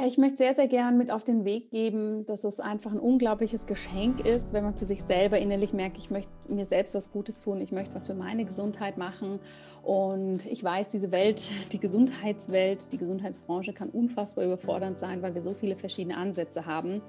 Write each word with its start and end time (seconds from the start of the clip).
Ja, 0.00 0.06
ich 0.06 0.16
möchte 0.16 0.38
sehr, 0.38 0.54
sehr 0.54 0.66
gern 0.66 0.96
mit 0.96 1.10
auf 1.10 1.24
den 1.24 1.44
Weg 1.44 1.70
geben, 1.70 2.24
dass 2.24 2.44
es 2.44 2.58
einfach 2.58 2.90
ein 2.90 2.98
unglaubliches 2.98 3.66
Geschenk 3.66 4.24
ist, 4.24 4.54
wenn 4.54 4.64
man 4.64 4.74
für 4.74 4.86
sich 4.86 5.02
selber 5.02 5.38
innerlich 5.38 5.74
merkt, 5.74 5.98
ich 5.98 6.10
möchte 6.10 6.30
mir 6.48 6.64
selbst 6.64 6.94
was 6.94 7.12
Gutes 7.12 7.38
tun, 7.38 7.60
ich 7.60 7.70
möchte 7.70 7.94
was 7.94 8.06
für 8.06 8.14
meine 8.14 8.46
Gesundheit 8.46 8.96
machen. 8.96 9.40
Und 9.82 10.46
ich 10.46 10.64
weiß, 10.64 10.88
diese 10.88 11.12
Welt, 11.12 11.50
die 11.72 11.80
Gesundheitswelt, 11.80 12.90
die 12.92 12.96
Gesundheitsbranche 12.96 13.74
kann 13.74 13.90
unfassbar 13.90 14.46
überfordernd 14.46 14.98
sein, 14.98 15.20
weil 15.20 15.34
wir 15.34 15.42
so 15.42 15.52
viele 15.52 15.76
verschiedene 15.76 16.16
Ansätze 16.16 16.64
haben. 16.64 17.02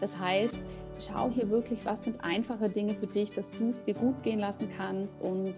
Das 0.00 0.16
heißt, 0.16 0.54
schau 1.00 1.30
hier 1.30 1.50
wirklich, 1.50 1.84
was 1.84 2.04
sind 2.04 2.22
einfache 2.22 2.68
Dinge 2.68 2.94
für 2.94 3.08
dich, 3.08 3.32
dass 3.32 3.56
du 3.56 3.70
es 3.70 3.82
dir 3.82 3.94
gut 3.94 4.22
gehen 4.22 4.38
lassen 4.38 4.68
kannst 4.76 5.20
und 5.20 5.56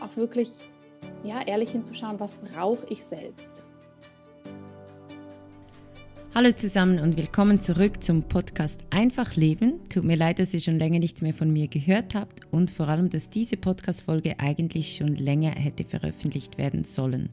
auch 0.00 0.16
wirklich 0.16 0.50
ja, 1.22 1.40
ehrlich 1.46 1.70
hinzuschauen, 1.70 2.18
was 2.18 2.36
brauche 2.36 2.84
ich 2.88 3.04
selbst. 3.04 3.62
Hallo 6.32 6.52
zusammen 6.52 7.00
und 7.00 7.16
willkommen 7.16 7.60
zurück 7.60 8.04
zum 8.04 8.22
Podcast 8.22 8.78
Einfach 8.90 9.34
Leben. 9.34 9.80
Tut 9.88 10.04
mir 10.04 10.16
leid, 10.16 10.38
dass 10.38 10.54
ihr 10.54 10.60
schon 10.60 10.78
länger 10.78 11.00
nichts 11.00 11.22
mehr 11.22 11.34
von 11.34 11.52
mir 11.52 11.66
gehört 11.66 12.14
habt 12.14 12.42
und 12.52 12.70
vor 12.70 12.86
allem, 12.86 13.10
dass 13.10 13.30
diese 13.30 13.56
Podcast-Folge 13.56 14.38
eigentlich 14.38 14.94
schon 14.94 15.16
länger 15.16 15.50
hätte 15.50 15.84
veröffentlicht 15.84 16.56
werden 16.56 16.84
sollen. 16.84 17.30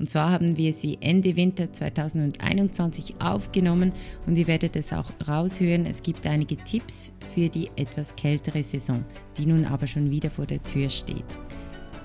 Und 0.00 0.10
zwar 0.10 0.32
haben 0.32 0.56
wir 0.56 0.72
sie 0.72 0.98
Ende 1.00 1.36
Winter 1.36 1.72
2021 1.72 3.20
aufgenommen 3.20 3.92
und 4.26 4.36
ihr 4.36 4.48
werdet 4.48 4.74
es 4.74 4.92
auch 4.92 5.12
raushören. 5.28 5.86
Es 5.86 6.02
gibt 6.02 6.26
einige 6.26 6.56
Tipps 6.56 7.12
für 7.32 7.48
die 7.48 7.70
etwas 7.76 8.16
kältere 8.16 8.64
Saison, 8.64 9.04
die 9.38 9.46
nun 9.46 9.64
aber 9.64 9.86
schon 9.86 10.10
wieder 10.10 10.28
vor 10.28 10.46
der 10.46 10.60
Tür 10.64 10.90
steht. 10.90 11.38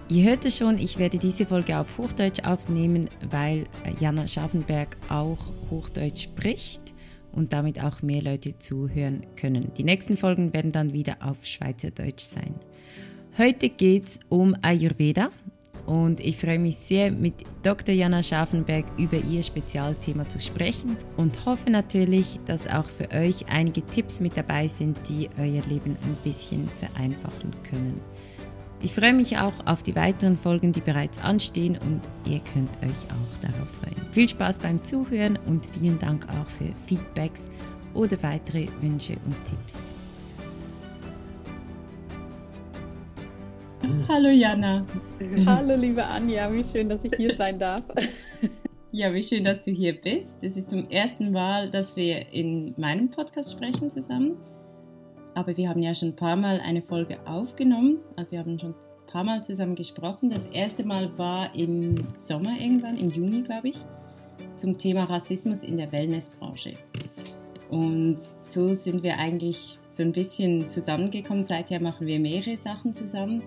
Ihr 0.07 0.29
hört 0.29 0.45
es 0.45 0.57
schon, 0.57 0.77
ich 0.77 0.99
werde 0.99 1.17
diese 1.17 1.47
Folge 1.47 1.79
auf 1.79 1.97
Hochdeutsch 1.97 2.43
aufnehmen, 2.43 3.09
weil 3.31 3.63
Jana 3.99 4.27
Schaffenberg 4.27 4.95
auch 5.09 5.51
Hochdeutsch 5.71 6.25
spricht 6.25 6.93
und 7.31 7.51
damit 7.53 7.83
auch 7.83 8.03
mehr 8.03 8.21
Leute 8.21 8.55
zuhören 8.59 9.25
können. 9.35 9.71
Die 9.77 9.83
nächsten 9.83 10.15
Folgen 10.15 10.53
werden 10.53 10.71
dann 10.71 10.93
wieder 10.93 11.17
auf 11.21 11.43
Schweizerdeutsch 11.43 12.21
sein. 12.21 12.53
Heute 13.39 13.67
geht 13.69 14.05
es 14.05 14.19
um 14.29 14.55
Ayurveda 14.61 15.31
und 15.87 16.19
ich 16.19 16.37
freue 16.37 16.59
mich 16.59 16.77
sehr, 16.77 17.11
mit 17.11 17.33
Dr. 17.63 17.95
Jana 17.95 18.21
Schaffenberg 18.21 18.85
über 18.99 19.17
ihr 19.17 19.41
Spezialthema 19.41 20.29
zu 20.29 20.39
sprechen 20.39 20.97
und 21.17 21.47
hoffe 21.47 21.71
natürlich, 21.71 22.39
dass 22.45 22.67
auch 22.67 22.85
für 22.85 23.09
euch 23.09 23.47
einige 23.49 23.83
Tipps 23.87 24.19
mit 24.19 24.37
dabei 24.37 24.67
sind, 24.67 24.99
die 25.09 25.29
euer 25.39 25.63
Leben 25.63 25.97
ein 26.03 26.17
bisschen 26.23 26.69
vereinfachen 26.79 27.51
können. 27.63 27.99
Ich 28.85 28.93
freue 28.93 29.13
mich 29.13 29.35
auch 29.39 29.65
auf 29.65 29.81
die 29.81 29.95
weiteren 29.95 30.37
Folgen, 30.37 30.71
die 30.71 30.79
bereits 30.79 31.19
anstehen 31.19 31.75
und 31.75 32.01
ihr 32.31 32.39
könnt 32.53 32.69
euch 32.83 32.91
auch 33.09 33.41
darauf 33.41 33.67
freuen. 33.81 33.95
Viel 34.11 34.29
Spaß 34.29 34.59
beim 34.59 34.79
Zuhören 34.79 35.39
und 35.47 35.65
vielen 35.65 35.97
Dank 35.97 36.27
auch 36.29 36.47
für 36.47 36.71
Feedbacks 36.85 37.49
oder 37.95 38.21
weitere 38.21 38.67
Wünsche 38.81 39.13
und 39.25 39.35
Tipps. 39.49 39.95
Hallo 44.07 44.29
Jana. 44.29 44.85
Hallo 45.47 45.75
liebe 45.75 46.05
Anja, 46.05 46.53
wie 46.53 46.63
schön, 46.63 46.87
dass 46.87 47.03
ich 47.03 47.13
hier 47.17 47.35
sein 47.35 47.57
darf. 47.57 47.81
Ja, 48.91 49.13
wie 49.13 49.23
schön, 49.23 49.43
dass 49.43 49.61
du 49.61 49.71
hier 49.71 49.99
bist. 49.99 50.37
Es 50.41 50.55
ist 50.55 50.69
zum 50.69 50.89
ersten 50.89 51.33
Mal, 51.33 51.69
dass 51.69 51.97
wir 51.97 52.31
in 52.31 52.73
meinem 52.77 53.11
Podcast 53.11 53.51
sprechen 53.51 53.89
zusammen 53.89 54.37
aber 55.35 55.55
wir 55.57 55.69
haben 55.69 55.83
ja 55.83 55.93
schon 55.93 56.09
ein 56.09 56.15
paar 56.15 56.35
Mal 56.35 56.59
eine 56.61 56.81
Folge 56.81 57.17
aufgenommen. 57.25 57.99
Also 58.15 58.31
wir 58.31 58.39
haben 58.39 58.57
schon 58.57 58.71
ein 58.71 59.11
paar 59.11 59.23
Mal 59.23 59.43
zusammen 59.43 59.75
gesprochen. 59.75 60.29
Das 60.29 60.47
erste 60.47 60.83
Mal 60.83 61.15
war 61.17 61.53
im 61.53 61.95
Sommer 62.17 62.59
irgendwann, 62.59 62.97
im 62.97 63.11
Juni 63.11 63.43
glaube 63.43 63.69
ich, 63.69 63.77
zum 64.55 64.77
Thema 64.77 65.03
Rassismus 65.03 65.63
in 65.63 65.77
der 65.77 65.91
Wellnessbranche. 65.91 66.73
Und 67.69 68.19
so 68.49 68.73
sind 68.73 69.03
wir 69.03 69.17
eigentlich 69.17 69.79
so 69.91 70.03
ein 70.03 70.13
bisschen 70.13 70.69
zusammengekommen. 70.69 71.45
Seither 71.45 71.81
machen 71.81 72.07
wir 72.07 72.19
mehrere 72.19 72.57
Sachen 72.57 72.93
zusammen. 72.93 73.43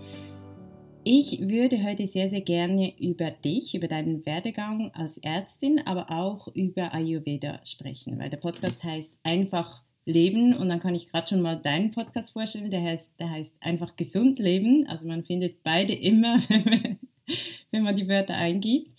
Ich 1.05 1.49
würde 1.49 1.83
heute 1.85 2.07
sehr, 2.07 2.29
sehr 2.29 2.43
gerne 2.43 2.93
über 3.01 3.31
dich, 3.31 3.75
über 3.75 3.89
deinen 3.89 4.27
Werdegang 4.27 4.91
als 4.93 5.17
Ärztin, 5.19 5.81
aber 5.87 6.11
auch 6.11 6.49
über 6.49 6.93
Ayurveda 6.93 7.61
sprechen, 7.65 8.19
weil 8.19 8.29
der 8.29 8.37
Podcast 8.37 8.85
heißt 8.85 9.15
einfach 9.23 9.83
leben. 10.09 10.57
Und 10.57 10.69
dann 10.69 10.81
kann 10.81 10.95
ich 10.95 11.11
gerade 11.11 11.29
schon 11.29 11.43
mal 11.43 11.57
deinen 11.57 11.91
Podcast 11.91 12.33
vorstellen. 12.33 12.71
Der 12.71 12.83
heißt, 12.83 13.13
der 13.21 13.31
heißt 13.31 13.55
einfach 13.61 13.95
gesund 13.97 14.39
leben. 14.39 14.87
Also 14.89 15.07
man 15.07 15.23
findet 15.23 15.63
beide 15.63 15.93
immer, 15.93 16.39
wenn 17.71 17.83
man 17.83 17.95
die 17.95 18.09
Wörter 18.09 18.35
eingibt. 18.35 18.91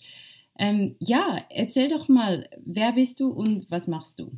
Ähm, 0.58 0.94
ja, 0.98 1.44
erzähl 1.50 1.88
doch 1.88 2.08
mal, 2.08 2.48
wer 2.64 2.92
bist 2.92 3.20
du 3.20 3.28
und 3.28 3.70
was 3.70 3.88
machst 3.88 4.20
du? 4.20 4.30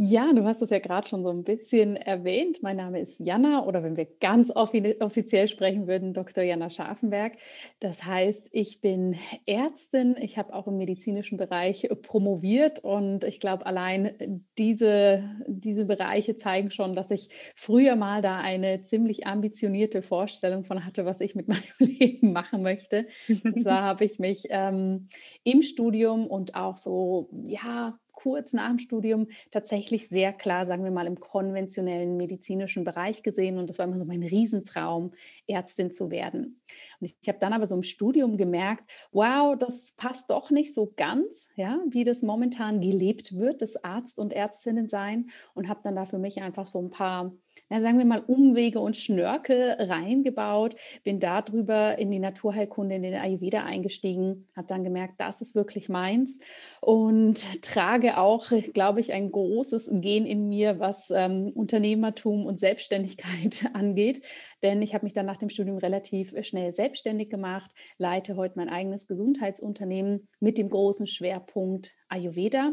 Ja, 0.00 0.32
du 0.32 0.44
hast 0.44 0.62
es 0.62 0.70
ja 0.70 0.78
gerade 0.78 1.08
schon 1.08 1.24
so 1.24 1.30
ein 1.30 1.42
bisschen 1.42 1.96
erwähnt. 1.96 2.62
Mein 2.62 2.76
Name 2.76 3.00
ist 3.00 3.18
Jana 3.18 3.66
oder 3.66 3.82
wenn 3.82 3.96
wir 3.96 4.06
ganz 4.20 4.52
offiziell 4.54 5.48
sprechen 5.48 5.88
würden, 5.88 6.14
Dr. 6.14 6.44
Jana 6.44 6.70
Scharfenberg. 6.70 7.32
Das 7.80 8.04
heißt, 8.04 8.46
ich 8.52 8.80
bin 8.80 9.16
Ärztin. 9.44 10.14
Ich 10.20 10.38
habe 10.38 10.54
auch 10.54 10.68
im 10.68 10.76
medizinischen 10.76 11.36
Bereich 11.36 11.88
promoviert 12.02 12.78
und 12.84 13.24
ich 13.24 13.40
glaube, 13.40 13.66
allein 13.66 14.44
diese, 14.56 15.24
diese 15.48 15.84
Bereiche 15.84 16.36
zeigen 16.36 16.70
schon, 16.70 16.94
dass 16.94 17.10
ich 17.10 17.28
früher 17.56 17.96
mal 17.96 18.22
da 18.22 18.38
eine 18.38 18.82
ziemlich 18.82 19.26
ambitionierte 19.26 20.00
Vorstellung 20.02 20.62
von 20.62 20.86
hatte, 20.86 21.06
was 21.06 21.20
ich 21.20 21.34
mit 21.34 21.48
meinem 21.48 21.62
Leben 21.80 22.32
machen 22.32 22.62
möchte. 22.62 23.08
Und 23.42 23.60
zwar 23.60 23.82
habe 23.82 24.04
ich 24.04 24.20
mich 24.20 24.44
ähm, 24.50 25.08
im 25.42 25.64
Studium 25.64 26.28
und 26.28 26.54
auch 26.54 26.76
so, 26.76 27.30
ja, 27.48 27.98
kurz 28.18 28.52
nach 28.52 28.68
dem 28.68 28.80
Studium 28.80 29.28
tatsächlich 29.52 30.08
sehr 30.08 30.32
klar, 30.32 30.66
sagen 30.66 30.82
wir 30.82 30.90
mal, 30.90 31.06
im 31.06 31.20
konventionellen 31.20 32.16
medizinischen 32.16 32.82
Bereich 32.82 33.22
gesehen. 33.22 33.58
Und 33.58 33.70
das 33.70 33.78
war 33.78 33.86
immer 33.86 33.98
so 33.98 34.04
mein 34.04 34.24
Riesentraum, 34.24 35.12
Ärztin 35.46 35.92
zu 35.92 36.10
werden. 36.10 36.60
Und 37.00 37.06
ich, 37.06 37.16
ich 37.22 37.28
habe 37.28 37.38
dann 37.38 37.52
aber 37.52 37.68
so 37.68 37.76
im 37.76 37.84
Studium 37.84 38.36
gemerkt, 38.36 38.90
wow, 39.12 39.56
das 39.56 39.92
passt 39.92 40.30
doch 40.30 40.50
nicht 40.50 40.74
so 40.74 40.92
ganz, 40.96 41.48
ja, 41.54 41.78
wie 41.88 42.02
das 42.02 42.22
momentan 42.22 42.80
gelebt 42.80 43.36
wird, 43.36 43.62
das 43.62 43.84
Arzt 43.84 44.18
und 44.18 44.32
Ärztinnen 44.32 44.88
sein. 44.88 45.30
Und 45.54 45.68
habe 45.68 45.80
dann 45.84 45.94
da 45.94 46.04
für 46.04 46.18
mich 46.18 46.42
einfach 46.42 46.66
so 46.66 46.80
ein 46.80 46.90
paar 46.90 47.32
na, 47.68 47.80
sagen 47.80 47.98
wir 47.98 48.06
mal, 48.06 48.22
Umwege 48.26 48.80
und 48.80 48.96
Schnörkel 48.96 49.76
reingebaut, 49.78 50.74
bin 51.04 51.20
darüber 51.20 51.98
in 51.98 52.10
die 52.10 52.18
Naturheilkunde, 52.18 52.94
in 52.96 53.02
den 53.02 53.14
Ayurveda 53.14 53.62
eingestiegen, 53.62 54.48
habe 54.56 54.68
dann 54.68 54.84
gemerkt, 54.84 55.14
das 55.18 55.40
ist 55.40 55.54
wirklich 55.54 55.88
meins 55.88 56.38
und 56.80 57.62
trage 57.62 58.18
auch, 58.18 58.46
glaube 58.72 59.00
ich, 59.00 59.12
ein 59.12 59.30
großes 59.30 59.90
Gen 59.92 60.26
in 60.26 60.48
mir, 60.48 60.78
was 60.80 61.10
ähm, 61.10 61.52
Unternehmertum 61.54 62.46
und 62.46 62.58
Selbstständigkeit 62.58 63.70
angeht. 63.74 64.22
Denn 64.62 64.82
ich 64.82 64.94
habe 64.94 65.04
mich 65.04 65.12
dann 65.12 65.26
nach 65.26 65.36
dem 65.36 65.50
Studium 65.50 65.78
relativ 65.78 66.34
schnell 66.44 66.72
selbstständig 66.72 67.28
gemacht, 67.30 67.70
leite 67.98 68.36
heute 68.36 68.54
mein 68.56 68.68
eigenes 68.68 69.06
Gesundheitsunternehmen 69.06 70.28
mit 70.40 70.58
dem 70.58 70.70
großen 70.70 71.06
Schwerpunkt 71.06 71.92
Ayurveda 72.08 72.72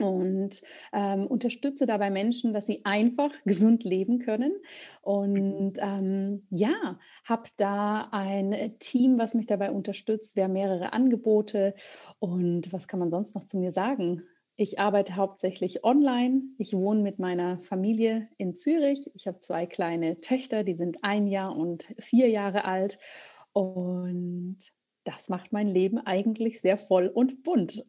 und 0.00 0.62
ähm, 0.92 1.26
unterstütze 1.26 1.86
dabei 1.86 2.10
Menschen, 2.10 2.52
dass 2.52 2.66
sie 2.66 2.84
einfach 2.84 3.32
gesund 3.44 3.84
leben 3.84 4.18
können. 4.18 4.52
Und 5.02 5.74
ähm, 5.78 6.46
ja, 6.50 6.98
habe 7.24 7.48
da 7.56 8.08
ein 8.10 8.76
Team, 8.78 9.18
was 9.18 9.34
mich 9.34 9.46
dabei 9.46 9.70
unterstützt. 9.70 10.36
Wir 10.36 10.44
haben 10.44 10.54
mehrere 10.54 10.92
Angebote. 10.92 11.74
Und 12.18 12.72
was 12.72 12.88
kann 12.88 13.00
man 13.00 13.10
sonst 13.10 13.34
noch 13.34 13.44
zu 13.44 13.58
mir 13.58 13.72
sagen? 13.72 14.22
Ich 14.56 14.78
arbeite 14.78 15.16
hauptsächlich 15.16 15.82
online. 15.82 16.42
Ich 16.58 16.74
wohne 16.74 17.02
mit 17.02 17.18
meiner 17.18 17.58
Familie 17.60 18.28
in 18.36 18.54
Zürich. 18.54 19.10
Ich 19.14 19.26
habe 19.26 19.40
zwei 19.40 19.66
kleine 19.66 20.20
Töchter, 20.20 20.62
die 20.62 20.74
sind 20.74 20.98
ein 21.02 21.26
Jahr 21.26 21.56
und 21.56 21.92
vier 21.98 22.28
Jahre 22.28 22.64
alt. 22.64 22.98
Und 23.52 24.58
das 25.04 25.28
macht 25.28 25.52
mein 25.52 25.68
Leben 25.68 25.98
eigentlich 25.98 26.60
sehr 26.60 26.78
voll 26.78 27.08
und 27.08 27.42
bunt. 27.42 27.82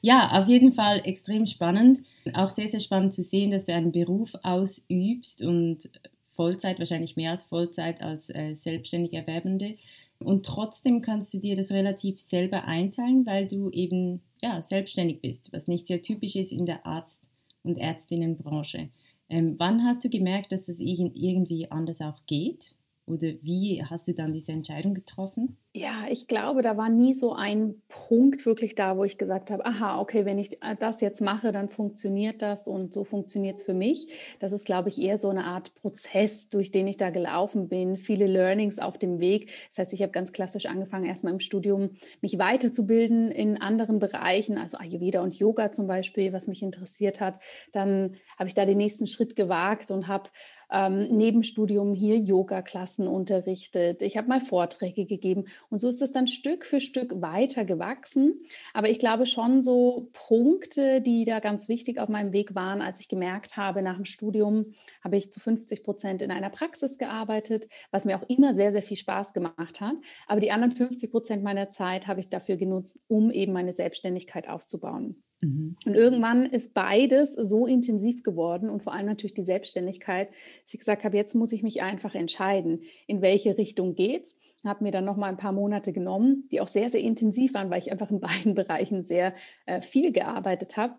Ja, 0.00 0.40
auf 0.40 0.48
jeden 0.48 0.72
Fall 0.72 1.02
extrem 1.04 1.46
spannend. 1.46 2.02
Auch 2.34 2.48
sehr, 2.48 2.68
sehr 2.68 2.80
spannend 2.80 3.14
zu 3.14 3.22
sehen, 3.22 3.50
dass 3.50 3.64
du 3.64 3.74
einen 3.74 3.92
Beruf 3.92 4.32
ausübst 4.42 5.42
und 5.42 5.90
Vollzeit, 6.34 6.78
wahrscheinlich 6.78 7.16
mehr 7.16 7.32
als 7.32 7.44
Vollzeit 7.44 8.00
als 8.00 8.30
äh, 8.30 8.54
selbstständig 8.54 9.12
Erwerbende. 9.12 9.76
Und 10.20 10.44
trotzdem 10.44 11.00
kannst 11.00 11.32
du 11.32 11.38
dir 11.38 11.54
das 11.54 11.70
relativ 11.70 12.18
selber 12.18 12.64
einteilen, 12.64 13.24
weil 13.24 13.46
du 13.46 13.70
eben 13.70 14.20
ja, 14.42 14.62
selbstständig 14.62 15.20
bist, 15.20 15.52
was 15.52 15.68
nicht 15.68 15.86
sehr 15.86 16.00
typisch 16.00 16.36
ist 16.36 16.52
in 16.52 16.66
der 16.66 16.86
Arzt- 16.86 17.24
und 17.62 17.78
Ärztinnenbranche. 17.78 18.88
Ähm, 19.30 19.56
wann 19.58 19.84
hast 19.84 20.04
du 20.04 20.08
gemerkt, 20.08 20.52
dass 20.52 20.66
das 20.66 20.80
irgendwie 20.80 21.70
anders 21.70 22.00
auch 22.00 22.20
geht? 22.26 22.74
Oder 23.08 23.28
wie 23.42 23.82
hast 23.84 24.08
du 24.08 24.14
dann 24.14 24.32
diese 24.32 24.52
Entscheidung 24.52 24.94
getroffen? 24.94 25.56
Ja, 25.74 26.06
ich 26.10 26.26
glaube, 26.26 26.62
da 26.62 26.76
war 26.76 26.88
nie 26.88 27.14
so 27.14 27.34
ein 27.34 27.82
Punkt 27.88 28.46
wirklich 28.46 28.74
da, 28.74 28.96
wo 28.96 29.04
ich 29.04 29.16
gesagt 29.16 29.50
habe, 29.50 29.64
aha, 29.64 30.00
okay, 30.00 30.24
wenn 30.24 30.38
ich 30.38 30.60
äh, 30.62 30.74
das 30.76 31.00
jetzt 31.00 31.20
mache, 31.20 31.52
dann 31.52 31.68
funktioniert 31.68 32.42
das 32.42 32.66
und 32.66 32.92
so 32.92 33.04
funktioniert 33.04 33.58
es 33.58 33.64
für 33.64 33.74
mich. 33.74 34.08
Das 34.40 34.52
ist, 34.52 34.64
glaube 34.64 34.88
ich, 34.88 35.00
eher 35.00 35.18
so 35.18 35.28
eine 35.28 35.44
Art 35.44 35.74
Prozess, 35.74 36.48
durch 36.48 36.72
den 36.72 36.88
ich 36.88 36.96
da 36.96 37.10
gelaufen 37.10 37.68
bin, 37.68 37.96
viele 37.96 38.26
Learnings 38.26 38.78
auf 38.78 38.98
dem 38.98 39.20
Weg. 39.20 39.52
Das 39.68 39.78
heißt, 39.78 39.92
ich 39.92 40.02
habe 40.02 40.10
ganz 40.10 40.32
klassisch 40.32 40.66
angefangen, 40.66 41.04
erstmal 41.04 41.32
im 41.32 41.40
Studium 41.40 41.90
mich 42.22 42.38
weiterzubilden 42.38 43.30
in 43.30 43.60
anderen 43.60 44.00
Bereichen, 44.00 44.58
also 44.58 44.78
Ayurveda 44.78 45.22
und 45.22 45.38
Yoga 45.38 45.70
zum 45.70 45.86
Beispiel, 45.86 46.32
was 46.32 46.48
mich 46.48 46.62
interessiert 46.62 47.20
hat. 47.20 47.40
Dann 47.72 48.16
habe 48.38 48.48
ich 48.48 48.54
da 48.54 48.64
den 48.64 48.78
nächsten 48.78 49.06
Schritt 49.06 49.36
gewagt 49.36 49.90
und 49.90 50.08
habe 50.08 50.30
ähm, 50.70 51.08
neben 51.10 51.44
Studium 51.44 51.94
hier 51.94 52.18
Yoga-Klassen 52.18 53.08
unterrichtet. 53.08 54.02
Ich 54.02 54.16
habe 54.16 54.28
mal 54.28 54.40
Vorträge 54.40 55.06
gegeben 55.06 55.46
und 55.70 55.78
so 55.80 55.88
ist 55.88 56.02
es 56.02 56.12
dann 56.12 56.26
Stück 56.26 56.64
für 56.64 56.80
Stück 56.80 57.20
weiter 57.20 57.64
gewachsen. 57.64 58.42
Aber 58.74 58.88
ich 58.88 58.98
glaube 58.98 59.26
schon 59.26 59.62
so 59.62 60.08
Punkte, 60.12 61.00
die 61.00 61.24
da 61.24 61.40
ganz 61.40 61.68
wichtig 61.68 61.98
auf 61.98 62.08
meinem 62.08 62.32
Weg 62.32 62.54
waren, 62.54 62.82
als 62.82 63.00
ich 63.00 63.08
gemerkt 63.08 63.56
habe, 63.56 63.82
nach 63.82 63.96
dem 63.96 64.04
Studium 64.04 64.72
habe 65.02 65.16
ich 65.16 65.32
zu 65.32 65.40
50 65.40 65.82
Prozent 65.82 66.22
in 66.22 66.30
einer 66.30 66.50
Praxis 66.50 66.98
gearbeitet, 66.98 67.68
was 67.90 68.04
mir 68.04 68.16
auch 68.16 68.28
immer 68.28 68.54
sehr, 68.54 68.72
sehr 68.72 68.82
viel 68.82 68.96
Spaß 68.96 69.32
gemacht 69.32 69.80
hat. 69.80 69.96
Aber 70.26 70.40
die 70.40 70.52
anderen 70.52 70.72
50 70.72 71.10
Prozent 71.10 71.42
meiner 71.42 71.70
Zeit 71.70 72.06
habe 72.06 72.20
ich 72.20 72.28
dafür 72.28 72.56
genutzt, 72.56 72.98
um 73.08 73.30
eben 73.30 73.52
meine 73.52 73.72
Selbstständigkeit 73.72 74.48
aufzubauen. 74.48 75.22
Mhm. 75.40 75.76
Und 75.86 75.94
irgendwann 75.94 76.46
ist 76.46 76.74
beides 76.74 77.34
so 77.34 77.66
intensiv 77.66 78.22
geworden 78.22 78.70
und 78.70 78.82
vor 78.82 78.92
allem 78.92 79.06
natürlich 79.06 79.34
die 79.34 79.44
Selbstständigkeit, 79.44 80.30
dass 80.62 80.74
ich 80.74 80.80
gesagt 80.80 81.04
habe, 81.04 81.16
jetzt 81.16 81.34
muss 81.34 81.52
ich 81.52 81.62
mich 81.62 81.82
einfach 81.82 82.14
entscheiden, 82.14 82.82
in 83.06 83.22
welche 83.22 83.56
Richtung 83.56 83.94
geht's. 83.94 84.36
Habe 84.64 84.84
mir 84.84 84.90
dann 84.90 85.04
noch 85.04 85.16
mal 85.16 85.28
ein 85.28 85.36
paar 85.36 85.52
Monate 85.52 85.92
genommen, 85.92 86.48
die 86.50 86.60
auch 86.60 86.68
sehr, 86.68 86.88
sehr 86.88 87.00
intensiv 87.00 87.54
waren, 87.54 87.70
weil 87.70 87.78
ich 87.78 87.92
einfach 87.92 88.10
in 88.10 88.20
beiden 88.20 88.54
Bereichen 88.54 89.04
sehr 89.04 89.34
äh, 89.66 89.80
viel 89.80 90.12
gearbeitet 90.12 90.76
habe 90.76 90.94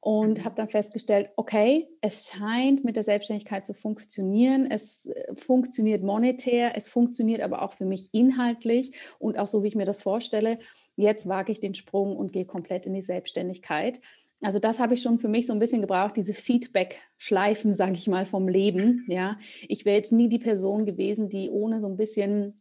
und 0.00 0.38
mhm. 0.38 0.44
habe 0.44 0.56
dann 0.56 0.68
festgestellt, 0.68 1.30
okay, 1.36 1.88
es 2.00 2.28
scheint 2.28 2.84
mit 2.84 2.96
der 2.96 3.04
Selbstständigkeit 3.04 3.66
zu 3.66 3.74
funktionieren. 3.74 4.68
Es 4.70 5.06
äh, 5.06 5.34
funktioniert 5.36 6.02
monetär, 6.02 6.76
es 6.76 6.88
funktioniert 6.88 7.40
aber 7.40 7.62
auch 7.62 7.72
für 7.72 7.86
mich 7.86 8.08
inhaltlich 8.12 8.92
und 9.18 9.38
auch 9.38 9.46
so, 9.46 9.62
wie 9.62 9.68
ich 9.68 9.76
mir 9.76 9.84
das 9.84 10.02
vorstelle 10.02 10.58
jetzt 10.96 11.28
wage 11.28 11.52
ich 11.52 11.60
den 11.60 11.74
Sprung 11.74 12.16
und 12.16 12.32
gehe 12.32 12.44
komplett 12.44 12.86
in 12.86 12.94
die 12.94 13.02
Selbstständigkeit. 13.02 14.00
Also 14.42 14.58
das 14.58 14.80
habe 14.80 14.94
ich 14.94 15.02
schon 15.02 15.18
für 15.18 15.28
mich 15.28 15.46
so 15.46 15.52
ein 15.52 15.58
bisschen 15.58 15.80
gebraucht, 15.80 16.16
diese 16.16 16.34
Feedback-Schleifen, 16.34 17.72
sage 17.72 17.94
ich 17.94 18.06
mal, 18.06 18.26
vom 18.26 18.48
Leben. 18.48 19.04
Ja, 19.08 19.38
ich 19.68 19.84
wäre 19.84 19.96
jetzt 19.96 20.12
nie 20.12 20.28
die 20.28 20.38
Person 20.38 20.84
gewesen, 20.84 21.28
die 21.28 21.48
ohne 21.50 21.80
so 21.80 21.86
ein 21.86 21.96
bisschen 21.96 22.60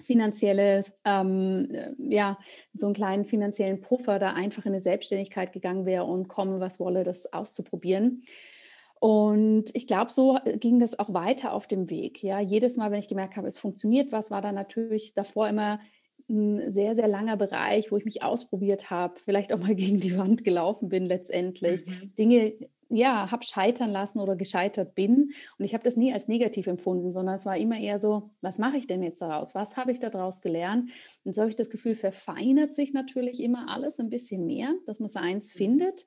finanzielles, 0.00 0.92
ähm, 1.04 1.68
äh, 1.72 1.92
ja, 1.98 2.38
so 2.72 2.86
einen 2.86 2.94
kleinen 2.94 3.24
finanziellen 3.26 3.80
Puffer 3.82 4.18
da 4.18 4.32
einfach 4.32 4.64
in 4.64 4.72
eine 4.72 4.82
Selbstständigkeit 4.82 5.52
gegangen 5.52 5.84
wäre 5.84 6.04
und 6.04 6.28
komme, 6.28 6.58
was 6.58 6.80
wolle, 6.80 7.02
das 7.02 7.30
auszuprobieren. 7.32 8.24
Und 8.98 9.74
ich 9.74 9.86
glaube, 9.86 10.10
so 10.10 10.38
ging 10.56 10.78
das 10.78 10.98
auch 10.98 11.12
weiter 11.12 11.52
auf 11.54 11.66
dem 11.66 11.88
Weg. 11.88 12.22
Ja, 12.22 12.38
jedes 12.38 12.76
Mal, 12.76 12.90
wenn 12.90 12.98
ich 12.98 13.08
gemerkt 13.08 13.36
habe, 13.36 13.48
es 13.48 13.58
funktioniert 13.58 14.12
was, 14.12 14.30
war 14.30 14.42
da 14.42 14.52
natürlich 14.52 15.14
davor 15.14 15.48
immer 15.48 15.80
ein 16.30 16.72
sehr, 16.72 16.94
sehr 16.94 17.08
langer 17.08 17.36
Bereich, 17.36 17.92
wo 17.92 17.96
ich 17.96 18.04
mich 18.04 18.22
ausprobiert 18.22 18.90
habe, 18.90 19.18
vielleicht 19.18 19.52
auch 19.52 19.58
mal 19.58 19.74
gegen 19.74 20.00
die 20.00 20.16
Wand 20.16 20.44
gelaufen 20.44 20.88
bin 20.88 21.06
letztendlich, 21.06 21.84
mhm. 21.84 22.14
Dinge 22.18 22.54
ja, 22.90 23.30
habe 23.30 23.44
scheitern 23.44 23.90
lassen 23.90 24.18
oder 24.18 24.34
gescheitert 24.34 24.94
bin. 24.94 25.30
Und 25.58 25.64
ich 25.64 25.74
habe 25.74 25.84
das 25.84 25.96
nie 25.96 26.12
als 26.12 26.26
negativ 26.26 26.66
empfunden, 26.66 27.12
sondern 27.12 27.36
es 27.36 27.46
war 27.46 27.56
immer 27.56 27.78
eher 27.78 28.00
so, 28.00 28.30
was 28.40 28.58
mache 28.58 28.76
ich 28.76 28.86
denn 28.88 29.02
jetzt 29.02 29.22
daraus? 29.22 29.54
Was 29.54 29.76
habe 29.76 29.92
ich 29.92 30.00
daraus 30.00 30.40
gelernt? 30.40 30.90
Und 31.24 31.34
so 31.34 31.42
habe 31.42 31.50
ich 31.50 31.56
das 31.56 31.70
Gefühl, 31.70 31.94
verfeinert 31.94 32.74
sich 32.74 32.92
natürlich 32.92 33.40
immer 33.40 33.70
alles 33.70 34.00
ein 34.00 34.10
bisschen 34.10 34.44
mehr, 34.44 34.74
dass 34.86 34.98
man 34.98 35.08
seins 35.08 35.54
mhm. 35.54 35.58
findet. 35.58 36.06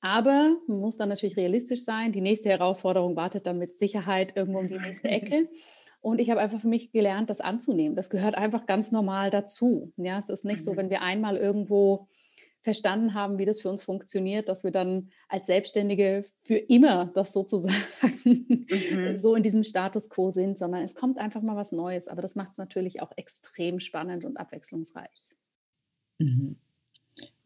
Aber 0.00 0.56
man 0.68 0.78
muss 0.78 0.96
dann 0.96 1.08
natürlich 1.08 1.36
realistisch 1.36 1.82
sein. 1.82 2.12
Die 2.12 2.20
nächste 2.20 2.50
Herausforderung 2.50 3.16
wartet 3.16 3.46
dann 3.46 3.58
mit 3.58 3.78
Sicherheit 3.78 4.36
irgendwo 4.36 4.60
um 4.60 4.66
die 4.66 4.78
nächste 4.78 5.08
Ecke. 5.08 5.48
Und 6.00 6.20
ich 6.20 6.30
habe 6.30 6.40
einfach 6.40 6.60
für 6.60 6.68
mich 6.68 6.92
gelernt, 6.92 7.28
das 7.28 7.40
anzunehmen. 7.40 7.96
Das 7.96 8.10
gehört 8.10 8.36
einfach 8.36 8.66
ganz 8.66 8.92
normal 8.92 9.30
dazu. 9.30 9.92
Ja, 9.96 10.18
es 10.18 10.28
ist 10.28 10.44
nicht 10.44 10.60
mhm. 10.60 10.64
so, 10.64 10.76
wenn 10.76 10.90
wir 10.90 11.02
einmal 11.02 11.36
irgendwo 11.36 12.08
verstanden 12.62 13.14
haben, 13.14 13.38
wie 13.38 13.44
das 13.44 13.60
für 13.60 13.70
uns 13.70 13.84
funktioniert, 13.84 14.48
dass 14.48 14.64
wir 14.64 14.70
dann 14.70 15.10
als 15.28 15.46
Selbstständige 15.46 16.24
für 16.44 16.56
immer 16.56 17.06
das 17.14 17.32
sozusagen 17.32 17.76
mhm. 18.24 18.66
so 19.18 19.34
in 19.34 19.42
diesem 19.42 19.64
Status 19.64 20.08
quo 20.08 20.30
sind, 20.30 20.58
sondern 20.58 20.82
es 20.82 20.94
kommt 20.94 21.18
einfach 21.18 21.42
mal 21.42 21.56
was 21.56 21.72
Neues. 21.72 22.08
Aber 22.08 22.22
das 22.22 22.34
macht 22.34 22.52
es 22.52 22.58
natürlich 22.58 23.00
auch 23.00 23.12
extrem 23.16 23.80
spannend 23.80 24.24
und 24.24 24.36
abwechslungsreich. 24.36 25.28
Mhm. 26.18 26.58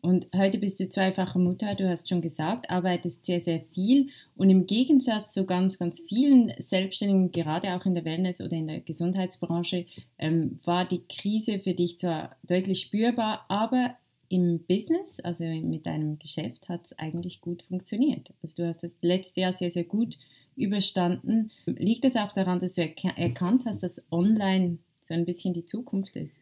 Und 0.02 0.26
heute 0.34 0.58
bist 0.58 0.81
du 0.81 0.88
zweifache 0.88 1.38
Mutter, 1.38 1.76
du 1.76 1.88
hast 1.88 2.08
schon 2.08 2.22
gesagt, 2.22 2.69
arbeitest 2.69 3.25
sehr, 3.25 3.40
sehr 3.40 3.60
viel. 3.60 4.08
Und 4.34 4.50
im 4.50 4.66
Gegensatz 4.66 5.31
zu 5.32 5.46
ganz, 5.46 5.78
ganz 5.78 6.00
vielen 6.00 6.52
Selbstständigen, 6.58 7.31
gerade 7.31 7.72
auch 7.72 7.87
in 7.87 7.94
der 7.94 8.04
Wellness- 8.04 8.40
oder 8.40 8.56
in 8.56 8.66
der 8.66 8.81
Gesundheitsbranche, 8.81 9.87
ähm, 10.19 10.58
war 10.64 10.87
die 10.87 11.02
Krise 11.08 11.60
für 11.60 11.75
dich 11.75 12.00
zwar 12.00 12.34
deutlich 12.43 12.81
spürbar, 12.81 13.46
aber 13.49 13.94
im 14.28 14.64
Business, 14.66 15.20
also 15.20 15.44
mit 15.44 15.87
deinem 15.87 16.19
Geschäft, 16.19 16.69
hat 16.69 16.87
es 16.87 16.99
eigentlich 16.99 17.40
gut 17.40 17.62
funktioniert. 17.62 18.32
Also 18.43 18.64
du 18.64 18.69
hast 18.69 18.82
das 18.82 18.96
letzte 19.02 19.43
Jahr 19.43 19.52
sehr, 19.52 19.70
sehr 19.70 19.84
gut 19.84 20.19
überstanden. 20.56 21.52
Liegt 21.66 22.04
es 22.04 22.16
auch 22.16 22.32
daran, 22.32 22.58
dass 22.58 22.72
du 22.72 22.82
erkannt 22.82 23.66
hast, 23.66 23.84
dass 23.84 24.02
online 24.10 24.78
so 25.04 25.14
ein 25.14 25.26
bisschen 25.26 25.54
die 25.54 25.64
Zukunft 25.64 26.16
ist? 26.16 26.42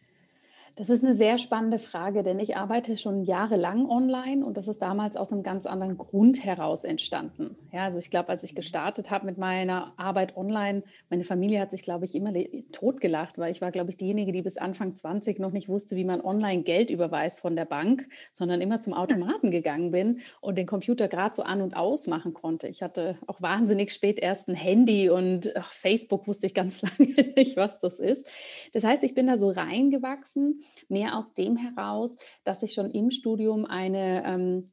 Das 0.77 0.89
ist 0.89 1.03
eine 1.03 1.15
sehr 1.15 1.37
spannende 1.37 1.79
Frage, 1.79 2.23
denn 2.23 2.39
ich 2.39 2.55
arbeite 2.55 2.97
schon 2.97 3.23
jahrelang 3.23 3.89
online 3.89 4.45
und 4.45 4.55
das 4.55 4.69
ist 4.69 4.81
damals 4.81 5.17
aus 5.17 5.31
einem 5.31 5.43
ganz 5.43 5.65
anderen 5.65 5.97
Grund 5.97 6.45
heraus 6.45 6.85
entstanden. 6.85 7.57
Ja, 7.73 7.83
also 7.83 7.97
ich 7.97 8.09
glaube, 8.09 8.29
als 8.29 8.43
ich 8.43 8.55
gestartet 8.55 9.11
habe 9.11 9.25
mit 9.25 9.37
meiner 9.37 9.93
Arbeit 9.97 10.37
online, 10.37 10.83
meine 11.09 11.25
Familie 11.25 11.59
hat 11.59 11.71
sich, 11.71 11.81
glaube 11.81 12.05
ich, 12.05 12.15
immer 12.15 12.31
totgelacht, 12.71 13.37
weil 13.37 13.51
ich 13.51 13.61
war, 13.61 13.71
glaube 13.71 13.89
ich, 13.89 13.97
diejenige, 13.97 14.31
die 14.31 14.41
bis 14.41 14.57
Anfang 14.57 14.95
20 14.95 15.39
noch 15.39 15.51
nicht 15.51 15.67
wusste, 15.67 15.97
wie 15.97 16.05
man 16.05 16.21
online 16.21 16.63
Geld 16.63 16.89
überweist 16.89 17.41
von 17.41 17.55
der 17.55 17.65
Bank, 17.65 18.07
sondern 18.31 18.61
immer 18.61 18.79
zum 18.79 18.93
Automaten 18.93 19.51
gegangen 19.51 19.91
bin 19.91 20.21
und 20.39 20.57
den 20.57 20.67
Computer 20.67 21.09
gerade 21.09 21.35
so 21.35 21.43
an 21.43 21.61
und 21.61 21.75
aus 21.75 22.07
machen 22.07 22.33
konnte. 22.33 22.67
Ich 22.67 22.81
hatte 22.81 23.17
auch 23.27 23.41
wahnsinnig 23.41 23.91
spät 23.91 24.19
erst 24.19 24.47
ein 24.47 24.55
Handy 24.55 25.09
und 25.09 25.53
ach, 25.57 25.73
Facebook 25.73 26.27
wusste 26.27 26.47
ich 26.47 26.53
ganz 26.53 26.81
lange 26.99 27.11
nicht, 27.35 27.57
was 27.57 27.79
das 27.81 27.99
ist. 27.99 28.25
Das 28.71 28.85
heißt, 28.85 29.03
ich 29.03 29.13
bin 29.13 29.27
da 29.27 29.35
so 29.35 29.49
reingewachsen 29.49 30.60
mehr 30.89 31.17
aus 31.17 31.33
dem 31.33 31.55
heraus, 31.55 32.15
dass 32.43 32.63
ich 32.63 32.73
schon 32.73 32.91
im 32.91 33.11
Studium 33.11 33.65
eine 33.65 34.23
ähm, 34.25 34.71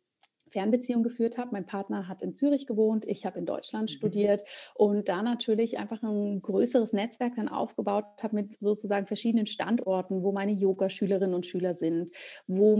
Fernbeziehung 0.50 1.02
geführt 1.02 1.38
habe. 1.38 1.50
Mein 1.52 1.67
Partner 1.67 2.08
hat 2.08 2.23
in 2.23 2.35
Zürich 2.35 2.67
gewohnt, 2.67 3.05
ich 3.06 3.26
habe 3.26 3.38
in 3.38 3.46
Deutschland 3.46 3.90
mhm. 3.90 3.94
studiert 3.94 4.44
und 4.75 5.08
da 5.08 5.23
natürlich 5.23 5.79
einfach 5.79 6.02
ein 6.02 6.43
größeres 6.43 6.93
Netzwerk 6.93 7.37
dann 7.37 7.49
aufgebaut 7.49 8.05
habe 8.23 8.35
mit 8.35 8.58
sozusagen 8.61 9.06
verschiedenen 9.06 9.46
Standorten, 9.46 10.23
wo 10.23 10.32
meine 10.32 10.52
Yoga-Schülerinnen 10.52 11.35
und 11.35 11.46
Schüler 11.46 11.75
sind, 11.75 12.11
wo, 12.46 12.76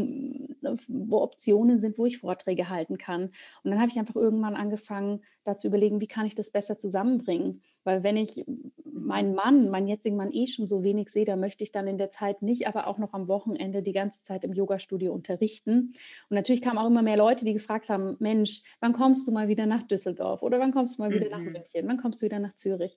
wo 0.89 1.19
Optionen 1.19 1.81
sind, 1.81 1.99
wo 1.99 2.07
ich 2.07 2.19
Vorträge 2.19 2.69
halten 2.69 2.99
kann. 2.99 3.31
Und 3.63 3.71
dann 3.71 3.81
habe 3.81 3.91
ich 3.91 3.99
einfach 3.99 4.17
irgendwann 4.17 4.57
angefangen, 4.57 5.21
da 5.45 5.57
zu 5.57 5.69
überlegen, 5.69 6.01
wie 6.01 6.09
kann 6.09 6.27
ich 6.27 6.35
das 6.35 6.51
besser 6.51 6.79
zusammenbringen. 6.79 7.63
Weil 7.89 8.03
wenn 8.03 8.19
ich 8.19 8.45
meinen 8.85 9.35
Mann, 9.35 9.71
meinen 9.71 9.89
jetzigen 9.89 10.17
Mann 10.17 10.31
eh 10.31 10.47
schon 10.47 10.69
so 10.69 10.83
wenig 10.83 11.09
sehe, 11.09 11.25
dann 11.25 11.41
möchte 11.41 11.65
ich 11.65 11.73
dann 11.73 11.87
in 11.87 11.97
der 11.97 12.11
Zeit 12.11 12.43
nicht, 12.43 12.69
aber 12.69 12.87
auch 12.87 12.99
noch 12.99 13.15
am 13.15 13.29
Wochenende 13.29 13.83
die 13.83 13.95
ganze 13.95 14.23
Zeit 14.25 14.45
im 14.45 14.53
Yoga-Studio 14.53 15.11
unterrichten. 15.11 15.95
Und 16.29 16.35
natürlich 16.35 16.61
kamen 16.61 16.77
auch 16.77 16.87
immer 16.87 17.01
mehr 17.01 17.17
Leute, 17.17 17.47
die 17.47 17.55
gefragt 17.55 17.89
haben, 17.89 18.17
Mensch, 18.19 18.61
wann 18.81 18.93
kommst 18.93 19.27
du 19.27 19.33
mal 19.33 19.49
wieder 19.49 19.65
nach 19.65 19.85
Düsseldorf 19.85 20.43
oder 20.43 20.61
wann 20.61 20.73
kommst 20.73 20.99
du 20.99 21.03
mal 21.03 21.11
wieder 21.11 21.25
mhm. 21.25 21.31
nach 21.31 21.53
München, 21.53 21.89
wann 21.89 21.97
kommst 21.97 22.21
du 22.21 22.27
wieder 22.27 22.41
nach 22.41 22.55
Zürich? 22.57 22.95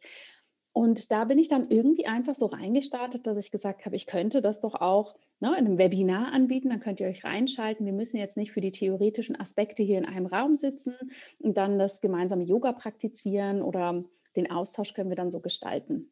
Und 0.74 1.10
da 1.10 1.24
bin 1.24 1.40
ich 1.40 1.48
dann 1.48 1.70
irgendwie 1.70 2.06
einfach 2.06 2.36
so 2.36 2.48
reingestartet, 2.48 3.26
dass 3.26 3.38
ich 3.38 3.50
gesagt 3.50 3.86
habe, 3.86 3.96
ich 3.96 4.08
könnte 4.08 4.42
das 4.42 4.60
doch 4.60 4.76
auch 4.76 5.16
ne, 5.40 5.56
in 5.58 5.66
einem 5.66 5.78
Webinar 5.78 6.34
anbieten, 6.34 6.70
dann 6.70 6.82
könnt 6.82 7.00
ihr 7.00 7.08
euch 7.08 7.24
reinschalten. 7.24 7.86
Wir 7.86 7.94
müssen 7.94 8.18
jetzt 8.18 8.36
nicht 8.36 8.52
für 8.52 8.62
die 8.62 8.72
theoretischen 8.72 9.40
Aspekte 9.40 9.84
hier 9.84 9.98
in 9.98 10.06
einem 10.06 10.26
Raum 10.26 10.58
sitzen 10.58 10.96
und 11.40 11.56
dann 11.56 11.80
das 11.80 12.02
gemeinsame 12.02 12.44
Yoga 12.44 12.74
praktizieren 12.74 13.62
oder 13.62 14.04
den 14.36 14.50
Austausch 14.50 14.94
können 14.94 15.10
wir 15.10 15.16
dann 15.16 15.32
so 15.32 15.40
gestalten. 15.40 16.12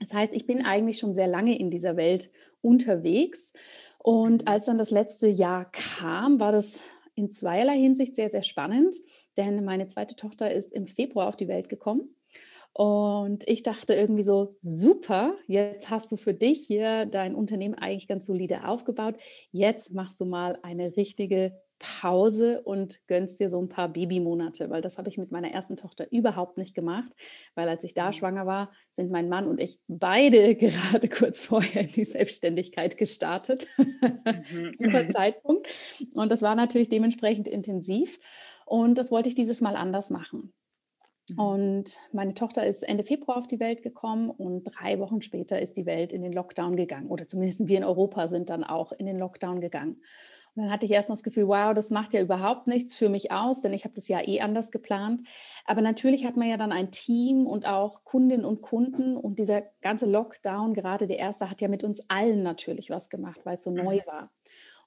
Das 0.00 0.12
heißt, 0.12 0.32
ich 0.32 0.46
bin 0.46 0.64
eigentlich 0.64 0.98
schon 0.98 1.14
sehr 1.14 1.26
lange 1.26 1.58
in 1.58 1.70
dieser 1.70 1.96
Welt 1.96 2.30
unterwegs. 2.60 3.52
Und 3.98 4.42
mhm. 4.42 4.48
als 4.48 4.64
dann 4.64 4.78
das 4.78 4.90
letzte 4.90 5.28
Jahr 5.28 5.70
kam, 5.70 6.40
war 6.40 6.52
das 6.52 6.82
in 7.14 7.30
zweierlei 7.30 7.78
Hinsicht 7.78 8.16
sehr, 8.16 8.30
sehr 8.30 8.42
spannend, 8.42 8.96
denn 9.36 9.64
meine 9.64 9.86
zweite 9.86 10.16
Tochter 10.16 10.52
ist 10.52 10.72
im 10.72 10.86
Februar 10.86 11.28
auf 11.28 11.36
die 11.36 11.48
Welt 11.48 11.68
gekommen. 11.68 12.14
Und 12.74 13.46
ich 13.46 13.62
dachte 13.62 13.94
irgendwie 13.94 14.22
so, 14.22 14.56
super, 14.62 15.34
jetzt 15.46 15.90
hast 15.90 16.10
du 16.10 16.16
für 16.16 16.32
dich 16.32 16.66
hier 16.66 17.04
dein 17.04 17.34
Unternehmen 17.34 17.74
eigentlich 17.74 18.08
ganz 18.08 18.26
solide 18.26 18.66
aufgebaut. 18.66 19.16
Jetzt 19.50 19.92
machst 19.92 20.20
du 20.20 20.24
mal 20.24 20.58
eine 20.62 20.96
richtige 20.96 21.60
Pause 21.82 22.62
und 22.62 23.00
gönnst 23.08 23.40
dir 23.40 23.50
so 23.50 23.60
ein 23.60 23.68
paar 23.68 23.88
Babymonate, 23.88 24.70
weil 24.70 24.80
das 24.80 24.98
habe 24.98 25.08
ich 25.08 25.18
mit 25.18 25.32
meiner 25.32 25.50
ersten 25.50 25.76
Tochter 25.76 26.10
überhaupt 26.10 26.56
nicht 26.56 26.74
gemacht, 26.74 27.12
weil 27.54 27.68
als 27.68 27.82
ich 27.84 27.92
da 27.92 28.06
mhm. 28.06 28.12
schwanger 28.12 28.46
war, 28.46 28.72
sind 28.92 29.10
mein 29.10 29.28
Mann 29.28 29.46
und 29.48 29.60
ich 29.60 29.80
beide 29.88 30.54
gerade 30.56 31.08
kurz 31.08 31.46
vorher 31.46 31.82
in 31.82 31.92
die 31.92 32.04
Selbstständigkeit 32.04 32.96
gestartet. 32.96 33.66
Mhm. 33.76 34.74
Super. 34.78 35.08
Zeitpunkt. 35.10 35.68
Und 36.14 36.30
das 36.30 36.40
war 36.42 36.54
natürlich 36.54 36.88
dementsprechend 36.88 37.48
intensiv. 37.48 38.18
Und 38.64 38.96
das 38.96 39.10
wollte 39.10 39.28
ich 39.28 39.34
dieses 39.34 39.60
Mal 39.60 39.76
anders 39.76 40.08
machen. 40.08 40.52
Mhm. 41.28 41.38
Und 41.38 41.98
meine 42.12 42.34
Tochter 42.34 42.64
ist 42.64 42.82
Ende 42.82 43.04
Februar 43.04 43.38
auf 43.38 43.48
die 43.48 43.60
Welt 43.60 43.82
gekommen 43.82 44.30
und 44.30 44.64
drei 44.64 44.98
Wochen 44.98 45.20
später 45.20 45.60
ist 45.60 45.76
die 45.76 45.86
Welt 45.86 46.12
in 46.12 46.22
den 46.22 46.32
Lockdown 46.32 46.76
gegangen. 46.76 47.08
Oder 47.08 47.26
zumindest 47.26 47.66
wir 47.66 47.78
in 47.78 47.84
Europa 47.84 48.28
sind 48.28 48.50
dann 48.50 48.64
auch 48.64 48.92
in 48.92 49.06
den 49.06 49.18
Lockdown 49.18 49.60
gegangen. 49.60 50.02
Und 50.54 50.64
dann 50.64 50.72
hatte 50.72 50.84
ich 50.84 50.92
erst 50.92 51.08
noch 51.08 51.16
das 51.16 51.22
Gefühl, 51.22 51.48
wow, 51.48 51.72
das 51.72 51.90
macht 51.90 52.12
ja 52.12 52.20
überhaupt 52.20 52.66
nichts 52.66 52.94
für 52.94 53.08
mich 53.08 53.32
aus, 53.32 53.62
denn 53.62 53.72
ich 53.72 53.84
habe 53.84 53.94
das 53.94 54.08
ja 54.08 54.20
eh 54.20 54.40
anders 54.40 54.70
geplant. 54.70 55.26
Aber 55.64 55.80
natürlich 55.80 56.26
hat 56.26 56.36
man 56.36 56.48
ja 56.48 56.58
dann 56.58 56.72
ein 56.72 56.90
Team 56.90 57.46
und 57.46 57.66
auch 57.66 58.04
Kundinnen 58.04 58.44
und 58.44 58.60
Kunden 58.60 59.16
und 59.16 59.38
dieser 59.38 59.62
ganze 59.80 60.06
Lockdown, 60.06 60.74
gerade 60.74 61.06
der 61.06 61.18
erste, 61.18 61.48
hat 61.48 61.62
ja 61.62 61.68
mit 61.68 61.84
uns 61.84 62.02
allen 62.08 62.42
natürlich 62.42 62.90
was 62.90 63.08
gemacht, 63.08 63.40
weil 63.44 63.54
es 63.54 63.62
so 63.62 63.70
neu 63.70 63.96
mhm. 63.96 64.06
war. 64.06 64.30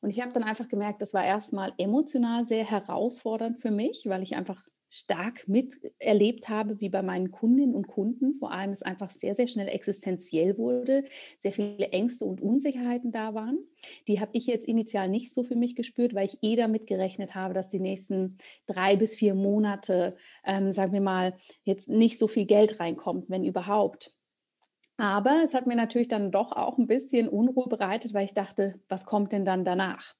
Und 0.01 0.12
ich 0.12 0.22
habe 0.22 0.34
dann 0.34 0.43
einfach 0.43 0.67
gemerkt, 0.67 1.01
das 1.01 1.15
war 1.15 1.25
erstmal 1.25 1.74
emotional 1.79 2.45
sehr 2.45 2.63
herausfordernd 2.63 3.60
für 3.60 3.72
mich, 3.72 4.05
weil 4.07 4.22
ich 4.22 4.36
einfach 4.36 4.63
stark 4.95 5.47
miterlebt 5.49 6.47
habe, 6.47 6.79
wie 6.79 6.87
bei 6.87 7.01
meinen 7.01 7.29
Kundinnen 7.29 7.75
und 7.75 7.87
Kunden 7.87 8.35
vor 8.39 8.51
allem 8.51 8.71
es 8.71 8.81
einfach 8.81 9.11
sehr, 9.11 9.35
sehr 9.35 9.47
schnell 9.47 9.67
existenziell 9.67 10.57
wurde, 10.57 11.03
sehr 11.39 11.51
viele 11.51 11.89
Ängste 11.89 12.23
und 12.23 12.41
Unsicherheiten 12.41 13.11
da 13.11 13.33
waren. 13.33 13.59
Die 14.07 14.21
habe 14.21 14.31
ich 14.33 14.47
jetzt 14.47 14.65
initial 14.65 15.09
nicht 15.09 15.33
so 15.33 15.43
für 15.43 15.55
mich 15.55 15.75
gespürt, 15.75 16.15
weil 16.15 16.25
ich 16.25 16.37
eh 16.41 16.55
damit 16.55 16.87
gerechnet 16.87 17.35
habe, 17.35 17.53
dass 17.53 17.67
die 17.67 17.81
nächsten 17.81 18.37
drei 18.67 18.95
bis 18.95 19.15
vier 19.15 19.35
Monate, 19.35 20.15
ähm, 20.45 20.71
sagen 20.71 20.93
wir 20.93 21.01
mal, 21.01 21.35
jetzt 21.63 21.89
nicht 21.89 22.17
so 22.17 22.29
viel 22.29 22.45
Geld 22.45 22.79
reinkommt, 22.79 23.29
wenn 23.29 23.43
überhaupt. 23.43 24.15
Aber 24.97 25.41
es 25.43 25.53
hat 25.53 25.67
mir 25.67 25.75
natürlich 25.75 26.07
dann 26.07 26.31
doch 26.31 26.53
auch 26.53 26.77
ein 26.77 26.87
bisschen 26.87 27.27
Unruhe 27.27 27.67
bereitet, 27.67 28.13
weil 28.13 28.23
ich 28.23 28.33
dachte, 28.33 28.79
was 28.87 29.05
kommt 29.05 29.33
denn 29.33 29.43
dann 29.43 29.65
danach? 29.65 30.15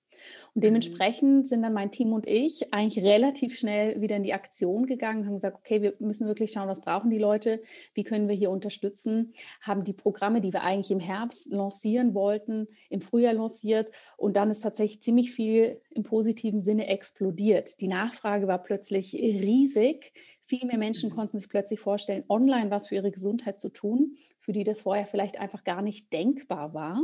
Und 0.54 0.62
mhm. 0.62 0.68
dementsprechend 0.68 1.48
sind 1.48 1.64
dann 1.64 1.74
mein 1.74 1.92
Team 1.92 2.14
und 2.14 2.28
ich 2.28 2.74
eigentlich 2.74 3.04
relativ 3.04 3.58
schnell 3.58 4.02
wieder 4.02 4.16
in 4.16 4.24
die 4.24 4.34
Aktion 4.34 4.86
gegangen, 4.86 5.26
haben 5.26 5.34
gesagt, 5.34 5.58
okay, 5.58 5.82
wir 5.82 5.94
müssen 6.00 6.28
wirklich 6.28 6.52
schauen, 6.52 6.68
was 6.68 6.82
brauchen 6.82 7.10
die 7.10 7.18
Leute, 7.18 7.62
wie 7.94 8.04
können 8.04 8.28
wir 8.28 8.36
hier 8.36 8.52
unterstützen, 8.52 9.34
haben 9.62 9.84
die 9.84 9.94
Programme, 9.94 10.42
die 10.42 10.54
wir 10.54 10.64
eigentlich 10.64 10.92
im 10.92 11.00
Herbst 11.00 11.52
lancieren 11.52 12.14
wollten, 12.14 12.68
im 12.90 13.02
Frühjahr 13.02 13.34
lanciert 13.34 13.92
und 14.18 14.38
dann 14.38 14.50
ist 14.50 14.62
tatsächlich 14.62 15.02
ziemlich 15.02 15.32
viel 15.32 15.82
im 15.92 16.04
positiven 16.04 16.62
Sinne 16.62 16.88
explodiert. 16.88 17.80
Die 17.82 17.88
Nachfrage 17.88 18.48
war 18.48 18.62
plötzlich 18.64 19.14
riesig. 19.14 20.14
Viel 20.46 20.66
mehr 20.66 20.78
Menschen 20.78 21.10
mhm. 21.10 21.16
konnten 21.16 21.38
sich 21.40 21.50
plötzlich 21.50 21.80
vorstellen, 21.80 22.24
online 22.30 22.70
was 22.72 22.88
für 22.88 22.96
ihre 22.96 23.12
Gesundheit 23.12 23.60
zu 23.60 23.70
tun, 23.70 24.16
für 24.40 24.52
die 24.52 24.64
das 24.64 24.82
vorher 24.82 25.08
vielleicht 25.08 25.40
einfach 25.40 25.64
gar 25.64 25.82
nicht 25.82 26.14
denkbar 26.14 26.74
war 26.74 27.04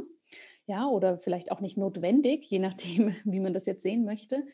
ja, 0.71 0.87
oder 0.87 1.17
vielleicht 1.17 1.51
auch 1.51 1.59
nicht 1.59 1.77
notwendig, 1.77 2.49
je 2.49 2.59
nachdem, 2.59 3.13
wie 3.25 3.41
man 3.41 3.53
das 3.53 3.65
jetzt 3.65 3.83
sehen 3.83 4.05
möchte. 4.05 4.45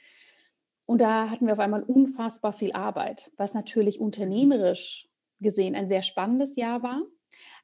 Und 0.85 0.99
da 1.01 1.29
hatten 1.29 1.45
wir 1.45 1.53
auf 1.53 1.59
einmal 1.59 1.83
unfassbar 1.83 2.53
viel 2.53 2.71
Arbeit, 2.71 3.31
was 3.37 3.53
natürlich 3.53 3.99
unternehmerisch 3.99 5.07
gesehen 5.39 5.75
ein 5.75 5.87
sehr 5.87 6.01
spannendes 6.01 6.55
Jahr 6.55 6.81
war, 6.81 7.03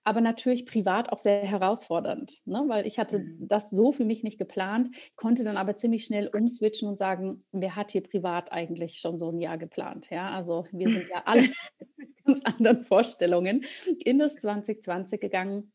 aber 0.04 0.22
natürlich 0.22 0.68
privat 0.68 1.12
auch 1.12 1.18
sehr 1.18 1.42
herausfordernd, 1.42 2.42
ne? 2.46 2.64
weil 2.68 2.86
ich 2.86 3.00
hatte 3.00 3.20
mhm. 3.20 3.48
das 3.48 3.72
so 3.72 3.92
für 3.92 4.06
mich 4.06 4.22
nicht 4.22 4.38
geplant, 4.38 4.90
konnte 5.16 5.44
dann 5.44 5.58
aber 5.58 5.76
ziemlich 5.76 6.06
schnell 6.06 6.28
umswitchen 6.28 6.88
und 6.88 6.98
sagen, 6.98 7.44
wer 7.52 7.76
hat 7.76 7.92
hier 7.92 8.04
privat 8.04 8.52
eigentlich 8.52 9.00
schon 9.00 9.18
so 9.18 9.32
ein 9.32 9.40
Jahr 9.40 9.58
geplant? 9.58 10.10
Ja, 10.12 10.30
also 10.30 10.68
wir 10.72 10.92
sind 10.92 11.08
ja 11.08 11.24
alle 11.26 11.42
mit 11.98 12.26
ganz 12.26 12.42
anderen 12.44 12.86
Vorstellungen 12.86 13.64
in 14.04 14.20
das 14.20 14.36
2020 14.36 15.20
gegangen 15.20 15.73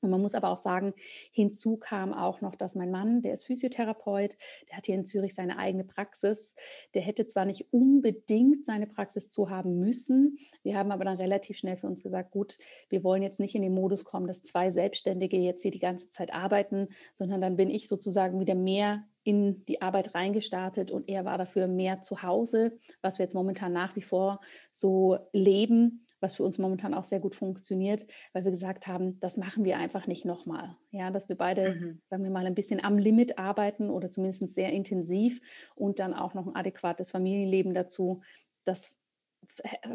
und 0.00 0.10
man 0.10 0.20
muss 0.20 0.34
aber 0.34 0.48
auch 0.48 0.58
sagen, 0.58 0.94
hinzu 1.32 1.76
kam 1.76 2.12
auch 2.12 2.40
noch, 2.40 2.54
dass 2.54 2.74
mein 2.74 2.90
Mann, 2.90 3.22
der 3.22 3.34
ist 3.34 3.44
Physiotherapeut, 3.44 4.36
der 4.68 4.76
hat 4.76 4.86
hier 4.86 4.94
in 4.94 5.06
Zürich 5.06 5.34
seine 5.34 5.58
eigene 5.58 5.84
Praxis. 5.84 6.54
Der 6.94 7.02
hätte 7.02 7.26
zwar 7.26 7.44
nicht 7.44 7.72
unbedingt 7.72 8.64
seine 8.64 8.86
Praxis 8.86 9.30
zu 9.30 9.50
haben 9.50 9.78
müssen, 9.78 10.38
wir 10.62 10.76
haben 10.76 10.90
aber 10.90 11.04
dann 11.04 11.16
relativ 11.16 11.58
schnell 11.58 11.76
für 11.76 11.86
uns 11.86 12.02
gesagt, 12.02 12.30
gut, 12.30 12.58
wir 12.88 13.04
wollen 13.04 13.22
jetzt 13.22 13.40
nicht 13.40 13.54
in 13.54 13.62
den 13.62 13.74
Modus 13.74 14.04
kommen, 14.04 14.26
dass 14.26 14.42
zwei 14.42 14.70
Selbstständige 14.70 15.36
jetzt 15.36 15.62
hier 15.62 15.70
die 15.70 15.78
ganze 15.78 16.10
Zeit 16.10 16.32
arbeiten, 16.32 16.88
sondern 17.14 17.40
dann 17.40 17.56
bin 17.56 17.70
ich 17.70 17.88
sozusagen 17.88 18.40
wieder 18.40 18.54
mehr 18.54 19.04
in 19.22 19.64
die 19.66 19.82
Arbeit 19.82 20.14
reingestartet 20.14 20.90
und 20.90 21.08
er 21.08 21.24
war 21.24 21.36
dafür 21.36 21.66
mehr 21.66 22.00
zu 22.00 22.22
Hause, 22.22 22.78
was 23.02 23.18
wir 23.18 23.24
jetzt 23.24 23.34
momentan 23.34 23.72
nach 23.72 23.94
wie 23.96 24.02
vor 24.02 24.40
so 24.70 25.18
leben 25.32 26.06
was 26.20 26.34
für 26.34 26.42
uns 26.42 26.58
momentan 26.58 26.94
auch 26.94 27.04
sehr 27.04 27.20
gut 27.20 27.34
funktioniert, 27.34 28.06
weil 28.32 28.44
wir 28.44 28.50
gesagt 28.50 28.86
haben, 28.86 29.18
das 29.20 29.36
machen 29.36 29.64
wir 29.64 29.78
einfach 29.78 30.06
nicht 30.06 30.24
nochmal. 30.24 30.76
Ja, 30.90 31.10
dass 31.10 31.28
wir 31.28 31.36
beide, 31.36 31.74
mhm. 31.74 32.00
sagen 32.08 32.24
wir 32.24 32.30
mal, 32.30 32.46
ein 32.46 32.54
bisschen 32.54 32.82
am 32.82 32.98
Limit 32.98 33.38
arbeiten 33.38 33.90
oder 33.90 34.10
zumindest 34.10 34.54
sehr 34.54 34.70
intensiv 34.70 35.40
und 35.74 35.98
dann 35.98 36.14
auch 36.14 36.34
noch 36.34 36.46
ein 36.46 36.56
adäquates 36.56 37.10
Familienleben 37.10 37.74
dazu. 37.74 38.22
Das 38.64 38.96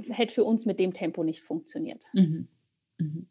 hätte 0.09 0.33
für 0.33 0.43
uns 0.43 0.65
mit 0.65 0.79
dem 0.79 0.93
Tempo 0.93 1.23
nicht 1.23 1.41
funktioniert. 1.41 2.05
Mhm. 2.13 2.47
Mhm. 2.97 3.27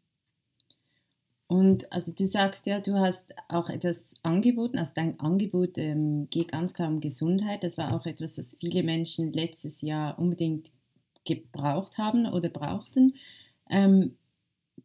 Und 1.47 1.91
also 1.91 2.11
du 2.11 2.25
sagst 2.25 2.65
ja, 2.65 2.79
du 2.79 2.95
hast 2.95 3.33
auch 3.49 3.69
etwas 3.69 4.13
angeboten, 4.23 4.79
also 4.79 4.93
dein 4.95 5.19
Angebot 5.19 5.77
ähm, 5.77 6.27
geht 6.31 6.51
ganz 6.51 6.73
klar 6.73 6.89
um 6.89 7.01
Gesundheit. 7.01 7.63
Das 7.63 7.77
war 7.77 7.93
auch 7.93 8.07
etwas, 8.07 8.33
das 8.33 8.57
viele 8.59 8.81
Menschen 8.81 9.31
letztes 9.31 9.81
Jahr 9.81 10.17
unbedingt 10.17 10.71
gebraucht 11.25 11.97
haben 11.97 12.25
oder 12.25 12.49
brauchten. 12.49 13.15
Ähm, 13.69 14.17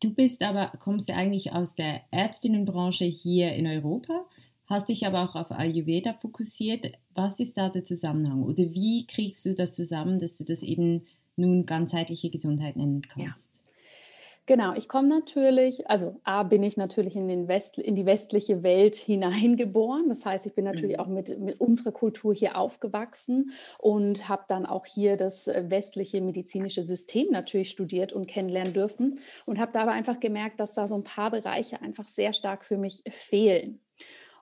du 0.00 0.12
bist 0.14 0.42
aber, 0.42 0.72
kommst 0.78 1.08
ja 1.08 1.16
eigentlich 1.16 1.52
aus 1.52 1.74
der 1.74 2.02
Ärztinnenbranche 2.10 3.04
hier 3.04 3.54
in 3.54 3.66
Europa, 3.66 4.26
hast 4.66 4.88
dich 4.88 5.06
aber 5.06 5.22
auch 5.22 5.34
auf 5.34 5.50
Ayurveda 5.50 6.14
fokussiert. 6.14 6.92
Was 7.14 7.40
ist 7.40 7.58
da 7.58 7.68
der 7.68 7.84
Zusammenhang 7.84 8.42
oder 8.42 8.72
wie 8.72 9.06
kriegst 9.06 9.44
du 9.44 9.54
das 9.54 9.72
zusammen, 9.72 10.20
dass 10.20 10.36
du 10.36 10.44
das 10.44 10.62
eben 10.62 11.02
nun 11.36 11.66
ganzheitliche 11.66 12.30
Gesundheit 12.30 12.76
nennen 12.76 13.02
kannst? 13.02 13.49
Ja. 13.49 13.49
Genau, 14.50 14.74
ich 14.74 14.88
komme 14.88 15.06
natürlich, 15.06 15.88
also 15.88 16.16
A, 16.24 16.42
bin 16.42 16.64
ich 16.64 16.76
natürlich 16.76 17.14
in, 17.14 17.28
den 17.28 17.46
West, 17.46 17.78
in 17.78 17.94
die 17.94 18.04
westliche 18.04 18.64
Welt 18.64 18.96
hineingeboren. 18.96 20.08
Das 20.08 20.26
heißt, 20.26 20.44
ich 20.44 20.54
bin 20.54 20.64
natürlich 20.64 20.96
mhm. 20.96 21.02
auch 21.04 21.06
mit, 21.06 21.38
mit 21.38 21.60
unserer 21.60 21.92
Kultur 21.92 22.34
hier 22.34 22.58
aufgewachsen 22.58 23.52
und 23.78 24.28
habe 24.28 24.42
dann 24.48 24.66
auch 24.66 24.86
hier 24.86 25.16
das 25.16 25.46
äh, 25.46 25.66
westliche 25.68 26.20
medizinische 26.20 26.82
System 26.82 27.28
natürlich 27.30 27.70
studiert 27.70 28.12
und 28.12 28.26
kennenlernen 28.26 28.72
dürfen 28.72 29.20
und 29.46 29.60
habe 29.60 29.70
dabei 29.70 29.92
einfach 29.92 30.18
gemerkt, 30.18 30.58
dass 30.58 30.72
da 30.72 30.88
so 30.88 30.96
ein 30.96 31.04
paar 31.04 31.30
Bereiche 31.30 31.80
einfach 31.80 32.08
sehr 32.08 32.32
stark 32.32 32.64
für 32.64 32.76
mich 32.76 33.04
fehlen. 33.08 33.78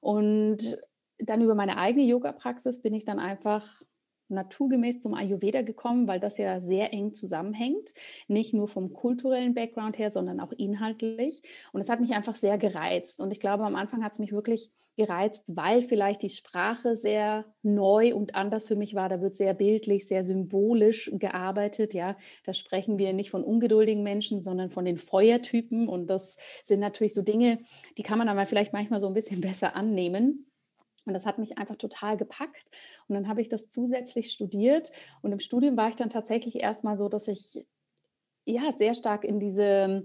Und 0.01 0.79
dann 1.19 1.43
über 1.43 1.55
meine 1.55 1.77
eigene 1.77 2.07
Yoga-Praxis 2.07 2.81
bin 2.81 2.95
ich 2.95 3.05
dann 3.05 3.19
einfach 3.19 3.83
naturgemäß 4.29 5.01
zum 5.01 5.15
Ayurveda 5.15 5.63
gekommen, 5.63 6.07
weil 6.07 6.21
das 6.21 6.39
ja 6.39 6.61
sehr 6.61 6.93
eng 6.93 7.15
zusammenhängt, 7.15 7.95
nicht 8.27 8.55
nur 8.55 8.69
vom 8.69 8.93
kulturellen 8.93 9.55
Background 9.55 9.99
her, 9.99 10.11
sondern 10.11 10.41
auch 10.41 10.53
inhaltlich. 10.53 11.43
Und 11.73 11.81
es 11.81 11.89
hat 11.89 12.01
mich 12.01 12.13
einfach 12.13 12.35
sehr 12.35 12.59
gereizt. 12.59 13.21
Und 13.21 13.33
ich 13.33 13.41
glaube, 13.41 13.65
am 13.65 13.77
Anfang 13.77 14.05
hat 14.05 14.13
es 14.13 14.19
mich 14.19 14.33
wirklich 14.33 14.71
gereizt, 14.99 15.57
weil 15.57 15.81
vielleicht 15.81 16.23
die 16.23 16.29
Sprache 16.29 16.97
sehr 16.97 17.47
neu 17.63 18.15
und 18.15 18.35
anders 18.35 18.67
für 18.67 18.77
mich 18.77 18.95
war. 18.95 19.09
Da 19.09 19.23
wird 19.23 19.37
sehr 19.37 19.55
bildlich, 19.55 20.09
sehr 20.09 20.25
symbolisch 20.25 21.11
gearbeitet. 21.15 21.95
Ja, 21.95 22.17
da 22.45 22.53
sprechen 22.53 22.99
wir 22.99 23.13
nicht 23.13 23.31
von 23.31 23.45
ungeduldigen 23.45 24.03
Menschen, 24.03 24.41
sondern 24.41 24.71
von 24.71 24.85
den 24.85 24.99
Feuertypen. 24.99 25.89
Und 25.89 26.09
das 26.09 26.37
sind 26.65 26.81
natürlich 26.81 27.15
so 27.15 27.23
Dinge, 27.23 27.61
die 27.97 28.03
kann 28.03 28.19
man 28.19 28.29
aber 28.29 28.45
vielleicht 28.45 28.73
manchmal 28.73 29.01
so 29.01 29.07
ein 29.07 29.15
bisschen 29.15 29.41
besser 29.41 29.77
annehmen. 29.77 30.48
Und 31.09 31.15
das 31.15 31.27
hat 31.27 31.39
mich 31.39 31.59
einfach 31.59 31.77
total 31.77 32.17
gepackt. 32.17 32.67
Und 33.09 33.15
dann 33.15 33.29
habe 33.29 33.41
ich 33.41 33.49
das 33.49 33.69
zusätzlich 33.69 34.31
studiert. 34.31 34.93
Und 35.23 35.33
im 35.33 35.41
Studium 35.41 35.77
war 35.77 35.89
ich 35.89 35.97
dann 35.97 36.11
tatsächlich 36.11 36.57
erstmal 36.57 36.97
so, 36.97 37.09
dass 37.09 37.27
ich 37.29 37.65
ja 38.45 38.71
sehr 38.73 38.95
stark 38.95 39.25
in 39.25 39.41
diese 39.41 40.05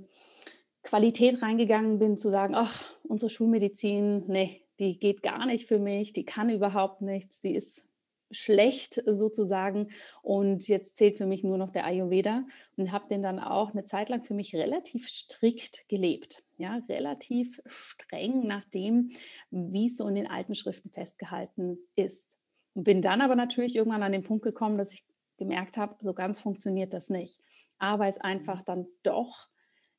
Qualität 0.82 1.42
reingegangen 1.42 2.00
bin, 2.00 2.18
zu 2.18 2.30
sagen, 2.30 2.56
ach, 2.56 2.84
unsere 3.04 3.30
Schulmedizin, 3.30 4.24
nee, 4.28 4.62
die 4.80 5.00
geht 5.00 5.22
gar 5.24 5.46
nicht 5.46 5.68
für 5.68 5.80
mich, 5.80 6.14
die 6.14 6.26
kann 6.26 6.50
überhaupt 6.50 7.02
nichts, 7.02 7.40
die 7.40 7.56
ist 7.56 7.86
schlecht 8.34 9.02
sozusagen. 9.06 9.90
Und 10.22 10.68
jetzt 10.68 10.98
zählt 10.98 11.18
für 11.18 11.26
mich 11.26 11.44
nur 11.44 11.58
noch 11.58 11.72
der 11.72 11.86
Ayurveda 11.86 12.44
und 12.78 12.92
habe 12.92 13.08
den 13.08 13.24
dann 13.24 13.40
auch 13.40 13.72
eine 13.72 13.86
Zeit 13.86 14.10
lang 14.10 14.24
für 14.24 14.34
mich 14.34 14.56
relativ 14.56 15.08
strikt 15.08 15.88
gelebt. 15.88 16.44
Ja, 16.58 16.82
relativ 16.90 17.62
streng 17.66 18.46
nach 18.46 18.66
dem, 18.66 19.12
wie 19.50 19.88
es 19.88 19.98
so 19.98 20.08
in 20.08 20.16
den 20.16 20.28
alten 20.28 20.56
Schriften 20.56 20.90
festgehalten 20.90 21.78
ist. 21.96 22.38
Und 22.74 22.84
bin 22.84 23.02
dann 23.02 23.22
aber 23.22 23.36
natürlich 23.36 23.76
irgendwann 23.76 24.04
an 24.04 24.12
den 24.12 24.24
Punkt 24.24 24.44
gekommen, 24.44 24.78
dass 24.78 24.94
ich 24.94 25.04
gemerkt 25.38 25.78
habe, 25.78 25.96
so 26.02 26.14
ganz 26.14 26.40
funktioniert 26.40 26.94
das 26.94 27.10
nicht. 27.10 27.40
Aber 27.78 28.08
es 28.08 28.18
einfach 28.18 28.64
dann 28.64 28.88
doch 29.04 29.48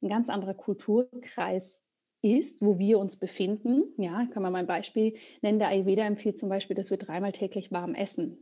ein 0.03 0.09
ganz 0.09 0.29
anderer 0.29 0.55
Kulturkreis 0.55 1.81
ist, 2.25 2.62
wo 2.62 2.78
wir 2.78 2.99
uns 2.99 3.19
befinden. 3.19 3.85
Ja, 3.99 4.26
kann 4.33 4.43
man 4.43 4.52
mal 4.52 4.61
ein 4.61 4.66
Beispiel 4.66 5.14
nennen. 5.43 5.59
Der 5.59 5.69
Ayurveda 5.69 6.04
empfiehlt 6.04 6.38
zum 6.38 6.49
Beispiel, 6.49 6.75
dass 6.75 6.90
wir 6.90 6.97
dreimal 6.97 7.33
täglich 7.33 7.71
warm 7.71 7.95
essen. 7.95 8.38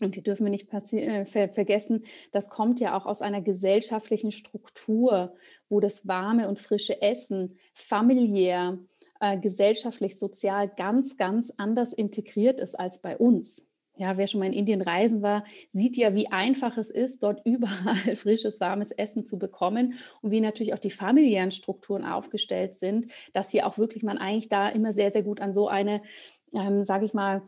Und 0.00 0.16
die 0.16 0.22
dürfen 0.22 0.44
wir 0.44 0.50
nicht 0.50 0.72
äh, 0.92 1.24
ver 1.24 1.48
vergessen, 1.50 2.04
das 2.32 2.50
kommt 2.50 2.80
ja 2.80 2.96
auch 2.96 3.06
aus 3.06 3.22
einer 3.22 3.40
gesellschaftlichen 3.40 4.32
Struktur, 4.32 5.34
wo 5.68 5.80
das 5.80 6.08
warme 6.08 6.48
und 6.48 6.58
frische 6.58 7.00
Essen 7.02 7.56
familiär, 7.72 8.78
äh, 9.20 9.38
gesellschaftlich, 9.38 10.18
sozial 10.18 10.68
ganz, 10.68 11.16
ganz 11.16 11.52
anders 11.56 11.92
integriert 11.92 12.58
ist 12.58 12.74
als 12.74 13.00
bei 13.00 13.16
uns. 13.16 13.68
Ja, 13.96 14.16
wer 14.16 14.26
schon 14.26 14.40
mal 14.40 14.46
in 14.46 14.54
Indien 14.54 14.80
reisen 14.80 15.20
war, 15.22 15.44
sieht 15.70 15.96
ja, 15.98 16.14
wie 16.14 16.28
einfach 16.28 16.78
es 16.78 16.90
ist, 16.90 17.22
dort 17.22 17.42
überall 17.44 18.16
frisches, 18.16 18.60
warmes 18.60 18.90
Essen 18.90 19.26
zu 19.26 19.38
bekommen 19.38 19.94
und 20.22 20.30
wie 20.30 20.40
natürlich 20.40 20.72
auch 20.74 20.78
die 20.78 20.90
familiären 20.90 21.50
Strukturen 21.50 22.04
aufgestellt 22.04 22.74
sind, 22.76 23.12
dass 23.32 23.50
hier 23.50 23.66
auch 23.66 23.78
wirklich 23.78 24.02
man 24.02 24.18
eigentlich 24.18 24.48
da 24.48 24.68
immer 24.68 24.92
sehr, 24.92 25.12
sehr 25.12 25.22
gut 25.22 25.40
an 25.40 25.52
so 25.52 25.68
eine, 25.68 26.02
ähm, 26.54 26.84
sage 26.84 27.04
ich 27.04 27.14
mal, 27.14 27.42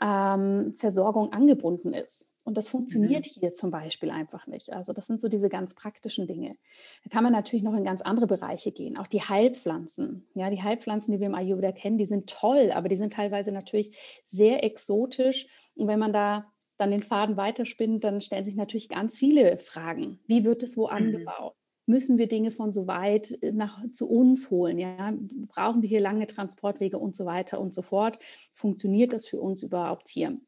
ähm, 0.00 0.74
Versorgung 0.78 1.32
angebunden 1.32 1.92
ist. 1.92 2.26
Und 2.44 2.56
das 2.56 2.68
funktioniert 2.68 3.26
mhm. 3.26 3.40
hier 3.40 3.54
zum 3.54 3.70
Beispiel 3.70 4.10
einfach 4.10 4.46
nicht. 4.46 4.72
Also 4.72 4.92
das 4.92 5.06
sind 5.06 5.20
so 5.20 5.28
diese 5.28 5.48
ganz 5.48 5.74
praktischen 5.74 6.26
Dinge. 6.26 6.56
Da 7.04 7.10
kann 7.10 7.22
man 7.22 7.32
natürlich 7.32 7.62
noch 7.62 7.74
in 7.74 7.84
ganz 7.84 8.02
andere 8.02 8.26
Bereiche 8.26 8.72
gehen. 8.72 8.96
Auch 8.96 9.06
die 9.06 9.22
Heilpflanzen. 9.22 10.26
Ja, 10.34 10.50
die 10.50 10.62
Heilpflanzen, 10.62 11.12
die 11.12 11.20
wir 11.20 11.28
im 11.28 11.34
Ayurveda 11.34 11.72
kennen, 11.72 11.98
die 11.98 12.06
sind 12.06 12.28
toll, 12.28 12.72
aber 12.72 12.88
die 12.88 12.96
sind 12.96 13.12
teilweise 13.12 13.52
natürlich 13.52 13.96
sehr 14.24 14.64
exotisch. 14.64 15.46
Und 15.76 15.86
wenn 15.86 16.00
man 16.00 16.12
da 16.12 16.52
dann 16.78 16.90
den 16.90 17.02
Faden 17.02 17.36
weiterspinnt, 17.36 18.02
dann 18.02 18.20
stellen 18.20 18.44
sich 18.44 18.56
natürlich 18.56 18.88
ganz 18.88 19.18
viele 19.18 19.56
Fragen. 19.58 20.18
Wie 20.26 20.44
wird 20.44 20.64
es 20.64 20.76
wo 20.76 20.86
mhm. 20.88 20.92
angebaut? 20.92 21.54
Müssen 21.86 22.16
wir 22.16 22.28
Dinge 22.28 22.50
von 22.50 22.72
so 22.72 22.86
weit 22.86 23.38
äh, 23.42 23.52
nach, 23.52 23.82
zu 23.90 24.08
uns 24.08 24.50
holen? 24.50 24.78
Ja? 24.78 25.14
Brauchen 25.48 25.82
wir 25.82 25.88
hier 25.88 26.00
lange 26.00 26.26
Transportwege 26.26 26.98
und 26.98 27.14
so 27.14 27.24
weiter 27.24 27.60
und 27.60 27.72
so 27.74 27.82
fort? 27.82 28.18
Funktioniert 28.52 29.12
das 29.12 29.26
für 29.26 29.40
uns 29.40 29.62
überhaupt 29.62 30.08
hier? 30.08 30.38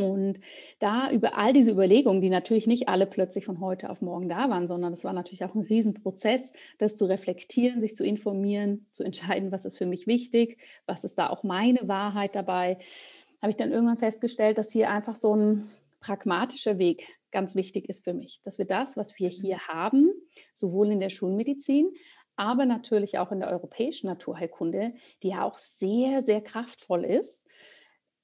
Und 0.00 0.40
da 0.78 1.10
über 1.10 1.36
all 1.36 1.52
diese 1.52 1.70
Überlegungen, 1.70 2.20
die 2.20 2.30
natürlich 2.30 2.66
nicht 2.66 2.88
alle 2.88 3.06
plötzlich 3.06 3.44
von 3.44 3.60
heute 3.60 3.90
auf 3.90 4.00
morgen 4.00 4.28
da 4.28 4.48
waren, 4.50 4.66
sondern 4.66 4.92
es 4.92 5.04
war 5.04 5.12
natürlich 5.12 5.44
auch 5.44 5.54
ein 5.54 5.62
Riesenprozess, 5.62 6.52
das 6.78 6.96
zu 6.96 7.06
reflektieren, 7.06 7.80
sich 7.80 7.94
zu 7.94 8.04
informieren, 8.04 8.86
zu 8.92 9.04
entscheiden, 9.04 9.52
was 9.52 9.64
ist 9.64 9.78
für 9.78 9.86
mich 9.86 10.06
wichtig, 10.06 10.58
was 10.86 11.04
ist 11.04 11.18
da 11.18 11.30
auch 11.30 11.42
meine 11.42 11.88
Wahrheit 11.88 12.34
dabei, 12.34 12.78
habe 13.40 13.50
ich 13.50 13.56
dann 13.56 13.72
irgendwann 13.72 13.98
festgestellt, 13.98 14.58
dass 14.58 14.70
hier 14.70 14.90
einfach 14.90 15.16
so 15.16 15.34
ein 15.34 15.70
pragmatischer 16.00 16.78
Weg 16.78 17.18
ganz 17.30 17.54
wichtig 17.54 17.88
ist 17.88 18.04
für 18.04 18.14
mich, 18.14 18.40
dass 18.44 18.58
wir 18.58 18.64
das, 18.64 18.96
was 18.96 19.18
wir 19.18 19.28
hier 19.28 19.56
mhm. 19.56 19.68
haben, 19.68 20.10
sowohl 20.52 20.90
in 20.90 21.00
der 21.00 21.10
Schulmedizin, 21.10 21.90
aber 22.36 22.64
natürlich 22.64 23.18
auch 23.18 23.32
in 23.32 23.40
der 23.40 23.50
europäischen 23.50 24.06
Naturheilkunde, 24.06 24.94
die 25.22 25.28
ja 25.28 25.44
auch 25.44 25.58
sehr, 25.58 26.22
sehr 26.22 26.40
kraftvoll 26.40 27.04
ist, 27.04 27.44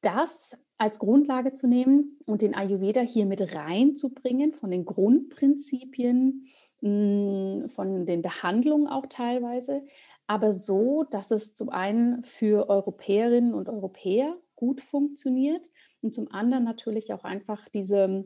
das 0.01 0.57
als 0.79 0.99
Grundlage 0.99 1.55
zu 1.55 1.67
nehmen 1.67 2.19
und 2.27 2.43
den 2.43 2.55
Ayurveda 2.55 3.01
hier 3.01 3.27
mit 3.27 3.55
reinzubringen, 3.55 4.53
von 4.53 4.71
den 4.71 4.85
Grundprinzipien, 4.85 6.47
hm, 6.81 7.69
von 7.69 8.07
den 8.07 8.23
Behandlungen 8.23 8.87
auch 8.87 9.07
teilweise, 9.07 9.83
aber 10.27 10.53
so, 10.53 11.05
dass 11.05 11.31
es 11.31 11.55
zum 11.55 11.71
einen 11.71 12.25
für 12.25 12.69
Europäerinnen 12.69 13.55
und 13.55 13.69
Europäer 13.69 14.37
gut 14.57 14.81
funktioniert 14.81 15.71
und 16.03 16.15
zum 16.15 16.31
anderen 16.33 16.65
natürlich 16.65 17.13
auch 17.13 17.25
einfach 17.25 17.69
diese 17.69 18.25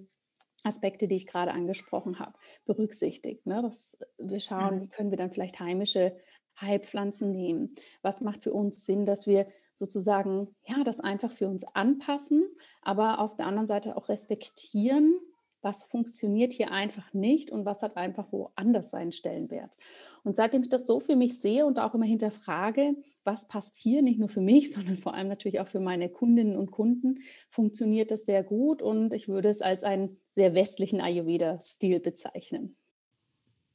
Aspekte, 0.62 1.08
die 1.08 1.16
ich 1.16 1.26
gerade 1.26 1.52
angesprochen 1.52 2.18
habe, 2.18 2.34
berücksichtigt. 2.64 3.46
Ne? 3.46 3.62
Dass 3.62 3.98
wir 4.18 4.40
schauen, 4.40 4.76
mhm. 4.76 4.80
wie 4.82 4.88
können 4.88 5.10
wir 5.10 5.18
dann 5.18 5.30
vielleicht 5.30 5.60
heimische 5.60 6.16
Heilpflanzen 6.60 7.30
nehmen? 7.30 7.74
Was 8.02 8.20
macht 8.20 8.44
für 8.44 8.52
uns 8.52 8.84
Sinn, 8.84 9.06
dass 9.06 9.26
wir 9.26 9.46
sozusagen 9.80 10.54
ja 10.64 10.84
das 10.84 11.00
einfach 11.00 11.32
für 11.32 11.48
uns 11.48 11.64
anpassen, 11.64 12.44
aber 12.82 13.18
auf 13.18 13.34
der 13.34 13.46
anderen 13.46 13.66
Seite 13.66 13.96
auch 13.96 14.08
respektieren, 14.08 15.18
was 15.62 15.82
funktioniert 15.82 16.52
hier 16.52 16.70
einfach 16.70 17.12
nicht 17.12 17.50
und 17.50 17.64
was 17.64 17.82
hat 17.82 17.96
einfach 17.96 18.32
woanders 18.32 18.90
seinen 18.90 19.12
Stellenwert. 19.12 19.76
Und 20.22 20.36
seitdem 20.36 20.62
ich 20.62 20.68
das 20.68 20.86
so 20.86 21.00
für 21.00 21.16
mich 21.16 21.40
sehe 21.40 21.66
und 21.66 21.78
auch 21.78 21.94
immer 21.94 22.06
hinterfrage, 22.06 22.94
was 23.24 23.48
passt 23.48 23.76
hier, 23.76 24.02
nicht 24.02 24.18
nur 24.18 24.28
für 24.28 24.40
mich, 24.40 24.72
sondern 24.72 24.96
vor 24.96 25.14
allem 25.14 25.28
natürlich 25.28 25.60
auch 25.60 25.68
für 25.68 25.80
meine 25.80 26.08
Kundinnen 26.08 26.56
und 26.56 26.70
Kunden, 26.70 27.20
funktioniert 27.48 28.10
das 28.10 28.24
sehr 28.24 28.42
gut 28.42 28.82
und 28.82 29.12
ich 29.12 29.28
würde 29.28 29.48
es 29.48 29.60
als 29.60 29.82
einen 29.82 30.16
sehr 30.34 30.54
westlichen 30.54 31.00
Ayurveda-Stil 31.00 32.00
bezeichnen. 32.00 32.76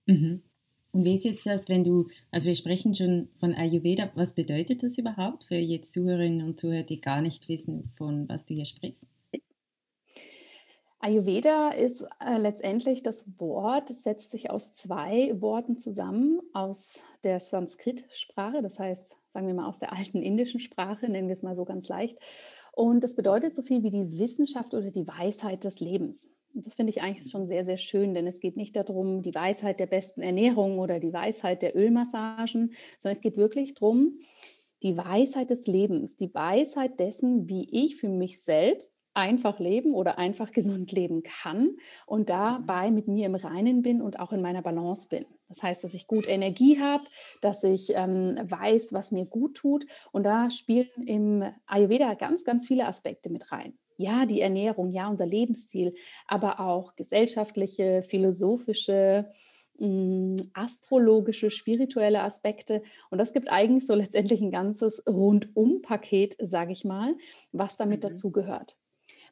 Mhm. 0.06 0.44
Und 0.96 1.04
wie 1.04 1.16
ist 1.16 1.26
jetzt 1.26 1.46
das, 1.46 1.68
wenn 1.68 1.84
du, 1.84 2.08
also 2.32 2.48
wir 2.48 2.56
sprechen 2.56 2.94
schon 2.96 3.28
von 3.38 3.54
Ayurveda, 3.54 4.12
was 4.16 4.34
bedeutet 4.34 4.82
das 4.82 4.98
überhaupt 4.98 5.44
für 5.44 5.56
jetzt 5.56 5.94
Zuhörerinnen 5.94 6.48
und 6.48 6.58
Zuhörer, 6.58 6.84
die 6.84 7.02
gar 7.02 7.20
nicht 7.20 7.50
wissen, 7.50 7.92
von 7.98 8.30
was 8.30 8.46
du 8.46 8.54
hier 8.54 8.64
sprichst? 8.64 9.06
Ayurveda 11.00 11.72
ist 11.72 12.06
äh, 12.26 12.38
letztendlich 12.38 13.04
das 13.04 13.26
Wort, 13.38 13.90
es 13.90 14.04
setzt 14.04 14.32
sich 14.32 14.50
aus 14.50 14.72
zwei 14.72 15.34
Worten 15.42 15.78
zusammen, 15.78 16.40
aus 16.54 17.04
der 17.26 17.42
Sanskrit-Sprache, 17.42 18.62
das 18.62 18.80
heißt, 18.80 19.18
sagen 19.32 19.48
wir 19.48 19.54
mal 19.54 19.68
aus 19.68 19.80
der 19.80 19.92
alten 19.92 20.22
indischen 20.22 20.62
Sprache, 20.62 21.10
nennen 21.10 21.28
wir 21.28 21.34
es 21.34 21.44
mal 21.44 21.58
so 21.58 21.66
ganz 21.66 21.90
leicht. 21.90 22.18
Und 22.72 23.04
das 23.04 23.18
bedeutet 23.18 23.54
so 23.54 23.64
viel 23.64 23.84
wie 23.84 23.92
die 23.92 24.18
Wissenschaft 24.18 24.74
oder 24.74 24.92
die 24.92 25.08
Weisheit 25.08 25.66
des 25.66 25.82
Lebens. 25.82 26.30
Und 26.56 26.66
das 26.66 26.76
finde 26.76 26.92
ich 26.92 27.02
eigentlich 27.02 27.30
schon 27.30 27.48
sehr, 27.48 27.66
sehr 27.66 27.78
schön, 27.78 28.14
denn 28.14 28.28
es 28.28 28.40
geht 28.40 28.56
nicht 28.56 28.78
darum, 28.78 29.22
die 29.22 29.36
Weisheit 29.36 29.80
der 29.82 29.88
besten 29.88 30.22
Ernährung 30.22 30.80
oder 30.80 31.00
die 31.00 31.12
Weisheit 31.12 31.62
der 31.62 31.76
Ölmassagen, 31.76 32.74
sondern 32.98 33.18
es 33.18 33.22
geht 33.22 33.36
wirklich 33.36 33.74
darum, 33.74 34.20
die 34.82 34.96
Weisheit 34.98 35.50
des 35.50 35.68
Lebens, 35.68 36.16
die 36.16 36.34
Weisheit 36.34 37.00
dessen, 37.00 37.50
wie 37.50 37.68
ich 37.72 37.98
für 37.98 38.08
mich 38.08 38.42
selbst 38.42 38.92
einfach 39.14 39.60
leben 39.60 39.94
oder 39.94 40.18
einfach 40.18 40.52
gesund 40.54 40.94
leben 40.94 41.24
kann 41.24 41.76
und 42.06 42.30
dabei 42.30 42.90
mit 42.90 43.08
mir 43.10 43.26
im 43.26 43.36
Reinen 43.36 43.82
bin 43.82 44.02
und 44.02 44.20
auch 44.20 44.32
in 44.32 44.42
meiner 44.42 44.62
Balance 44.62 45.10
bin. 45.10 45.26
Das 45.50 45.62
heißt, 45.62 45.84
dass 45.84 45.94
ich 45.94 46.08
gut 46.08 46.26
Energie 46.28 46.80
habe, 46.80 47.04
dass 47.42 47.64
ich 47.64 47.92
ähm, 47.96 48.40
weiß, 48.44 48.94
was 48.94 49.12
mir 49.12 49.26
gut 49.26 49.58
tut. 49.58 49.86
Und 50.12 50.24
da 50.24 50.50
spielen 50.50 50.90
im 51.06 51.44
Ayurveda 51.66 52.14
ganz, 52.14 52.46
ganz 52.46 52.66
viele 52.66 52.88
Aspekte 52.88 53.30
mit 53.30 53.52
rein. 53.52 53.78
Ja, 53.98 54.26
die 54.26 54.42
Ernährung, 54.42 54.92
ja, 54.92 55.08
unser 55.08 55.26
Lebensstil, 55.26 55.94
aber 56.28 56.60
auch 56.60 56.96
gesellschaftliche, 56.96 58.04
philosophische, 58.04 59.32
mm, 59.78 60.36
astrologische, 60.54 61.50
spirituelle 61.50 62.22
Aspekte. 62.22 62.84
Und 63.10 63.18
das 63.18 63.34
gibt 63.34 63.50
eigentlich 63.50 63.88
so 63.88 63.94
letztendlich 63.96 64.42
ein 64.42 64.52
ganzes 64.52 65.04
Rundum-Paket, 65.08 66.36
sage 66.40 66.72
ich 66.74 66.84
mal, 66.84 67.16
was 67.52 67.78
damit 67.78 68.04
mhm. 68.04 68.10
dazu 68.10 68.32
gehört. 68.32 68.78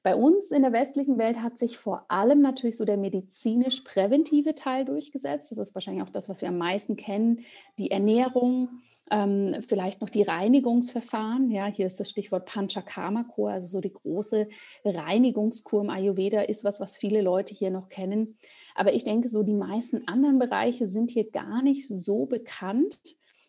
Bei 0.03 0.17
uns 0.17 0.51
in 0.51 0.63
der 0.63 0.73
westlichen 0.73 1.17
Welt 1.17 1.41
hat 1.41 1.57
sich 1.57 1.77
vor 1.77 2.05
allem 2.09 2.41
natürlich 2.41 2.75
so 2.75 2.83
der 2.83 2.97
medizinisch-präventive 2.97 4.53
Teil 4.53 4.83
durchgesetzt. 4.83 5.49
Das 5.49 5.57
ist 5.57 5.73
wahrscheinlich 5.73 6.03
auch 6.03 6.09
das, 6.09 6.27
was 6.27 6.41
wir 6.41 6.49
am 6.49 6.57
meisten 6.57 6.97
kennen. 6.97 7.45
Die 7.79 7.89
Ernährung, 7.89 8.81
ähm, 9.11 9.55
vielleicht 9.67 10.01
noch 10.01 10.09
die 10.09 10.23
Reinigungsverfahren. 10.23 11.51
Ja, 11.51 11.67
hier 11.67 11.87
ist 11.87 11.99
das 11.99 12.09
Stichwort 12.09 12.45
Panchakarma-Kur, 12.45 13.51
also 13.51 13.67
so 13.67 13.81
die 13.81 13.93
große 13.93 14.47
Reinigungskur 14.85 15.81
im 15.81 15.89
Ayurveda 15.89 16.41
ist 16.41 16.63
was, 16.63 16.79
was 16.79 16.97
viele 16.97 17.21
Leute 17.21 17.53
hier 17.53 17.71
noch 17.71 17.89
kennen. 17.89 18.37
Aber 18.75 18.93
ich 18.93 19.03
denke, 19.03 19.29
so 19.29 19.43
die 19.43 19.53
meisten 19.53 20.07
anderen 20.07 20.39
Bereiche 20.39 20.87
sind 20.87 21.11
hier 21.11 21.29
gar 21.29 21.61
nicht 21.61 21.87
so 21.87 22.25
bekannt, 22.25 22.99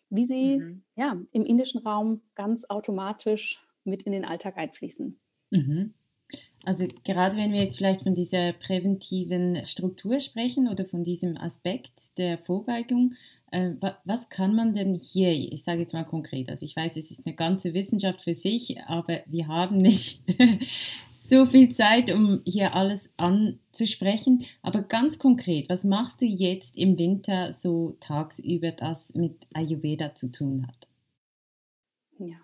wie 0.09 0.25
sie 0.25 0.57
mhm. 0.57 0.83
ja, 0.95 1.17
im 1.31 1.45
indischen 1.45 1.81
Raum 1.81 2.21
ganz 2.35 2.65
automatisch 2.69 3.61
mit 3.83 4.03
in 4.03 4.11
den 4.11 4.25
Alltag 4.25 4.57
einfließen. 4.57 5.19
Mhm. 5.51 5.93
Also 6.65 6.87
gerade 7.03 7.37
wenn 7.37 7.53
wir 7.53 7.63
jetzt 7.63 7.77
vielleicht 7.77 8.03
von 8.03 8.15
dieser 8.15 8.53
präventiven 8.53 9.63
Struktur 9.65 10.19
sprechen 10.19 10.67
oder 10.67 10.85
von 10.85 11.03
diesem 11.03 11.37
Aspekt 11.37 12.17
der 12.17 12.37
Vorbeugung, 12.37 13.13
äh, 13.51 13.71
was 14.03 14.29
kann 14.29 14.55
man 14.55 14.73
denn 14.73 14.95
hier, 14.95 15.31
ich 15.31 15.63
sage 15.63 15.81
jetzt 15.81 15.93
mal 15.93 16.03
konkret, 16.03 16.49
also 16.49 16.65
ich 16.65 16.75
weiß, 16.75 16.97
es 16.97 17.11
ist 17.11 17.25
eine 17.25 17.35
ganze 17.35 17.73
Wissenschaft 17.73 18.21
für 18.21 18.35
sich, 18.35 18.81
aber 18.87 19.21
wir 19.27 19.47
haben 19.47 19.77
nicht 19.77 20.21
so 21.17 21.45
viel 21.45 21.69
Zeit, 21.69 22.11
um 22.11 22.41
hier 22.45 22.75
alles 22.75 23.09
anzusprechen. 23.17 24.45
Aber 24.61 24.81
ganz 24.81 25.19
konkret, 25.19 25.69
was 25.69 25.83
machst 25.83 26.21
du 26.21 26.25
jetzt 26.25 26.77
im 26.77 26.97
Winter 26.97 27.53
so 27.53 27.97
tagsüber, 27.99 28.71
das 28.71 29.13
mit 29.13 29.47
Ayurveda 29.53 30.15
zu 30.15 30.31
tun 30.31 30.67
hat? 30.67 30.87
Ja, 32.17 32.37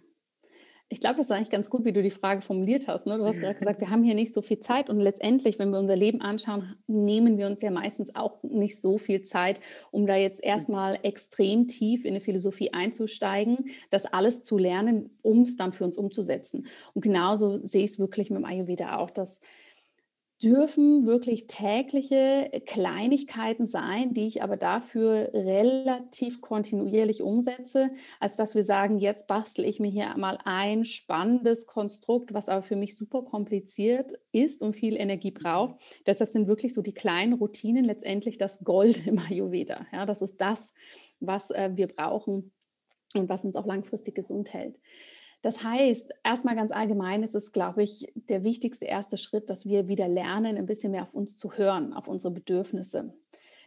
ich 0.92 1.00
glaube, 1.00 1.16
das 1.16 1.28
ist 1.28 1.32
eigentlich 1.32 1.50
ganz 1.50 1.70
gut, 1.70 1.86
wie 1.86 1.94
du 1.94 2.04
die 2.04 2.12
Frage 2.12 2.42
formuliert 2.42 2.90
hast. 2.90 3.06
Ne? 3.06 3.18
Du 3.18 3.26
hast 3.26 3.40
gerade 3.40 3.58
gesagt, 3.58 3.80
wir 3.80 3.90
haben 3.90 4.04
hier 4.04 4.14
nicht 4.14 4.34
so 4.34 4.42
viel 4.42 4.60
Zeit 4.60 4.90
und 4.90 5.00
letztendlich, 5.00 5.58
wenn 5.58 5.70
wir 5.70 5.80
unser 5.80 5.96
Leben 5.96 6.20
anschauen, 6.20 6.76
nehmen 6.86 7.38
wir 7.38 7.48
uns 7.48 7.62
ja 7.62 7.72
meistens 7.72 8.14
auch 8.14 8.44
nicht 8.44 8.82
so 8.82 8.98
viel 8.98 9.22
Zeit, 9.22 9.62
um 9.92 10.06
da 10.06 10.18
jetzt 10.18 10.44
erstmal 10.44 11.00
extrem 11.04 11.70
tief 11.70 12.04
in 12.04 12.12
eine 12.12 12.20
Philosophie 12.20 12.74
einzusteigen, 12.74 13.72
das 13.90 14.06
alles 14.06 14.42
zu 14.42 14.58
lernen, 14.58 15.12
um 15.22 15.44
es 15.44 15.56
dann 15.56 15.72
für 15.72 15.86
uns 15.86 15.98
umzusetzen. 15.98 16.68
Und 16.94 17.04
genauso 17.04 17.66
sehe 17.66 17.86
ich 17.86 17.92
es 17.92 18.00
wirklich 18.00 18.30
mit 18.30 18.40
dem 18.40 18.46
Ayurveda 18.46 18.98
auch, 18.98 19.12
dass 19.12 19.40
dürfen 20.44 21.06
wirklich 21.06 21.46
tägliche 21.48 22.50
Kleinigkeiten 22.66 23.68
sein, 23.68 24.14
die 24.14 24.28
ich 24.28 24.42
aber 24.42 24.58
dafür 24.58 25.30
relativ 25.34 26.42
kontinuierlich 26.42 27.22
umsetze, 27.22 27.92
als 28.20 28.36
dass 28.36 28.56
wir 28.56 28.64
sagen, 28.64 28.98
jetzt 28.98 29.28
bastel 29.28 29.66
ich 29.66 29.80
mir 29.80 29.92
hier 29.92 30.16
mal 30.18 30.40
ein 30.44 30.84
spannendes 30.84 31.68
Konstrukt, 31.68 32.34
was 32.34 32.50
aber 32.50 32.64
für 32.64 32.76
mich 32.76 32.96
super 32.96 33.22
kompliziert 33.22 34.14
ist 34.32 34.62
und 34.62 34.76
viel 34.76 34.96
Energie 34.96 35.32
braucht. 35.32 35.80
Deshalb 36.08 36.30
sind 36.30 36.48
wirklich 36.48 36.74
so 36.74 36.82
die 36.82 36.94
kleinen 36.94 37.34
Routinen 37.34 37.86
letztendlich 37.86 38.38
das 38.38 38.64
Gold 38.64 39.06
im 39.08 39.20
Ayurveda. 39.20 39.86
Ja, 39.92 40.06
das 40.06 40.22
ist 40.22 40.42
das, 40.42 40.74
was 41.20 41.52
äh, 41.52 41.72
wir 41.76 41.88
brauchen 41.88 42.52
und 43.14 43.30
was 43.30 43.46
uns 43.46 43.56
auch 43.56 43.66
langfristig 43.66 44.16
gesund 44.16 44.54
hält. 44.54 44.80
Das 45.42 45.64
heißt, 45.64 46.12
erstmal 46.24 46.56
ganz 46.56 46.72
allgemein 46.72 47.24
ist 47.24 47.34
es, 47.34 47.52
glaube 47.52 47.82
ich, 47.82 48.12
der 48.16 48.44
wichtigste 48.44 48.86
erste 48.86 49.18
Schritt, 49.18 49.50
dass 49.50 49.66
wir 49.66 49.88
wieder 49.88 50.08
lernen, 50.08 50.58
ein 50.58 50.68
bisschen 50.68 50.92
mehr 50.92 51.04
auf 51.04 51.14
uns 51.14 51.38
zu 51.38 51.54
hören, 51.54 51.94
auf 51.94 52.08
unsere 52.08 52.32
Bedürfnisse. 52.32 53.14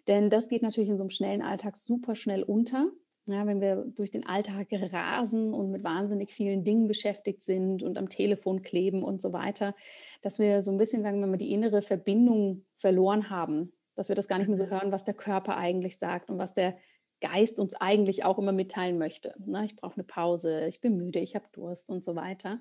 Denn 0.06 0.30
das 0.30 0.48
geht 0.48 0.62
natürlich 0.62 0.90
in 0.90 0.98
so 0.98 1.04
einem 1.04 1.10
schnellen 1.10 1.42
Alltag 1.42 1.76
super 1.76 2.14
schnell 2.14 2.42
unter. 2.42 2.90
Ja, 3.26 3.46
wenn 3.46 3.62
wir 3.62 3.86
durch 3.86 4.10
den 4.10 4.26
Alltag 4.26 4.68
rasen 4.70 5.54
und 5.54 5.70
mit 5.70 5.82
wahnsinnig 5.82 6.30
vielen 6.30 6.62
Dingen 6.62 6.86
beschäftigt 6.86 7.42
sind 7.42 7.82
und 7.82 7.96
am 7.96 8.10
Telefon 8.10 8.60
kleben 8.60 9.02
und 9.02 9.22
so 9.22 9.32
weiter, 9.32 9.74
dass 10.20 10.38
wir 10.38 10.60
so 10.60 10.70
ein 10.70 10.76
bisschen, 10.76 11.02
sagen 11.02 11.20
wir 11.20 11.26
mal, 11.26 11.38
die 11.38 11.50
innere 11.50 11.80
Verbindung 11.80 12.66
verloren 12.76 13.30
haben, 13.30 13.72
dass 13.94 14.10
wir 14.10 14.14
das 14.14 14.28
gar 14.28 14.38
nicht 14.38 14.48
mehr 14.48 14.58
so 14.58 14.66
mhm. 14.66 14.70
hören, 14.70 14.92
was 14.92 15.04
der 15.04 15.14
Körper 15.14 15.56
eigentlich 15.56 15.96
sagt 15.96 16.28
und 16.28 16.36
was 16.36 16.52
der 16.52 16.76
Geist 17.20 17.58
uns 17.58 17.74
eigentlich 17.74 18.24
auch 18.24 18.38
immer 18.38 18.52
mitteilen 18.52 18.98
möchte. 18.98 19.34
Na, 19.38 19.64
ich 19.64 19.76
brauche 19.76 19.94
eine 19.94 20.04
Pause, 20.04 20.66
ich 20.66 20.80
bin 20.80 20.96
müde, 20.96 21.20
ich 21.20 21.34
habe 21.34 21.46
Durst 21.52 21.90
und 21.90 22.04
so 22.04 22.16
weiter. 22.16 22.60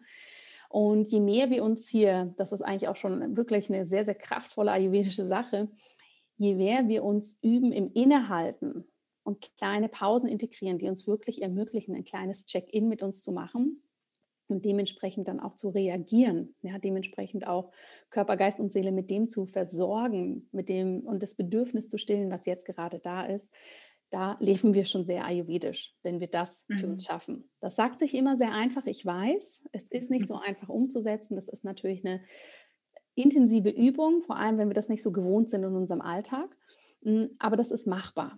Und 0.69 1.07
je 1.09 1.19
mehr 1.19 1.49
wir 1.49 1.63
uns 1.63 1.87
hier, 1.87 2.33
das 2.37 2.51
ist 2.51 2.61
eigentlich 2.61 2.87
auch 2.87 2.95
schon 2.95 3.37
wirklich 3.37 3.69
eine 3.69 3.85
sehr, 3.85 4.05
sehr 4.05 4.15
kraftvolle 4.15 4.71
ayurvedische 4.71 5.25
Sache, 5.25 5.69
je 6.37 6.55
mehr 6.55 6.87
wir 6.87 7.03
uns 7.03 7.37
üben 7.41 7.71
im 7.71 7.91
Innehalten 7.93 8.85
und 9.23 9.55
kleine 9.57 9.87
Pausen 9.87 10.27
integrieren, 10.27 10.79
die 10.79 10.89
uns 10.89 11.07
wirklich 11.07 11.41
ermöglichen, 11.41 11.95
ein 11.95 12.05
kleines 12.05 12.45
Check-in 12.45 12.89
mit 12.89 13.03
uns 13.03 13.21
zu 13.21 13.31
machen 13.31 13.83
und 14.47 14.65
dementsprechend 14.65 15.27
dann 15.27 15.39
auch 15.39 15.55
zu 15.55 15.69
reagieren, 15.69 16.55
ja, 16.61 16.77
dementsprechend 16.77 17.47
auch 17.47 17.71
Körper, 18.09 18.35
Geist 18.35 18.59
und 18.59 18.73
Seele 18.73 18.91
mit 18.91 19.09
dem 19.09 19.29
zu 19.29 19.45
versorgen, 19.45 20.49
mit 20.51 20.69
dem 20.69 21.01
und 21.01 21.23
das 21.23 21.35
Bedürfnis 21.35 21.87
zu 21.87 21.97
stillen, 21.97 22.31
was 22.31 22.45
jetzt 22.45 22.65
gerade 22.65 22.99
da 22.99 23.25
ist, 23.25 23.51
da 24.13 24.37
leben 24.39 24.75
wir 24.75 24.85
schon 24.85 25.05
sehr 25.05 25.25
ayurvedisch, 25.25 25.95
wenn 26.03 26.19
wir 26.19 26.27
das 26.27 26.65
mhm. 26.67 26.77
für 26.77 26.87
uns 26.87 27.05
schaffen. 27.05 27.49
Das 27.59 27.75
sagt 27.75 27.99
sich 27.99 28.13
immer 28.13 28.37
sehr 28.37 28.51
einfach, 28.51 28.85
ich 28.85 29.03
weiß. 29.03 29.63
Es 29.71 29.83
ist 29.89 30.11
nicht 30.11 30.27
so 30.27 30.35
mhm. 30.35 30.41
einfach 30.41 30.69
umzusetzen. 30.69 31.35
Das 31.35 31.47
ist 31.47 31.63
natürlich 31.63 32.05
eine 32.05 32.21
intensive 33.15 33.69
Übung, 33.69 34.21
vor 34.21 34.37
allem 34.37 34.59
wenn 34.59 34.69
wir 34.69 34.75
das 34.75 34.89
nicht 34.89 35.01
so 35.01 35.11
gewohnt 35.11 35.49
sind 35.49 35.63
in 35.63 35.75
unserem 35.75 36.01
Alltag. 36.01 36.55
Hm, 37.03 37.29
aber 37.39 37.57
das 37.57 37.71
ist 37.71 37.87
machbar. 37.87 38.37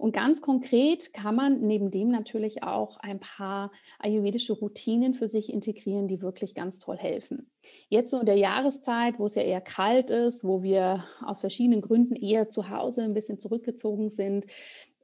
Und 0.00 0.12
ganz 0.12 0.40
konkret 0.40 1.12
kann 1.12 1.34
man 1.34 1.60
neben 1.60 1.90
dem 1.90 2.08
natürlich 2.08 2.62
auch 2.62 2.96
ein 3.00 3.20
paar 3.20 3.70
ayurvedische 3.98 4.54
Routinen 4.54 5.12
für 5.12 5.28
sich 5.28 5.52
integrieren, 5.52 6.08
die 6.08 6.22
wirklich 6.22 6.54
ganz 6.54 6.78
toll 6.78 6.96
helfen. 6.96 7.50
Jetzt 7.90 8.10
so 8.10 8.20
in 8.20 8.24
der 8.24 8.38
Jahreszeit, 8.38 9.18
wo 9.18 9.26
es 9.26 9.34
ja 9.34 9.42
eher 9.42 9.60
kalt 9.60 10.08
ist, 10.08 10.42
wo 10.42 10.62
wir 10.62 11.04
aus 11.20 11.42
verschiedenen 11.42 11.82
Gründen 11.82 12.16
eher 12.16 12.48
zu 12.48 12.70
Hause 12.70 13.02
ein 13.02 13.12
bisschen 13.12 13.38
zurückgezogen 13.38 14.08
sind, 14.08 14.46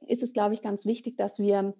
ist 0.05 0.23
es, 0.23 0.33
glaube 0.33 0.53
ich, 0.53 0.61
ganz 0.61 0.85
wichtig, 0.85 1.17
dass 1.17 1.39
wir 1.39 1.73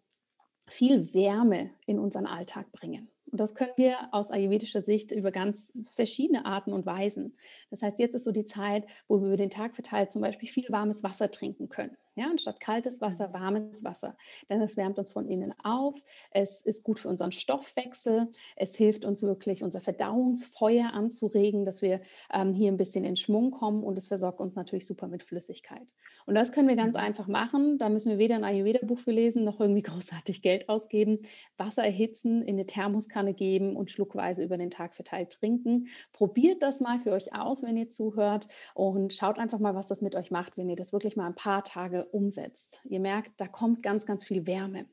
viel 0.68 1.14
Wärme 1.14 1.72
in 1.86 2.00
unseren 2.00 2.26
Alltag 2.26 2.72
bringen. 2.72 3.10
Und 3.32 3.40
das 3.40 3.56
können 3.56 3.74
wir 3.76 4.14
aus 4.14 4.32
ayurvedischer 4.32 4.82
Sicht 4.82 5.12
über 5.12 5.32
ganz 5.32 5.78
verschiedene 5.96 6.46
Arten 6.46 6.72
und 6.72 6.86
Weisen. 6.86 7.36
Das 7.70 7.82
heißt, 7.82 8.00
jetzt 8.00 8.16
ist 8.16 8.24
so 8.24 8.32
die 8.32 8.46
Zeit, 8.46 8.86
wo 9.08 9.20
wir 9.20 9.28
über 9.28 9.38
den 9.38 9.50
Tag 9.50 9.76
verteilt 9.76 10.12
zum 10.12 10.22
Beispiel 10.22 10.48
viel 10.48 10.70
warmes 10.70 11.04
Wasser 11.04 11.30
trinken 11.30 11.68
können. 11.68 11.98
Ja, 12.18 12.32
anstatt 12.32 12.60
kaltes 12.60 13.00
Wasser, 13.00 13.28
mhm. 13.28 13.34
warmes 13.34 13.84
Wasser. 13.84 14.18
Denn 14.50 14.60
es 14.60 14.76
wärmt 14.76 14.98
uns 14.98 15.12
von 15.12 15.28
innen 15.28 15.54
auf. 15.64 16.02
Es 16.32 16.62
ist 16.62 16.84
gut 16.84 17.00
für 17.00 17.10
unseren 17.10 17.32
Stoffwechsel. 17.32 18.30
Es 18.56 18.76
hilft 18.76 19.06
uns 19.06 19.22
wirklich, 19.22 19.62
unser 19.62 19.82
Verdauungsfeuer 19.82 20.94
anzuregen, 20.94 21.64
dass 21.64 21.84
wir 21.84 22.02
ähm, 22.34 22.56
hier 22.56 22.72
ein 22.72 22.78
bisschen 22.78 23.06
in 23.06 23.18
Schwung 23.18 23.52
kommen. 23.52 23.84
Und 23.84 24.00
es 24.00 24.08
versorgt 24.08 24.42
uns 24.42 24.56
natürlich 24.56 24.88
super 24.88 25.08
mit 25.08 25.22
Flüssigkeit. 25.22 25.94
Und 26.26 26.34
das 26.34 26.52
können 26.52 26.68
wir 26.68 26.76
ganz 26.76 26.96
mhm. 26.96 27.02
einfach 27.02 27.28
machen. 27.28 27.78
Da 27.78 27.88
müssen 27.88 28.10
wir 28.10 28.18
weder 28.18 28.34
ein 28.34 28.44
Ayurveda-Buch 28.44 28.98
für 28.98 29.12
lesen, 29.12 29.44
noch 29.44 29.60
irgendwie 29.60 29.82
großartig 29.84 30.42
Geld 30.42 30.70
ausgeben. 30.70 31.20
Wasser 31.58 31.84
erhitzen, 31.84 32.42
in 32.42 32.56
eine 32.56 32.66
Thermoskanne 32.66 33.36
geben 33.36 33.76
und 33.76 33.92
schluckweise 33.92 34.44
über 34.44 34.58
den 34.58 34.72
Tag 34.72 34.96
verteilt 34.96 35.34
trinken. 35.34 35.88
Probiert 36.14 36.64
das 36.64 36.80
mal 36.80 37.00
für 37.00 37.12
euch 37.12 37.36
aus, 37.36 37.62
wenn 37.62 37.78
ihr 37.78 37.92
zuhört. 37.92 38.48
Und 38.74 39.14
schaut 39.14 39.38
einfach 39.38 39.60
mal, 39.60 39.76
was 39.76 39.88
das 39.88 40.02
mit 40.02 40.16
euch 40.16 40.32
macht, 40.32 40.58
wenn 40.58 40.68
ihr 40.68 40.76
das 40.76 40.92
wirklich 40.94 41.16
mal 41.16 41.28
ein 41.28 41.36
paar 41.36 41.64
Tage 41.64 42.07
umsetzt. 42.14 42.80
Ihr 42.86 43.00
merkt, 43.00 43.32
da 43.38 43.48
kommt 43.48 43.84
ganz, 43.84 44.06
ganz 44.06 44.24
viel 44.24 44.48
Wärme. 44.48 44.86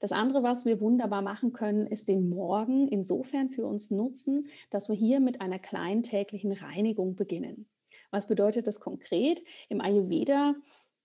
Das 0.00 0.12
andere, 0.12 0.42
was 0.42 0.64
wir 0.64 0.80
wunderbar 0.80 1.22
machen 1.22 1.52
können, 1.52 1.86
ist 1.86 2.08
den 2.08 2.28
Morgen 2.28 2.88
insofern 2.88 3.50
für 3.50 3.66
uns 3.66 3.90
nutzen, 3.90 4.48
dass 4.70 4.88
wir 4.88 4.96
hier 4.96 5.20
mit 5.20 5.40
einer 5.40 5.58
kleinen 5.58 6.02
täglichen 6.02 6.52
Reinigung 6.52 7.14
beginnen. 7.14 7.68
Was 8.10 8.26
bedeutet 8.26 8.66
das 8.66 8.80
konkret? 8.80 9.42
Im 9.68 9.80
Ayurveda 9.80 10.54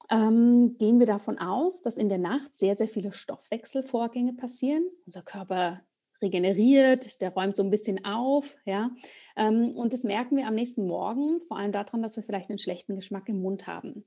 ähm, 0.10 0.78
gehen 0.78 1.00
wir 1.00 1.06
davon 1.06 1.38
aus, 1.38 1.82
dass 1.82 1.96
in 1.96 2.10
der 2.10 2.18
Nacht 2.18 2.56
sehr, 2.56 2.76
sehr 2.76 2.88
viele 2.88 3.14
Stoffwechselvorgänge 3.14 4.34
passieren. 4.34 4.84
Unser 5.06 5.22
Körper 5.22 5.82
regeneriert, 6.22 7.22
der 7.22 7.32
räumt 7.32 7.56
so 7.56 7.64
ein 7.64 7.70
bisschen 7.70 8.04
auf, 8.06 8.58
ja. 8.66 8.92
Ähm, 9.36 9.76
und 9.76 9.94
das 9.94 10.04
merken 10.04 10.38
wir 10.38 10.48
am 10.48 10.56
nächsten 10.56 10.88
Morgen, 10.88 11.42
vor 11.42 11.58
allem 11.58 11.72
daran, 11.72 12.02
dass 12.02 12.16
wir 12.16 12.24
vielleicht 12.24 12.50
einen 12.50 12.60
schlechten 12.60 12.96
Geschmack 12.96 13.30
im 13.30 13.42
Mund 13.42 13.68
haben. 13.68 14.06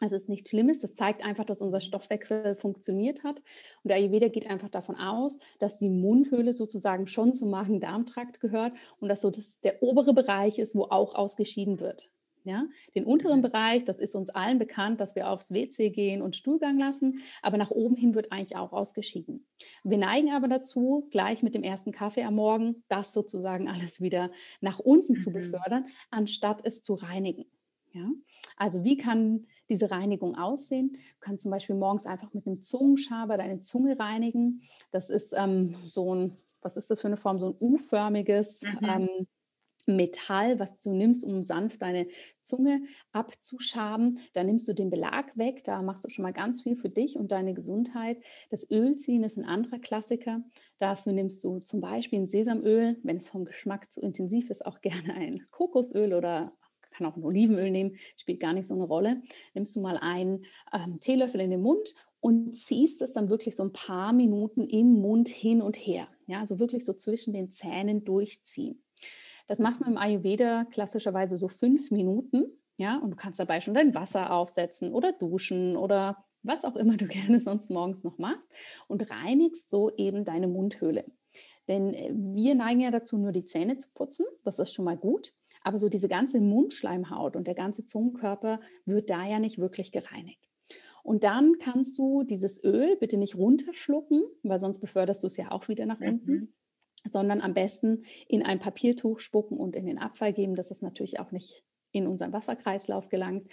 Also 0.00 0.16
es 0.16 0.22
ist 0.22 0.28
nichts 0.30 0.50
Schlimmes, 0.50 0.80
das 0.80 0.94
zeigt 0.94 1.24
einfach, 1.24 1.44
dass 1.44 1.60
unser 1.60 1.82
Stoffwechsel 1.82 2.56
funktioniert 2.56 3.22
hat. 3.22 3.36
Und 3.82 3.88
der 3.88 3.96
Ayurveda 3.96 4.28
geht 4.28 4.48
einfach 4.48 4.70
davon 4.70 4.96
aus, 4.96 5.38
dass 5.58 5.76
die 5.76 5.90
Mundhöhle 5.90 6.54
sozusagen 6.54 7.06
schon 7.06 7.34
zum 7.34 7.50
Magen-Darm-Trakt 7.50 8.40
gehört 8.40 8.72
und 8.98 9.08
dass 9.08 9.20
so 9.20 9.30
das 9.30 9.60
der 9.60 9.82
obere 9.82 10.14
Bereich 10.14 10.58
ist, 10.58 10.74
wo 10.74 10.84
auch 10.84 11.14
ausgeschieden 11.14 11.80
wird. 11.80 12.10
Ja, 12.44 12.64
den 12.94 13.04
unteren 13.04 13.42
Bereich, 13.42 13.84
das 13.84 13.98
ist 13.98 14.16
uns 14.16 14.30
allen 14.30 14.58
bekannt, 14.58 14.98
dass 14.98 15.14
wir 15.14 15.28
aufs 15.28 15.52
WC 15.52 15.90
gehen 15.90 16.22
und 16.22 16.36
Stuhlgang 16.36 16.78
lassen, 16.78 17.20
aber 17.42 17.58
nach 17.58 17.70
oben 17.70 17.96
hin 17.96 18.14
wird 18.14 18.32
eigentlich 18.32 18.56
auch 18.56 18.72
ausgeschieden. 18.72 19.46
Wir 19.84 19.98
neigen 19.98 20.32
aber 20.32 20.48
dazu, 20.48 21.06
gleich 21.10 21.42
mit 21.42 21.54
dem 21.54 21.62
ersten 21.62 21.92
Kaffee 21.92 22.24
am 22.24 22.36
Morgen 22.36 22.82
das 22.88 23.12
sozusagen 23.12 23.68
alles 23.68 24.00
wieder 24.00 24.30
nach 24.62 24.78
unten 24.78 25.14
mhm. 25.14 25.20
zu 25.20 25.32
befördern, 25.32 25.88
anstatt 26.10 26.62
es 26.64 26.80
zu 26.80 26.94
reinigen. 26.94 27.44
Ja? 27.92 28.08
Also 28.56 28.84
wie 28.84 28.96
kann 28.96 29.46
diese 29.68 29.90
Reinigung 29.90 30.36
aussehen? 30.36 30.92
Du 30.92 31.20
kannst 31.20 31.42
zum 31.42 31.50
Beispiel 31.50 31.76
morgens 31.76 32.06
einfach 32.06 32.32
mit 32.34 32.46
einem 32.46 32.62
Zungenschaber 32.62 33.36
deine 33.36 33.62
Zunge 33.62 33.98
reinigen. 33.98 34.62
Das 34.90 35.10
ist 35.10 35.32
ähm, 35.36 35.74
so 35.86 36.14
ein, 36.14 36.36
was 36.62 36.76
ist 36.76 36.90
das 36.90 37.00
für 37.00 37.08
eine 37.08 37.16
Form? 37.16 37.38
So 37.38 37.48
ein 37.48 37.56
U-förmiges 37.60 38.62
mhm. 38.62 38.88
ähm, 38.88 39.08
Metall, 39.86 40.58
was 40.58 40.80
du 40.80 40.92
nimmst, 40.92 41.24
um 41.24 41.42
sanft 41.42 41.82
deine 41.82 42.06
Zunge 42.42 42.82
abzuschaben. 43.12 44.18
Da 44.34 44.44
nimmst 44.44 44.68
du 44.68 44.74
den 44.74 44.90
Belag 44.90 45.36
weg, 45.36 45.64
da 45.64 45.82
machst 45.82 46.04
du 46.04 46.10
schon 46.10 46.22
mal 46.22 46.32
ganz 46.32 46.62
viel 46.62 46.76
für 46.76 46.90
dich 46.90 47.16
und 47.16 47.32
deine 47.32 47.54
Gesundheit. 47.54 48.22
Das 48.50 48.68
Ölziehen 48.70 49.24
ist 49.24 49.36
ein 49.36 49.44
anderer 49.44 49.78
Klassiker. 49.78 50.42
Dafür 50.78 51.12
nimmst 51.12 51.44
du 51.44 51.58
zum 51.60 51.80
Beispiel 51.80 52.20
ein 52.20 52.28
Sesamöl, 52.28 52.98
wenn 53.02 53.16
es 53.16 53.28
vom 53.28 53.44
Geschmack 53.44 53.92
zu 53.92 54.00
intensiv 54.00 54.50
ist, 54.50 54.64
auch 54.64 54.80
gerne 54.80 55.14
ein 55.14 55.44
Kokosöl 55.50 56.14
oder 56.14 56.56
kann 57.00 57.10
auch 57.10 57.16
ein 57.16 57.24
Olivenöl 57.24 57.70
nehmen, 57.70 57.96
spielt 58.16 58.40
gar 58.40 58.52
nicht 58.52 58.68
so 58.68 58.74
eine 58.74 58.84
Rolle. 58.84 59.22
Nimmst 59.54 59.74
du 59.74 59.80
mal 59.80 59.96
einen 59.96 60.44
ähm, 60.72 61.00
Teelöffel 61.00 61.40
in 61.40 61.50
den 61.50 61.62
Mund 61.62 61.94
und 62.20 62.54
ziehst 62.54 63.00
es 63.00 63.12
dann 63.12 63.30
wirklich 63.30 63.56
so 63.56 63.62
ein 63.62 63.72
paar 63.72 64.12
Minuten 64.12 64.60
im 64.60 65.00
Mund 65.00 65.28
hin 65.28 65.62
und 65.62 65.76
her. 65.76 66.08
Ja, 66.26 66.40
also 66.40 66.58
wirklich 66.58 66.84
so 66.84 66.92
zwischen 66.92 67.32
den 67.32 67.50
Zähnen 67.50 68.04
durchziehen. 68.04 68.82
Das 69.48 69.58
macht 69.58 69.80
man 69.80 69.92
im 69.92 69.98
Ayurveda 69.98 70.66
klassischerweise 70.70 71.36
so 71.36 71.48
fünf 71.48 71.90
Minuten. 71.90 72.52
Ja, 72.76 72.98
und 72.98 73.10
du 73.10 73.16
kannst 73.16 73.40
dabei 73.40 73.60
schon 73.60 73.74
dein 73.74 73.94
Wasser 73.94 74.32
aufsetzen 74.32 74.92
oder 74.92 75.12
duschen 75.12 75.76
oder 75.76 76.24
was 76.42 76.64
auch 76.64 76.76
immer 76.76 76.96
du 76.96 77.06
gerne 77.06 77.40
sonst 77.40 77.70
morgens 77.70 78.04
noch 78.04 78.18
machst 78.18 78.48
und 78.88 79.10
reinigst 79.10 79.70
so 79.70 79.90
eben 79.96 80.24
deine 80.24 80.48
Mundhöhle. 80.48 81.04
Denn 81.68 81.94
äh, 81.94 82.10
wir 82.12 82.54
neigen 82.54 82.80
ja 82.80 82.90
dazu, 82.90 83.16
nur 83.16 83.32
die 83.32 83.44
Zähne 83.44 83.78
zu 83.78 83.88
putzen. 83.94 84.26
Das 84.44 84.58
ist 84.58 84.74
schon 84.74 84.84
mal 84.84 84.96
gut. 84.96 85.32
Aber 85.62 85.78
so 85.78 85.88
diese 85.88 86.08
ganze 86.08 86.40
Mundschleimhaut 86.40 87.36
und 87.36 87.46
der 87.46 87.54
ganze 87.54 87.84
Zungenkörper 87.84 88.60
wird 88.86 89.10
da 89.10 89.26
ja 89.26 89.38
nicht 89.38 89.58
wirklich 89.58 89.92
gereinigt. 89.92 90.48
Und 91.02 91.24
dann 91.24 91.54
kannst 91.58 91.98
du 91.98 92.22
dieses 92.22 92.62
Öl 92.62 92.96
bitte 92.96 93.16
nicht 93.16 93.36
runterschlucken, 93.36 94.22
weil 94.42 94.60
sonst 94.60 94.80
beförderst 94.80 95.22
du 95.22 95.26
es 95.26 95.36
ja 95.36 95.50
auch 95.50 95.68
wieder 95.68 95.86
nach 95.86 96.00
mhm. 96.00 96.08
unten, 96.08 96.54
sondern 97.04 97.40
am 97.40 97.54
besten 97.54 98.02
in 98.28 98.42
ein 98.42 98.58
Papiertuch 98.58 99.20
spucken 99.20 99.56
und 99.56 99.76
in 99.76 99.86
den 99.86 99.98
Abfall 99.98 100.32
geben, 100.32 100.54
dass 100.54 100.70
es 100.70 100.82
natürlich 100.82 101.18
auch 101.18 101.32
nicht 101.32 101.64
in 101.92 102.06
unseren 102.06 102.32
Wasserkreislauf 102.32 103.08
gelangt. 103.08 103.48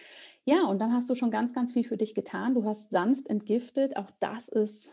Ja, 0.46 0.68
und 0.68 0.80
dann 0.80 0.94
hast 0.94 1.10
du 1.10 1.16
schon 1.16 1.32
ganz, 1.32 1.54
ganz 1.54 1.74
viel 1.74 1.84
für 1.84 1.98
dich 1.98 2.14
getan. 2.14 2.54
Du 2.54 2.66
hast 2.66 2.92
sanft 2.92 3.28
entgiftet. 3.28 3.98
Auch 3.98 4.12
das 4.20 4.48
ist 4.48 4.92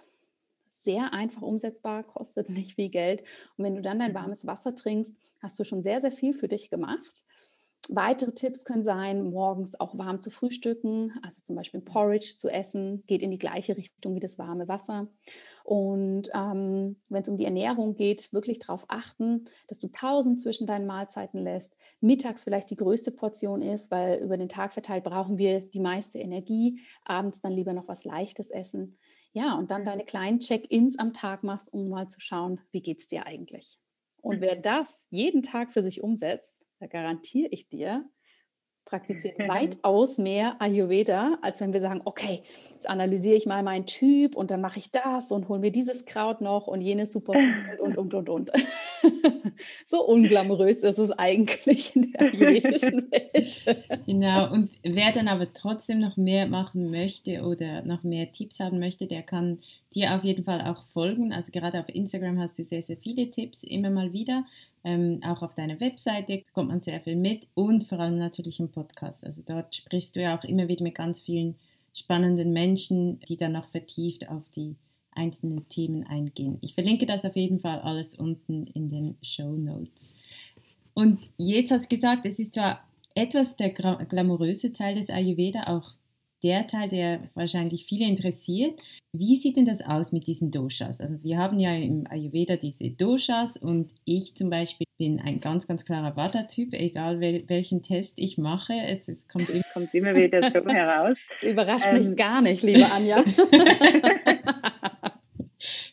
sehr 0.85 1.13
einfach 1.13 1.43
umsetzbar, 1.43 2.05
kostet 2.05 2.49
nicht 2.51 2.75
viel 2.75 2.91
Geld. 2.91 3.23
Und 3.57 3.65
wenn 3.65 3.77
du 3.77 3.83
dann 3.83 3.99
dein 3.99 4.13
mhm. 4.13 4.17
warmes 4.17 4.47
Wasser 4.47 4.75
trinkst, 4.75 5.17
hast 5.41 5.59
du 5.59 5.65
schon 5.65 5.83
sehr, 5.83 6.01
sehr 6.01 6.13
viel 6.13 6.33
für 6.33 6.49
dich 6.49 6.71
gemacht. 6.71 7.25
Weitere 7.91 8.33
Tipps 8.33 8.65
können 8.65 8.83
sein, 8.83 9.31
morgens 9.31 9.79
auch 9.79 9.99
warm 9.99 10.21
zu 10.21 10.31
frühstücken, 10.31 11.13
also 11.23 11.43
zum 11.43 11.55
Beispiel 11.55 11.81
Porridge 11.81 12.37
zu 12.39 12.49
essen, 12.49 13.05
geht 13.07 13.23
in 13.23 13.31
die 13.31 13.39
gleiche 13.39 13.77
Richtung 13.77 14.15
wie 14.15 14.21
das 14.21 14.39
warme 14.39 14.69
Wasser. 14.69 15.09
Und 15.65 16.31
ähm, 16.35 16.97
wenn 17.11 17.23
es 17.23 17.29
um 17.29 17.37
die 17.37 17.45
Ernährung 17.45 17.95
geht, 17.95 18.33
wirklich 18.33 18.59
darauf 18.59 18.87
achten, 18.89 19.45
dass 19.69 19.79
du 19.81 19.89
Pausen 19.89 20.39
zwischen 20.39 20.67
deinen 20.67 20.87
Mahlzeiten 20.87 21.43
lässt. 21.43 21.77
Mittags 22.01 22.43
vielleicht 22.43 22.71
die 22.71 22.77
größte 22.77 23.11
Portion 23.11 23.61
ist, 23.61 23.91
weil 23.91 24.23
über 24.23 24.39
den 24.39 24.49
Tag 24.49 24.73
verteilt 24.73 25.05
brauchen 25.05 25.37
wir 25.37 25.61
die 25.61 25.81
meiste 25.81 26.19
Energie. 26.19 26.81
Abends 27.05 27.43
dann 27.43 27.53
lieber 27.53 27.75
noch 27.75 27.89
was 27.89 28.05
Leichtes 28.05 28.51
essen. 28.51 28.97
Ja, 29.37 29.55
und 29.59 29.73
dann 29.73 29.85
deine 29.85 30.05
kleinen 30.05 30.39
Check-ins 30.39 30.97
am 30.97 31.13
Tag 31.13 31.43
machst, 31.43 31.73
um 31.73 31.89
mal 31.89 32.09
zu 32.09 32.21
schauen, 32.21 32.61
wie 32.71 32.83
geht 32.83 33.01
es 33.01 33.09
dir 33.09 33.27
eigentlich. 33.27 33.81
Und 34.23 34.41
wer 34.41 34.55
das 34.55 35.09
jeden 35.11 35.43
Tag 35.43 35.73
für 35.73 35.83
sich 35.83 36.03
umsetzt, 36.03 36.65
da 36.79 36.87
garantiere 36.87 37.49
ich 37.51 37.69
dir, 37.69 38.09
praktiziert 38.85 39.39
weitaus 39.49 40.19
mehr 40.19 40.61
Ayurveda, 40.61 41.39
als 41.43 41.61
wenn 41.61 41.73
wir 41.73 41.81
sagen, 41.81 42.03
okay, 42.05 42.43
jetzt 42.71 42.89
analysiere 42.89 43.37
ich 43.37 43.47
mal 43.47 43.63
meinen 43.63 43.87
Typ 43.87 44.37
und 44.37 44.51
dann 44.51 44.61
mache 44.61 44.79
ich 44.79 44.91
das 44.91 45.33
und 45.33 45.49
hole 45.49 45.61
mir 45.61 45.71
dieses 45.71 46.05
Kraut 46.05 46.41
noch 46.41 46.67
und 46.67 46.81
jenes 46.81 47.13
super 47.13 47.35
und, 47.81 47.97
und, 47.97 48.15
und, 48.15 48.29
und. 48.29 48.51
so 49.87 50.07
unglamourös 50.07 50.83
ist 50.83 50.99
es 50.99 51.11
eigentlich 51.11 51.95
in 51.97 52.13
der 52.13 52.21
ayurvedischen 52.33 53.11
Welt. 53.11 54.05
genau, 54.07 54.53
und 54.53 54.71
wer 54.83 55.13
dann 55.13 55.29
aber 55.29 55.53
trotzdem 55.53 56.01
noch 56.01 56.17
mehr 56.17 56.47
machen 56.47 56.91
möchte 56.91 57.43
oder 57.43 57.83
noch 57.83 58.03
mehr 58.03 58.31
Tipps 58.33 58.61
haben 58.61 58.79
möchte, 58.79 59.07
der 59.07 59.23
kann 59.23 59.59
dir 59.95 60.15
auf 60.15 60.25
jeden 60.25 60.45
Fall 60.45 60.61
auch 60.63 60.85
folgen. 60.87 61.33
Also 61.33 61.53
gerade 61.53 61.81
auf 61.81 61.89
Instagram 61.89 62.39
hast 62.39 62.59
du 62.59 62.65
sehr, 62.65 62.83
sehr 62.83 62.97
viele 62.97 63.31
Tipps 63.31 63.63
immer 63.63 63.91
mal 63.91 64.13
wieder. 64.13 64.45
Ähm, 64.85 65.21
auch 65.25 65.43
auf 65.43 65.55
deiner 65.55 65.81
Webseite 65.81 66.43
bekommt 66.47 66.69
man 66.69 66.83
sehr 66.83 67.01
viel 67.01 67.17
mit 67.17 67.49
und 67.55 67.85
vor 67.85 68.01
allem 68.01 68.19
natürlich 68.19 68.61
im 68.61 68.71
Podcast. 68.71 69.25
Also 69.25 69.43
dort 69.45 69.75
sprichst 69.75 70.15
du 70.15 70.21
ja 70.21 70.39
auch 70.39 70.45
immer 70.45 70.69
wieder 70.69 70.83
mit 70.83 70.95
ganz 70.95 71.21
vielen 71.21 71.57
spannenden 71.95 72.53
Menschen, 72.53 73.21
die 73.21 73.37
dann 73.37 73.53
noch 73.53 73.69
vertieft 73.69 74.29
auf 74.29 74.49
die 74.51 74.77
einzelnen 75.13 75.69
Themen 75.69 76.05
eingehen. 76.05 76.59
Ich 76.61 76.75
verlinke 76.75 77.07
das 77.07 77.25
auf 77.25 77.37
jeden 77.37 77.61
Fall 77.61 77.81
alles 77.81 78.15
unten 78.15 78.67
in 78.67 78.89
den 78.89 79.17
Show 79.23 79.53
Notes. 79.53 80.15
Und 80.93 81.29
jetzt 81.37 81.71
hast 81.71 81.91
du 81.91 81.95
gesagt, 81.95 82.27
es 82.27 82.39
ist 82.39 82.55
zwar 82.55 82.81
etwas 83.15 83.57
der 83.57 83.71
glamouröse 83.71 84.73
Teil 84.73 84.97
des 84.97 85.09
Ayurveda, 85.09 85.65
auch 85.69 85.95
der 86.45 86.67
Teil, 86.67 86.91
der 86.91 87.21
wahrscheinlich 87.35 87.87
viele 87.87 88.07
interessiert. 88.07 88.79
Wie 89.17 89.37
sieht 89.37 89.57
denn 89.57 89.65
das 89.65 89.81
aus 89.81 90.13
mit 90.13 90.27
diesen 90.27 90.51
Doshas? 90.51 91.01
Also 91.01 91.23
wir 91.23 91.39
haben 91.39 91.59
ja 91.59 91.75
im 91.75 92.07
Ayurveda 92.09 92.57
diese 92.57 92.91
Doshas 92.91 93.57
und 93.57 93.93
ich 94.05 94.37
zum 94.37 94.51
Beispiel 94.51 94.87
bin 94.99 95.21
ein 95.21 95.41
ganz, 95.41 95.67
ganz 95.67 95.85
klarer 95.85 96.17
Vata-Typ, 96.17 96.75
egal 96.75 97.21
wel 97.21 97.45
welchen 97.49 97.83
Test 97.83 98.19
ich 98.19 98.37
mache. 98.39 98.75
Es, 98.75 99.09
es 99.09 99.27
kommt, 99.27 99.49
immer, 99.49 99.65
kommt, 99.73 99.95
immer, 99.95 100.15
wieder 100.15 100.43
so 100.43 100.69
heraus. 100.69 101.19
Das 101.41 101.51
überrascht 101.51 101.87
ähm. 101.89 101.99
mich 101.99 102.15
gar 102.17 102.43
nicht, 102.43 102.63
liebe 102.63 102.87
Anja. 102.93 103.25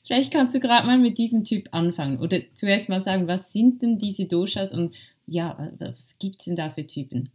Vielleicht 0.05 0.33
kannst 0.33 0.53
du 0.53 0.59
gerade 0.59 0.85
mal 0.85 0.97
mit 0.97 1.17
diesem 1.17 1.45
Typ 1.45 1.69
anfangen 1.71 2.19
oder 2.19 2.37
zuerst 2.53 2.89
mal 2.89 3.01
sagen, 3.01 3.27
was 3.29 3.53
sind 3.53 3.81
denn 3.81 3.97
diese 3.97 4.25
Doshas 4.25 4.73
und 4.73 4.95
ja, 5.25 5.71
was 5.79 6.17
gibt 6.19 6.41
es 6.41 6.45
denn 6.45 6.57
da 6.57 6.69
für 6.69 6.85
Typen? 6.85 7.31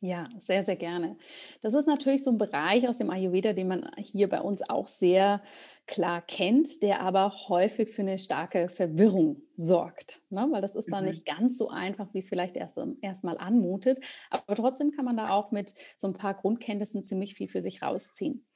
Ja, 0.00 0.28
sehr, 0.38 0.64
sehr 0.64 0.76
gerne. 0.76 1.16
Das 1.60 1.74
ist 1.74 1.88
natürlich 1.88 2.22
so 2.22 2.30
ein 2.30 2.38
Bereich 2.38 2.88
aus 2.88 2.98
dem 2.98 3.10
Ayurveda, 3.10 3.52
den 3.52 3.66
man 3.66 3.90
hier 3.98 4.28
bei 4.28 4.40
uns 4.40 4.62
auch 4.68 4.86
sehr 4.86 5.42
klar 5.88 6.22
kennt, 6.22 6.84
der 6.84 7.00
aber 7.00 7.32
häufig 7.48 7.90
für 7.90 8.02
eine 8.02 8.20
starke 8.20 8.68
Verwirrung 8.68 9.42
sorgt. 9.56 10.20
Ne? 10.30 10.46
Weil 10.52 10.62
das 10.62 10.76
ist 10.76 10.92
dann 10.92 11.02
mhm. 11.02 11.10
nicht 11.10 11.26
ganz 11.26 11.58
so 11.58 11.68
einfach, 11.70 12.14
wie 12.14 12.20
es 12.20 12.28
vielleicht 12.28 12.56
erst, 12.56 12.78
erst 13.00 13.24
mal 13.24 13.38
anmutet. 13.38 13.98
Aber 14.30 14.54
trotzdem 14.54 14.92
kann 14.92 15.04
man 15.04 15.16
da 15.16 15.30
auch 15.30 15.50
mit 15.50 15.74
so 15.96 16.06
ein 16.06 16.14
paar 16.14 16.34
Grundkenntnissen 16.34 17.02
ziemlich 17.02 17.34
viel 17.34 17.48
für 17.48 17.62
sich 17.62 17.82
rausziehen. 17.82 18.46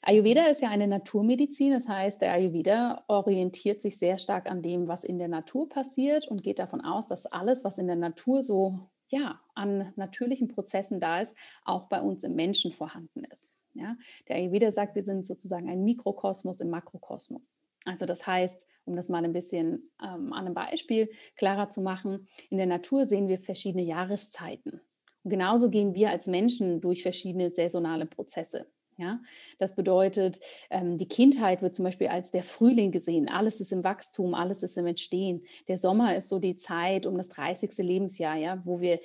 Ayurveda 0.00 0.46
ist 0.46 0.62
ja 0.62 0.70
eine 0.70 0.86
Naturmedizin, 0.86 1.72
das 1.72 1.88
heißt, 1.88 2.22
der 2.22 2.32
Ayurveda 2.32 3.04
orientiert 3.08 3.82
sich 3.82 3.98
sehr 3.98 4.16
stark 4.16 4.48
an 4.48 4.62
dem, 4.62 4.86
was 4.86 5.04
in 5.04 5.18
der 5.18 5.28
Natur 5.28 5.68
passiert 5.68 6.28
und 6.28 6.44
geht 6.44 6.60
davon 6.60 6.80
aus, 6.80 7.08
dass 7.08 7.26
alles, 7.26 7.64
was 7.64 7.78
in 7.78 7.88
der 7.88 7.96
Natur 7.96 8.40
so 8.40 8.88
ja, 9.08 9.40
an 9.54 9.92
natürlichen 9.96 10.48
Prozessen 10.48 11.00
da 11.00 11.20
ist, 11.20 11.34
auch 11.64 11.88
bei 11.88 12.00
uns 12.00 12.24
im 12.24 12.34
Menschen 12.34 12.72
vorhanden 12.72 13.24
ist. 13.24 13.50
Ja? 13.74 13.96
Der 14.28 14.36
Ayurveda 14.36 14.70
sagt, 14.70 14.94
wir 14.94 15.04
sind 15.04 15.26
sozusagen 15.26 15.68
ein 15.68 15.84
Mikrokosmos 15.84 16.60
im 16.60 16.70
Makrokosmos. 16.70 17.58
Also 17.84 18.06
das 18.06 18.26
heißt, 18.26 18.66
um 18.84 18.96
das 18.96 19.08
mal 19.08 19.24
ein 19.24 19.32
bisschen 19.32 19.90
ähm, 20.02 20.32
an 20.32 20.46
einem 20.46 20.54
Beispiel 20.54 21.10
klarer 21.36 21.70
zu 21.70 21.80
machen, 21.80 22.28
in 22.50 22.58
der 22.58 22.66
Natur 22.66 23.06
sehen 23.06 23.28
wir 23.28 23.38
verschiedene 23.38 23.84
Jahreszeiten. 23.84 24.80
Und 25.22 25.30
genauso 25.30 25.70
gehen 25.70 25.94
wir 25.94 26.10
als 26.10 26.26
Menschen 26.26 26.80
durch 26.80 27.02
verschiedene 27.02 27.50
saisonale 27.50 28.06
Prozesse. 28.06 28.66
Ja, 28.98 29.20
das 29.60 29.76
bedeutet, 29.76 30.40
ähm, 30.70 30.98
die 30.98 31.06
Kindheit 31.06 31.62
wird 31.62 31.76
zum 31.76 31.84
Beispiel 31.84 32.08
als 32.08 32.32
der 32.32 32.42
Frühling 32.42 32.90
gesehen. 32.90 33.28
Alles 33.28 33.60
ist 33.60 33.70
im 33.70 33.84
Wachstum, 33.84 34.34
alles 34.34 34.64
ist 34.64 34.76
im 34.76 34.86
Entstehen. 34.86 35.44
Der 35.68 35.78
Sommer 35.78 36.16
ist 36.16 36.28
so 36.28 36.40
die 36.40 36.56
Zeit 36.56 37.06
um 37.06 37.16
das 37.16 37.28
30. 37.28 37.78
Lebensjahr, 37.78 38.36
ja, 38.36 38.60
wo 38.64 38.80
wir 38.80 38.98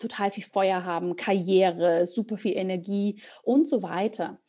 total 0.00 0.32
viel 0.32 0.42
Feuer 0.42 0.82
haben, 0.82 1.14
Karriere, 1.14 2.06
super 2.06 2.38
viel 2.38 2.56
Energie 2.56 3.22
und 3.44 3.68
so 3.68 3.84
weiter. 3.84 4.40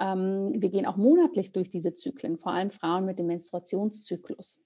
Ähm, 0.00 0.54
wir 0.56 0.70
gehen 0.70 0.86
auch 0.86 0.96
monatlich 0.96 1.52
durch 1.52 1.68
diese 1.68 1.92
Zyklen, 1.92 2.38
vor 2.38 2.52
allem 2.52 2.70
Frauen 2.70 3.04
mit 3.04 3.18
dem 3.18 3.26
Menstruationszyklus. 3.26 4.65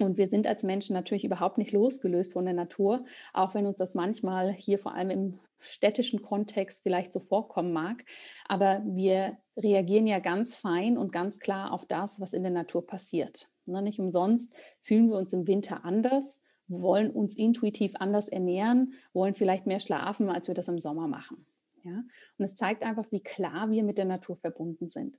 Und 0.00 0.16
wir 0.16 0.28
sind 0.28 0.46
als 0.46 0.62
Menschen 0.62 0.94
natürlich 0.94 1.24
überhaupt 1.24 1.58
nicht 1.58 1.72
losgelöst 1.72 2.32
von 2.32 2.44
der 2.44 2.54
Natur, 2.54 3.04
auch 3.32 3.54
wenn 3.54 3.66
uns 3.66 3.76
das 3.76 3.94
manchmal 3.94 4.52
hier 4.52 4.78
vor 4.78 4.94
allem 4.94 5.10
im 5.10 5.38
städtischen 5.60 6.22
Kontext 6.22 6.82
vielleicht 6.82 7.12
so 7.12 7.20
vorkommen 7.20 7.72
mag. 7.72 8.04
Aber 8.46 8.82
wir 8.86 9.38
reagieren 9.56 10.06
ja 10.06 10.20
ganz 10.20 10.54
fein 10.54 10.96
und 10.96 11.12
ganz 11.12 11.38
klar 11.40 11.72
auf 11.72 11.84
das, 11.84 12.20
was 12.20 12.32
in 12.32 12.42
der 12.42 12.52
Natur 12.52 12.86
passiert. 12.86 13.50
Na, 13.66 13.82
nicht 13.82 13.98
umsonst 13.98 14.52
fühlen 14.80 15.10
wir 15.10 15.16
uns 15.16 15.32
im 15.32 15.46
Winter 15.46 15.84
anders, 15.84 16.40
wollen 16.68 17.10
uns 17.10 17.36
intuitiv 17.36 17.94
anders 17.98 18.28
ernähren, 18.28 18.94
wollen 19.12 19.34
vielleicht 19.34 19.66
mehr 19.66 19.80
schlafen, 19.80 20.30
als 20.30 20.48
wir 20.48 20.54
das 20.54 20.68
im 20.68 20.78
Sommer 20.78 21.08
machen. 21.08 21.46
Ja? 21.82 22.02
Und 22.38 22.44
es 22.44 22.54
zeigt 22.56 22.82
einfach, 22.82 23.10
wie 23.10 23.22
klar 23.22 23.70
wir 23.70 23.82
mit 23.82 23.98
der 23.98 24.04
Natur 24.04 24.36
verbunden 24.36 24.88
sind. 24.88 25.18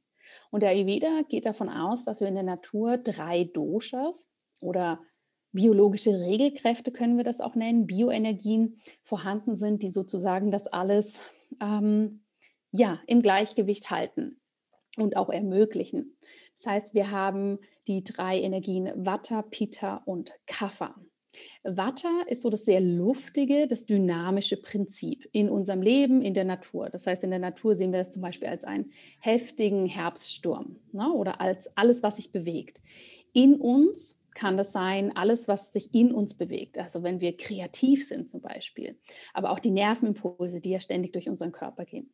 Und 0.51 0.61
der 0.61 0.69
Ayurveda 0.69 1.21
geht 1.27 1.45
davon 1.45 1.69
aus, 1.69 2.05
dass 2.05 2.19
wir 2.19 2.27
in 2.27 2.35
der 2.35 2.43
Natur 2.43 2.97
drei 2.97 3.45
Doshas 3.45 4.27
oder 4.61 4.99
biologische 5.51 6.19
Regelkräfte 6.19 6.91
können 6.91 7.17
wir 7.17 7.23
das 7.23 7.41
auch 7.41 7.55
nennen, 7.55 7.87
Bioenergien 7.87 8.79
vorhanden 9.01 9.55
sind, 9.55 9.81
die 9.81 9.89
sozusagen 9.89 10.51
das 10.51 10.67
alles 10.67 11.19
ähm, 11.61 12.21
ja, 12.71 12.99
im 13.07 13.21
Gleichgewicht 13.21 13.89
halten 13.89 14.39
und 14.97 15.17
auch 15.17 15.29
ermöglichen. 15.29 16.17
Das 16.55 16.67
heißt, 16.67 16.93
wir 16.93 17.11
haben 17.11 17.59
die 17.87 18.03
drei 18.03 18.39
Energien 18.39 18.91
Vata, 18.95 19.41
Pitta 19.41 20.03
und 20.05 20.33
Kapha. 20.45 20.95
Vata 21.63 22.23
ist 22.27 22.41
so 22.41 22.49
das 22.49 22.65
sehr 22.65 22.81
luftige, 22.81 23.67
das 23.67 23.85
dynamische 23.85 24.57
Prinzip 24.57 25.27
in 25.31 25.49
unserem 25.49 25.81
Leben, 25.81 26.21
in 26.21 26.33
der 26.33 26.43
Natur. 26.43 26.89
Das 26.89 27.07
heißt, 27.07 27.23
in 27.23 27.29
der 27.29 27.39
Natur 27.39 27.75
sehen 27.75 27.91
wir 27.91 27.99
das 27.99 28.11
zum 28.11 28.21
Beispiel 28.21 28.47
als 28.47 28.63
einen 28.63 28.91
heftigen 29.19 29.85
Herbststurm 29.85 30.77
ne, 30.91 31.11
oder 31.11 31.39
als 31.39 31.75
alles, 31.77 32.03
was 32.03 32.17
sich 32.17 32.31
bewegt. 32.31 32.81
In 33.31 33.55
uns 33.55 34.18
kann 34.39 34.55
das 34.55 34.71
sein, 34.71 35.15
alles, 35.17 35.49
was 35.49 35.73
sich 35.73 35.93
in 35.93 36.13
uns 36.13 36.33
bewegt. 36.33 36.77
Also 36.77 37.03
wenn 37.03 37.19
wir 37.19 37.35
kreativ 37.35 38.07
sind 38.07 38.29
zum 38.29 38.39
Beispiel, 38.39 38.97
aber 39.33 39.51
auch 39.51 39.59
die 39.59 39.69
Nervenimpulse, 39.69 40.61
die 40.61 40.71
ja 40.71 40.79
ständig 40.79 41.11
durch 41.11 41.27
unseren 41.27 41.51
Körper 41.51 41.83
gehen. 41.83 42.13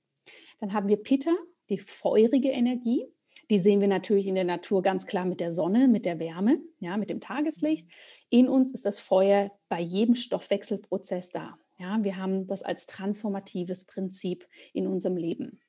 Dann 0.60 0.74
haben 0.74 0.88
wir 0.88 0.98
Pitta, 0.98 1.36
die 1.70 1.78
feurige 1.78 2.50
Energie. 2.50 3.06
Die 3.52 3.60
sehen 3.60 3.80
wir 3.80 3.88
natürlich 3.88 4.26
in 4.26 4.34
der 4.34 4.44
Natur 4.44 4.82
ganz 4.82 5.06
klar 5.06 5.26
mit 5.26 5.40
der 5.40 5.52
Sonne, 5.52 5.88
mit 5.88 6.06
der 6.06 6.18
Wärme, 6.18 6.60
ja, 6.80 6.98
mit 6.98 7.12
dem 7.12 7.22
Tageslicht. 7.22 7.88
In 8.32 8.50
uns 8.50 8.72
ist 8.72 8.86
das 8.86 9.00
Feuer 9.00 9.52
bei 9.70 9.80
jedem 9.80 10.16
Stoffwechselprozess 10.16 11.30
da. 11.30 11.60
Ja, 11.78 12.04
wir 12.04 12.18
haben 12.18 12.48
das 12.48 12.64
als 12.64 12.88
transformatives 12.88 13.86
Prinzip 13.86 14.48
in 14.74 14.88
unserem 14.88 15.16
Leben. 15.16 15.60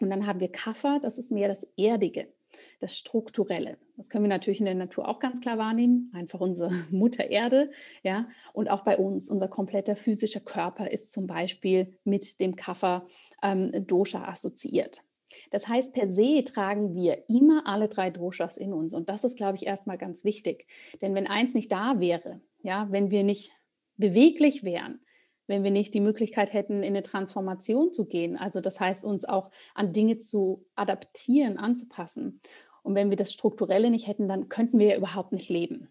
Und 0.00 0.10
dann 0.10 0.26
haben 0.26 0.40
wir 0.40 0.50
Kaffer, 0.50 0.98
das 1.00 1.16
ist 1.16 1.30
mehr 1.30 1.46
das 1.46 1.64
Erdige 1.76 2.32
das 2.80 2.96
Strukturelle. 2.96 3.78
Das 3.96 4.10
können 4.10 4.24
wir 4.24 4.28
natürlich 4.28 4.60
in 4.60 4.66
der 4.66 4.74
Natur 4.74 5.08
auch 5.08 5.18
ganz 5.18 5.40
klar 5.40 5.58
wahrnehmen, 5.58 6.10
einfach 6.14 6.40
unsere 6.40 6.70
Mutter 6.90 7.30
Erde, 7.30 7.70
ja, 8.02 8.28
und 8.52 8.70
auch 8.70 8.82
bei 8.84 8.96
uns, 8.96 9.30
unser 9.30 9.48
kompletter 9.48 9.96
physischer 9.96 10.40
Körper 10.40 10.90
ist 10.90 11.12
zum 11.12 11.26
Beispiel 11.26 11.98
mit 12.04 12.40
dem 12.40 12.56
Kapha 12.56 13.06
ähm, 13.42 13.86
Dosha 13.86 14.24
assoziiert. 14.24 15.02
Das 15.50 15.68
heißt, 15.68 15.92
per 15.92 16.06
se 16.06 16.44
tragen 16.44 16.94
wir 16.94 17.28
immer 17.28 17.66
alle 17.66 17.88
drei 17.88 18.10
Doshas 18.10 18.56
in 18.56 18.72
uns. 18.72 18.94
Und 18.94 19.08
das 19.08 19.24
ist, 19.24 19.36
glaube 19.36 19.56
ich, 19.56 19.66
erstmal 19.66 19.98
ganz 19.98 20.24
wichtig. 20.24 20.66
Denn 21.00 21.14
wenn 21.14 21.26
eins 21.26 21.54
nicht 21.54 21.70
da 21.70 22.00
wäre, 22.00 22.40
ja, 22.62 22.88
wenn 22.90 23.10
wir 23.10 23.22
nicht 23.22 23.52
beweglich 23.96 24.64
wären, 24.64 25.00
wenn 25.46 25.64
wir 25.64 25.70
nicht 25.70 25.94
die 25.94 26.00
Möglichkeit 26.00 26.52
hätten, 26.52 26.82
in 26.82 26.94
eine 26.94 27.02
Transformation 27.02 27.92
zu 27.92 28.06
gehen. 28.06 28.36
Also 28.36 28.60
das 28.60 28.80
heißt, 28.80 29.04
uns 29.04 29.24
auch 29.24 29.50
an 29.74 29.92
Dinge 29.92 30.18
zu 30.18 30.64
adaptieren, 30.74 31.58
anzupassen. 31.58 32.40
Und 32.82 32.94
wenn 32.94 33.10
wir 33.10 33.16
das 33.16 33.32
Strukturelle 33.32 33.90
nicht 33.90 34.06
hätten, 34.06 34.28
dann 34.28 34.48
könnten 34.48 34.78
wir 34.78 34.86
ja 34.86 34.96
überhaupt 34.96 35.32
nicht 35.32 35.48
leben. 35.48 35.88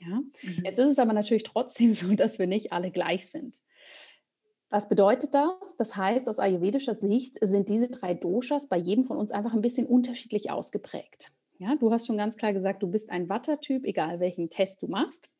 Ja? 0.00 0.20
Mhm. 0.42 0.64
Jetzt 0.64 0.78
ist 0.78 0.90
es 0.90 0.98
aber 0.98 1.12
natürlich 1.12 1.44
trotzdem 1.44 1.94
so, 1.94 2.14
dass 2.14 2.38
wir 2.38 2.46
nicht 2.46 2.72
alle 2.72 2.90
gleich 2.90 3.30
sind. 3.30 3.60
Was 4.70 4.88
bedeutet 4.88 5.34
das? 5.34 5.76
Das 5.76 5.96
heißt, 5.96 6.28
aus 6.28 6.38
ayurvedischer 6.38 6.94
Sicht 6.94 7.36
sind 7.42 7.68
diese 7.68 7.88
drei 7.88 8.14
Doshas 8.14 8.68
bei 8.68 8.78
jedem 8.78 9.04
von 9.04 9.18
uns 9.18 9.30
einfach 9.30 9.52
ein 9.52 9.60
bisschen 9.60 9.86
unterschiedlich 9.86 10.50
ausgeprägt. 10.50 11.30
Ja, 11.58 11.76
du 11.76 11.92
hast 11.92 12.06
schon 12.06 12.16
ganz 12.16 12.36
klar 12.38 12.54
gesagt, 12.54 12.82
du 12.82 12.90
bist 12.90 13.10
ein 13.10 13.28
Watter-Typ, 13.28 13.84
egal 13.84 14.18
welchen 14.18 14.48
Test 14.48 14.82
du 14.82 14.88
machst. 14.88 15.30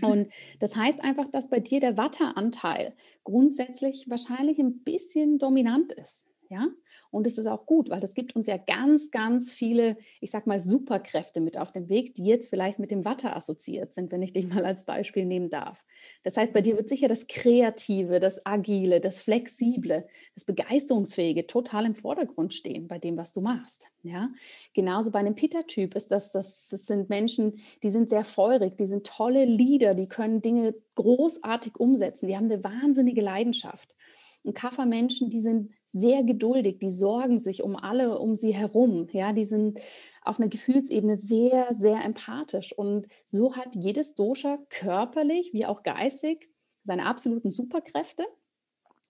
Mhm. 0.00 0.08
Und 0.08 0.32
das 0.58 0.76
heißt 0.76 1.02
einfach, 1.02 1.28
dass 1.28 1.48
bei 1.48 1.60
dir 1.60 1.80
der 1.80 1.96
Watteranteil 1.96 2.94
grundsätzlich 3.24 4.08
wahrscheinlich 4.08 4.58
ein 4.58 4.82
bisschen 4.82 5.38
dominant 5.38 5.92
ist. 5.92 6.31
Ja, 6.52 6.68
und 7.10 7.26
es 7.26 7.38
ist 7.38 7.46
auch 7.46 7.64
gut, 7.64 7.88
weil 7.88 8.00
das 8.00 8.12
gibt 8.12 8.36
uns 8.36 8.46
ja 8.46 8.58
ganz, 8.58 9.10
ganz 9.10 9.54
viele, 9.54 9.96
ich 10.20 10.30
sag 10.30 10.46
mal, 10.46 10.60
Superkräfte 10.60 11.40
mit 11.40 11.56
auf 11.56 11.72
dem 11.72 11.88
Weg, 11.88 12.14
die 12.14 12.26
jetzt 12.26 12.50
vielleicht 12.50 12.78
mit 12.78 12.90
dem 12.90 13.06
Watte 13.06 13.34
assoziiert 13.34 13.94
sind, 13.94 14.12
wenn 14.12 14.20
ich 14.20 14.34
dich 14.34 14.46
mal 14.54 14.66
als 14.66 14.84
Beispiel 14.84 15.24
nehmen 15.24 15.48
darf. 15.48 15.82
Das 16.24 16.36
heißt, 16.36 16.52
bei 16.52 16.60
dir 16.60 16.76
wird 16.76 16.90
sicher 16.90 17.08
das 17.08 17.26
Kreative, 17.26 18.20
das 18.20 18.44
Agile, 18.44 19.00
das 19.00 19.22
Flexible, 19.22 20.06
das 20.34 20.44
Begeisterungsfähige 20.44 21.46
total 21.46 21.86
im 21.86 21.94
Vordergrund 21.94 22.52
stehen 22.52 22.86
bei 22.86 22.98
dem, 22.98 23.16
was 23.16 23.32
du 23.32 23.40
machst. 23.40 23.88
Ja, 24.02 24.28
genauso 24.74 25.10
bei 25.10 25.20
einem 25.20 25.34
Peter-Typ 25.34 25.94
ist 25.94 26.08
das, 26.08 26.32
das, 26.32 26.68
das 26.68 26.84
sind 26.84 27.08
Menschen, 27.08 27.62
die 27.82 27.90
sind 27.90 28.10
sehr 28.10 28.24
feurig, 28.24 28.76
die 28.76 28.88
sind 28.88 29.06
tolle 29.06 29.46
Leader, 29.46 29.94
die 29.94 30.06
können 30.06 30.42
Dinge 30.42 30.74
großartig 30.96 31.80
umsetzen, 31.80 32.26
die 32.26 32.36
haben 32.36 32.52
eine 32.52 32.62
wahnsinnige 32.62 33.22
Leidenschaft. 33.22 33.96
Und 34.42 34.54
Kaffermenschen, 34.54 35.30
die 35.30 35.40
sind 35.40 35.70
sehr 35.92 36.22
geduldig, 36.24 36.78
die 36.78 36.90
sorgen 36.90 37.40
sich 37.40 37.62
um 37.62 37.76
alle 37.76 38.18
um 38.18 38.34
sie 38.34 38.54
herum. 38.54 39.08
Ja, 39.12 39.32
die 39.32 39.44
sind 39.44 39.78
auf 40.22 40.38
einer 40.38 40.48
Gefühlsebene 40.48 41.18
sehr, 41.18 41.74
sehr 41.76 42.04
empathisch. 42.04 42.72
Und 42.76 43.06
so 43.24 43.56
hat 43.56 43.74
jedes 43.74 44.14
Dosha 44.14 44.58
körperlich 44.70 45.50
wie 45.52 45.66
auch 45.66 45.82
geistig 45.82 46.48
seine 46.84 47.06
absoluten 47.06 47.50
Superkräfte 47.50 48.24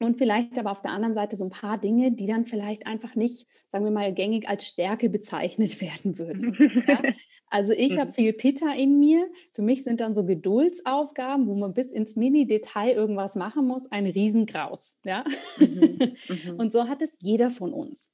und 0.04 0.18
vielleicht 0.18 0.58
aber 0.58 0.70
auf 0.70 0.82
der 0.82 0.92
anderen 0.92 1.14
Seite 1.14 1.36
so 1.36 1.44
ein 1.44 1.50
paar 1.50 1.78
Dinge, 1.78 2.12
die 2.12 2.26
dann 2.26 2.44
vielleicht 2.44 2.86
einfach 2.86 3.14
nicht, 3.14 3.46
sagen 3.70 3.84
wir 3.84 3.90
mal, 3.90 4.12
gängig 4.12 4.48
als 4.48 4.66
Stärke 4.66 5.08
bezeichnet 5.08 5.80
werden 5.80 6.18
würden. 6.18 6.84
Ja? 6.86 7.02
Also 7.48 7.72
ich 7.72 7.98
habe 7.98 8.10
mhm. 8.10 8.14
viel 8.14 8.32
Pitta 8.32 8.72
in 8.72 8.98
mir. 8.98 9.28
Für 9.52 9.62
mich 9.62 9.84
sind 9.84 10.00
dann 10.00 10.14
so 10.14 10.24
Geduldsaufgaben, 10.24 11.46
wo 11.46 11.54
man 11.54 11.74
bis 11.74 11.88
ins 11.88 12.16
Mini-Detail 12.16 12.92
irgendwas 12.92 13.34
machen 13.34 13.66
muss, 13.66 13.90
ein 13.90 14.06
Riesengraus. 14.06 14.96
Ja? 15.04 15.24
Mhm. 15.58 15.98
Mhm. 16.28 16.56
Und 16.56 16.72
so 16.72 16.88
hat 16.88 17.02
es 17.02 17.16
jeder 17.20 17.50
von 17.50 17.72
uns. 17.72 18.10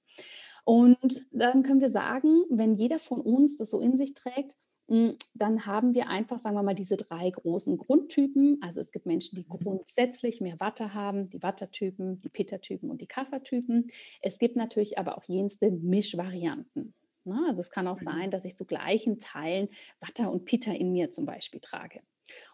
Und 0.64 1.26
dann 1.30 1.62
können 1.62 1.80
wir 1.80 1.90
sagen, 1.90 2.42
wenn 2.50 2.76
jeder 2.76 2.98
von 2.98 3.20
uns 3.20 3.56
das 3.56 3.70
so 3.70 3.80
in 3.80 3.96
sich 3.96 4.14
trägt, 4.14 4.56
dann 5.34 5.66
haben 5.66 5.92
wir 5.92 6.08
einfach, 6.08 6.38
sagen 6.38 6.56
wir 6.56 6.62
mal, 6.62 6.74
diese 6.74 6.96
drei 6.96 7.30
großen 7.30 7.76
Grundtypen. 7.76 8.58
Also 8.62 8.80
es 8.80 8.90
gibt 8.90 9.04
Menschen, 9.04 9.36
die 9.36 9.42
mhm. 9.42 9.58
grundsätzlich 9.58 10.40
mehr 10.40 10.58
Watte 10.60 10.94
haben, 10.94 11.28
die 11.28 11.42
Wattertypen, 11.42 12.20
die 12.22 12.30
Pitta-Typen 12.30 12.90
und 12.90 13.00
die 13.00 13.06
Kaffertypen. 13.06 13.90
Es 14.22 14.38
gibt 14.38 14.56
natürlich 14.56 14.98
aber 14.98 15.18
auch 15.18 15.24
jenste 15.24 15.70
Mischvarianten. 15.70 16.94
Ne? 17.24 17.44
Also 17.46 17.60
es 17.60 17.70
kann 17.70 17.86
auch 17.86 18.00
mhm. 18.00 18.04
sein, 18.04 18.30
dass 18.30 18.46
ich 18.46 18.56
zu 18.56 18.64
gleichen 18.64 19.18
Teilen 19.18 19.68
Watter 20.00 20.30
und 20.32 20.46
Pitta 20.46 20.72
in 20.72 20.92
mir 20.92 21.10
zum 21.10 21.26
Beispiel 21.26 21.60
trage. 21.60 22.00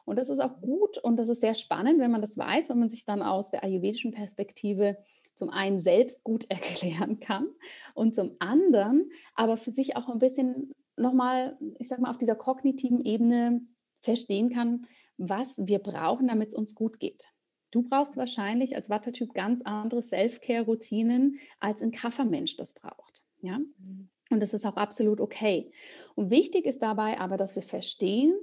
Und 0.05 0.19
das 0.19 0.29
ist 0.29 0.41
auch 0.41 0.61
gut 0.61 0.99
und 0.99 1.17
das 1.17 1.29
ist 1.29 1.41
sehr 1.41 1.55
spannend, 1.55 2.01
wenn 2.01 2.11
man 2.11 2.21
das 2.21 2.37
weiß, 2.37 2.69
wenn 2.69 2.79
man 2.79 2.89
sich 2.89 3.05
dann 3.05 3.23
aus 3.23 3.51
der 3.51 3.63
ayurvedischen 3.63 4.13
Perspektive 4.13 4.97
zum 5.35 5.51
einen 5.51 5.81
selbst 5.81 6.25
gut 6.25 6.45
erklären 6.51 7.21
kann 7.21 7.47
und 7.95 8.15
zum 8.15 8.37
anderen 8.41 9.11
aber 9.35 9.57
für 9.57 9.71
sich 9.71 9.97
auch 9.97 10.09
ein 10.09 10.19
bisschen 10.19 10.73
nochmal, 10.97 11.57
ich 11.79 11.89
sag 11.89 11.99
mal, 12.01 12.11
auf 12.11 12.19
dieser 12.19 12.37
kognitiven 12.37 13.01
Ebene 13.01 13.63
verstehen 14.03 14.51
kann, 14.51 14.87
was 15.17 15.57
wir 15.59 15.79
brauchen, 15.79 16.29
damit 16.29 16.49
es 16.49 16.55
uns 16.55 16.75
gut 16.75 16.99
geht. 17.01 17.25
Du 17.71 17.83
brauchst 17.83 18.17
wahrscheinlich 18.17 18.77
als 18.77 18.89
Wattertyp 18.89 19.35
ganz 19.35 19.63
andere 19.63 20.03
Self-Care-Routinen, 20.03 21.39
als 21.59 21.83
ein 21.83 21.91
Kaffermensch 21.91 22.57
das 22.57 22.73
braucht. 22.73 23.25
Ja? 23.41 23.59
Mhm. 23.59 24.09
Und 24.31 24.43
das 24.43 24.55
ist 24.55 24.65
auch 24.65 24.77
absolut 24.77 25.21
okay. 25.21 25.73
Und 26.15 26.31
wichtig 26.31 26.67
ist 26.67 26.81
dabei 26.83 27.19
aber, 27.21 27.37
dass 27.37 27.57
wir 27.57 27.63
verstehen, 27.63 28.35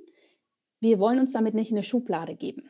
wir 0.79 0.99
wollen 0.99 1.19
uns 1.19 1.33
damit 1.33 1.53
nicht 1.53 1.71
in 1.71 1.77
eine 1.77 1.83
Schublade 1.83 2.35
geben. 2.35 2.69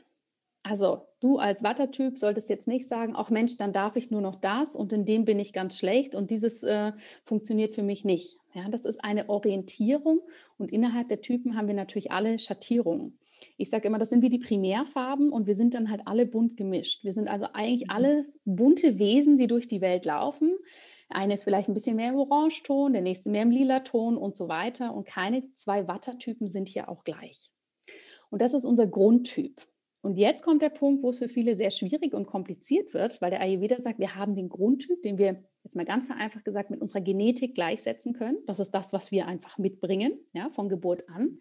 Also 0.63 1.07
du 1.19 1.37
als 1.37 1.63
Wattertyp 1.63 2.19
solltest 2.19 2.49
jetzt 2.49 2.67
nicht 2.67 2.87
sagen, 2.87 3.15
auch 3.15 3.29
Mensch, 3.31 3.57
dann 3.57 3.73
darf 3.73 3.95
ich 3.95 4.11
nur 4.11 4.21
noch 4.21 4.35
das 4.35 4.75
und 4.75 4.93
in 4.93 5.05
dem 5.05 5.25
bin 5.25 5.39
ich 5.39 5.53
ganz 5.53 5.77
schlecht 5.77 6.13
und 6.13 6.29
dieses 6.29 6.61
äh, 6.63 6.91
funktioniert 7.23 7.73
für 7.73 7.83
mich 7.83 8.05
nicht. 8.05 8.37
Ja, 8.53 8.69
das 8.69 8.85
ist 8.85 9.03
eine 9.03 9.29
Orientierung 9.29 10.21
und 10.57 10.71
innerhalb 10.71 11.09
der 11.09 11.21
Typen 11.21 11.57
haben 11.57 11.67
wir 11.67 11.73
natürlich 11.73 12.11
alle 12.11 12.37
Schattierungen. 12.37 13.17
Ich 13.57 13.69
sage 13.69 13.87
immer, 13.87 13.97
das 13.97 14.09
sind 14.09 14.21
wie 14.21 14.29
die 14.29 14.39
Primärfarben 14.39 15.31
und 15.31 15.47
wir 15.47 15.55
sind 15.55 15.73
dann 15.73 15.89
halt 15.89 16.01
alle 16.05 16.27
bunt 16.27 16.57
gemischt. 16.57 17.03
Wir 17.03 17.13
sind 17.13 17.27
also 17.27 17.47
eigentlich 17.53 17.87
mhm. 17.87 17.95
alles 17.95 18.39
bunte 18.45 18.99
Wesen, 18.99 19.37
die 19.37 19.47
durch 19.47 19.67
die 19.67 19.81
Welt 19.81 20.05
laufen. 20.05 20.55
Eine 21.09 21.33
ist 21.33 21.43
vielleicht 21.43 21.67
ein 21.67 21.73
bisschen 21.73 21.95
mehr 21.95 22.09
im 22.09 22.15
Orangeton, 22.15 22.93
der 22.93 23.01
nächste 23.01 23.29
mehr 23.29 23.41
im 23.41 23.51
lila 23.51 23.81
Ton 23.81 24.17
und 24.17 24.37
so 24.37 24.47
weiter. 24.47 24.93
Und 24.93 25.05
keine 25.07 25.51
zwei 25.55 25.87
Wattertypen 25.87 26.47
sind 26.47 26.69
hier 26.69 26.87
auch 26.87 27.03
gleich. 27.03 27.51
Und 28.29 28.41
das 28.41 28.53
ist 28.53 28.63
unser 28.63 28.87
Grundtyp. 28.87 29.61
Und 30.01 30.17
jetzt 30.17 30.43
kommt 30.43 30.61
der 30.63 30.69
Punkt, 30.69 31.03
wo 31.03 31.11
es 31.11 31.19
für 31.19 31.29
viele 31.29 31.55
sehr 31.55 31.69
schwierig 31.69 32.13
und 32.13 32.25
kompliziert 32.25 32.93
wird, 32.93 33.21
weil 33.21 33.29
der 33.29 33.41
Ayurveda 33.41 33.79
sagt, 33.79 33.99
wir 33.99 34.15
haben 34.15 34.35
den 34.35 34.49
Grundtyp, 34.49 35.01
den 35.03 35.19
wir 35.19 35.43
jetzt 35.63 35.75
mal 35.75 35.85
ganz 35.85 36.07
vereinfacht 36.07 36.43
gesagt 36.43 36.71
mit 36.71 36.81
unserer 36.81 37.01
Genetik 37.01 37.53
gleichsetzen 37.53 38.13
können. 38.13 38.39
Das 38.47 38.59
ist 38.59 38.71
das, 38.71 38.93
was 38.93 39.11
wir 39.11 39.27
einfach 39.27 39.59
mitbringen, 39.59 40.19
ja, 40.33 40.49
von 40.49 40.69
Geburt 40.69 41.07
an. 41.07 41.37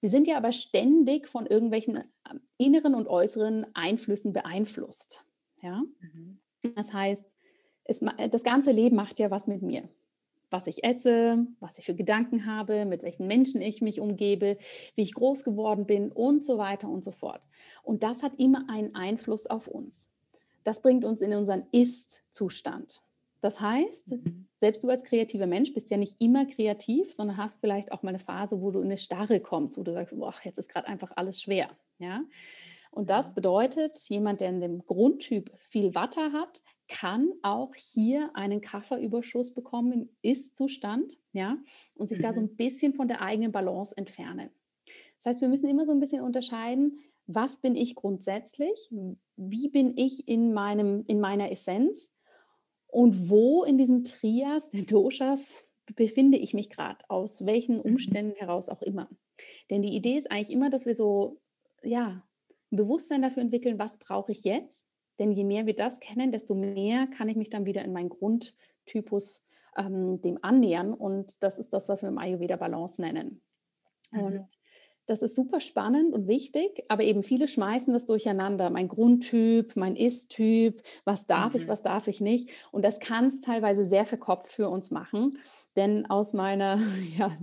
Wir 0.00 0.08
sind 0.08 0.28
ja 0.28 0.36
aber 0.36 0.52
ständig 0.52 1.26
von 1.26 1.46
irgendwelchen 1.46 2.04
ähm, 2.30 2.40
inneren 2.58 2.94
und 2.94 3.08
äußeren 3.08 3.66
Einflüssen 3.74 4.32
beeinflusst. 4.32 5.24
Ja? 5.62 5.82
Mhm. 6.00 6.38
Das 6.74 6.92
heißt, 6.92 7.26
es, 7.84 8.00
das 8.30 8.44
ganze 8.44 8.70
Leben 8.70 8.94
macht 8.94 9.18
ja 9.18 9.30
was 9.32 9.48
mit 9.48 9.62
mir 9.62 9.88
was 10.56 10.66
ich 10.66 10.82
esse, 10.84 11.46
was 11.60 11.76
ich 11.76 11.84
für 11.84 11.94
Gedanken 11.94 12.46
habe, 12.46 12.86
mit 12.86 13.02
welchen 13.02 13.26
Menschen 13.26 13.60
ich 13.60 13.82
mich 13.82 14.00
umgebe, 14.00 14.56
wie 14.94 15.02
ich 15.02 15.12
groß 15.12 15.44
geworden 15.44 15.84
bin 15.84 16.10
und 16.10 16.42
so 16.42 16.56
weiter 16.56 16.88
und 16.88 17.04
so 17.04 17.12
fort. 17.12 17.42
Und 17.82 18.02
das 18.02 18.22
hat 18.22 18.32
immer 18.38 18.64
einen 18.70 18.94
Einfluss 18.94 19.46
auf 19.46 19.68
uns. 19.68 20.08
Das 20.64 20.80
bringt 20.80 21.04
uns 21.04 21.20
in 21.20 21.34
unseren 21.34 21.66
Ist-Zustand. 21.72 23.02
Das 23.42 23.60
heißt, 23.60 24.12
mhm. 24.12 24.46
selbst 24.58 24.82
du 24.82 24.88
als 24.88 25.04
kreativer 25.04 25.46
Mensch 25.46 25.74
bist 25.74 25.90
ja 25.90 25.98
nicht 25.98 26.16
immer 26.20 26.46
kreativ, 26.46 27.12
sondern 27.12 27.36
hast 27.36 27.60
vielleicht 27.60 27.92
auch 27.92 28.02
mal 28.02 28.08
eine 28.08 28.18
Phase, 28.18 28.62
wo 28.62 28.70
du 28.70 28.80
in 28.80 28.86
eine 28.86 28.98
Starre 28.98 29.40
kommst, 29.40 29.76
wo 29.76 29.82
du 29.82 29.92
sagst, 29.92 30.18
boah, 30.18 30.32
jetzt 30.42 30.58
ist 30.58 30.70
gerade 30.70 30.88
einfach 30.88 31.12
alles 31.16 31.42
schwer. 31.42 31.68
Ja? 31.98 32.22
Und 32.90 33.10
das 33.10 33.34
bedeutet, 33.34 33.94
jemand, 34.08 34.40
der 34.40 34.48
in 34.48 34.62
dem 34.62 34.86
Grundtyp 34.86 35.52
viel 35.58 35.94
Watter 35.94 36.32
hat, 36.32 36.62
kann 36.88 37.32
auch 37.42 37.74
hier 37.74 38.30
einen 38.34 38.60
Kafferüberschuss 38.60 39.52
bekommen 39.52 39.92
im 39.92 40.08
Ist-Zustand, 40.22 41.18
ja, 41.32 41.58
und 41.96 42.08
sich 42.08 42.18
mhm. 42.18 42.22
da 42.22 42.34
so 42.34 42.40
mhm. 42.40 42.48
ein 42.48 42.56
bisschen 42.56 42.94
von 42.94 43.08
der 43.08 43.22
eigenen 43.22 43.52
Balance 43.52 43.96
entfernen. 43.96 44.50
Das 45.18 45.26
heißt, 45.26 45.40
wir 45.40 45.48
müssen 45.48 45.68
immer 45.68 45.86
so 45.86 45.92
ein 45.92 46.00
bisschen 46.00 46.22
unterscheiden, 46.22 47.00
was 47.26 47.58
bin 47.58 47.74
ich 47.74 47.96
grundsätzlich, 47.96 48.90
wie 49.36 49.68
bin 49.68 49.96
ich 49.96 50.28
in, 50.28 50.52
meinem, 50.52 51.04
in 51.08 51.20
meiner 51.20 51.50
Essenz 51.50 52.12
und 52.86 53.28
wo 53.28 53.64
in 53.64 53.78
diesem 53.78 54.04
Trias 54.04 54.70
der 54.70 54.82
Doshas 54.82 55.64
befinde 55.96 56.38
ich 56.38 56.54
mich 56.54 56.70
gerade, 56.70 56.98
aus 57.08 57.44
welchen 57.44 57.76
mhm. 57.76 57.82
Umständen 57.82 58.36
heraus 58.36 58.68
auch 58.68 58.82
immer. 58.82 59.08
Denn 59.70 59.82
die 59.82 59.94
Idee 59.94 60.16
ist 60.16 60.30
eigentlich 60.30 60.50
immer, 60.50 60.70
dass 60.70 60.86
wir 60.86 60.94
so, 60.94 61.40
ja, 61.82 62.22
ein 62.70 62.76
Bewusstsein 62.76 63.22
dafür 63.22 63.42
entwickeln, 63.42 63.78
was 63.78 63.98
brauche 63.98 64.32
ich 64.32 64.44
jetzt 64.44 64.86
denn 65.18 65.32
je 65.32 65.44
mehr 65.44 65.66
wir 65.66 65.74
das 65.74 66.00
kennen, 66.00 66.32
desto 66.32 66.54
mehr 66.54 67.06
kann 67.06 67.28
ich 67.28 67.36
mich 67.36 67.50
dann 67.50 67.64
wieder 67.64 67.84
in 67.84 67.92
meinen 67.92 68.10
Grundtypus 68.10 69.44
ähm, 69.76 70.20
dem 70.20 70.38
annähern. 70.42 70.92
Und 70.94 71.42
das 71.42 71.58
ist 71.58 71.72
das, 71.72 71.88
was 71.88 72.02
wir 72.02 72.08
im 72.08 72.18
Ayurveda 72.18 72.56
Balance 72.56 73.00
nennen. 73.00 73.42
Mhm. 74.10 74.20
Und 74.20 74.46
das 75.06 75.22
ist 75.22 75.36
super 75.36 75.60
spannend 75.60 76.12
und 76.12 76.26
wichtig, 76.26 76.84
aber 76.88 77.04
eben 77.04 77.22
viele 77.22 77.46
schmeißen 77.46 77.92
das 77.92 78.06
durcheinander. 78.06 78.70
Mein 78.70 78.88
Grundtyp, 78.88 79.76
mein 79.76 79.94
Ist-Typ, 79.94 80.82
was 81.04 81.26
darf 81.26 81.54
mhm. 81.54 81.60
ich, 81.60 81.68
was 81.68 81.82
darf 81.82 82.08
ich 82.08 82.20
nicht. 82.20 82.50
Und 82.72 82.84
das 82.84 82.98
kann 82.98 83.26
es 83.26 83.40
teilweise 83.40 83.84
sehr 83.84 84.04
verkopft 84.04 84.50
für 84.50 84.68
uns 84.68 84.90
machen. 84.90 85.38
Denn 85.76 86.06
aus 86.06 86.32
meiner 86.32 86.80
ja, 87.18 87.36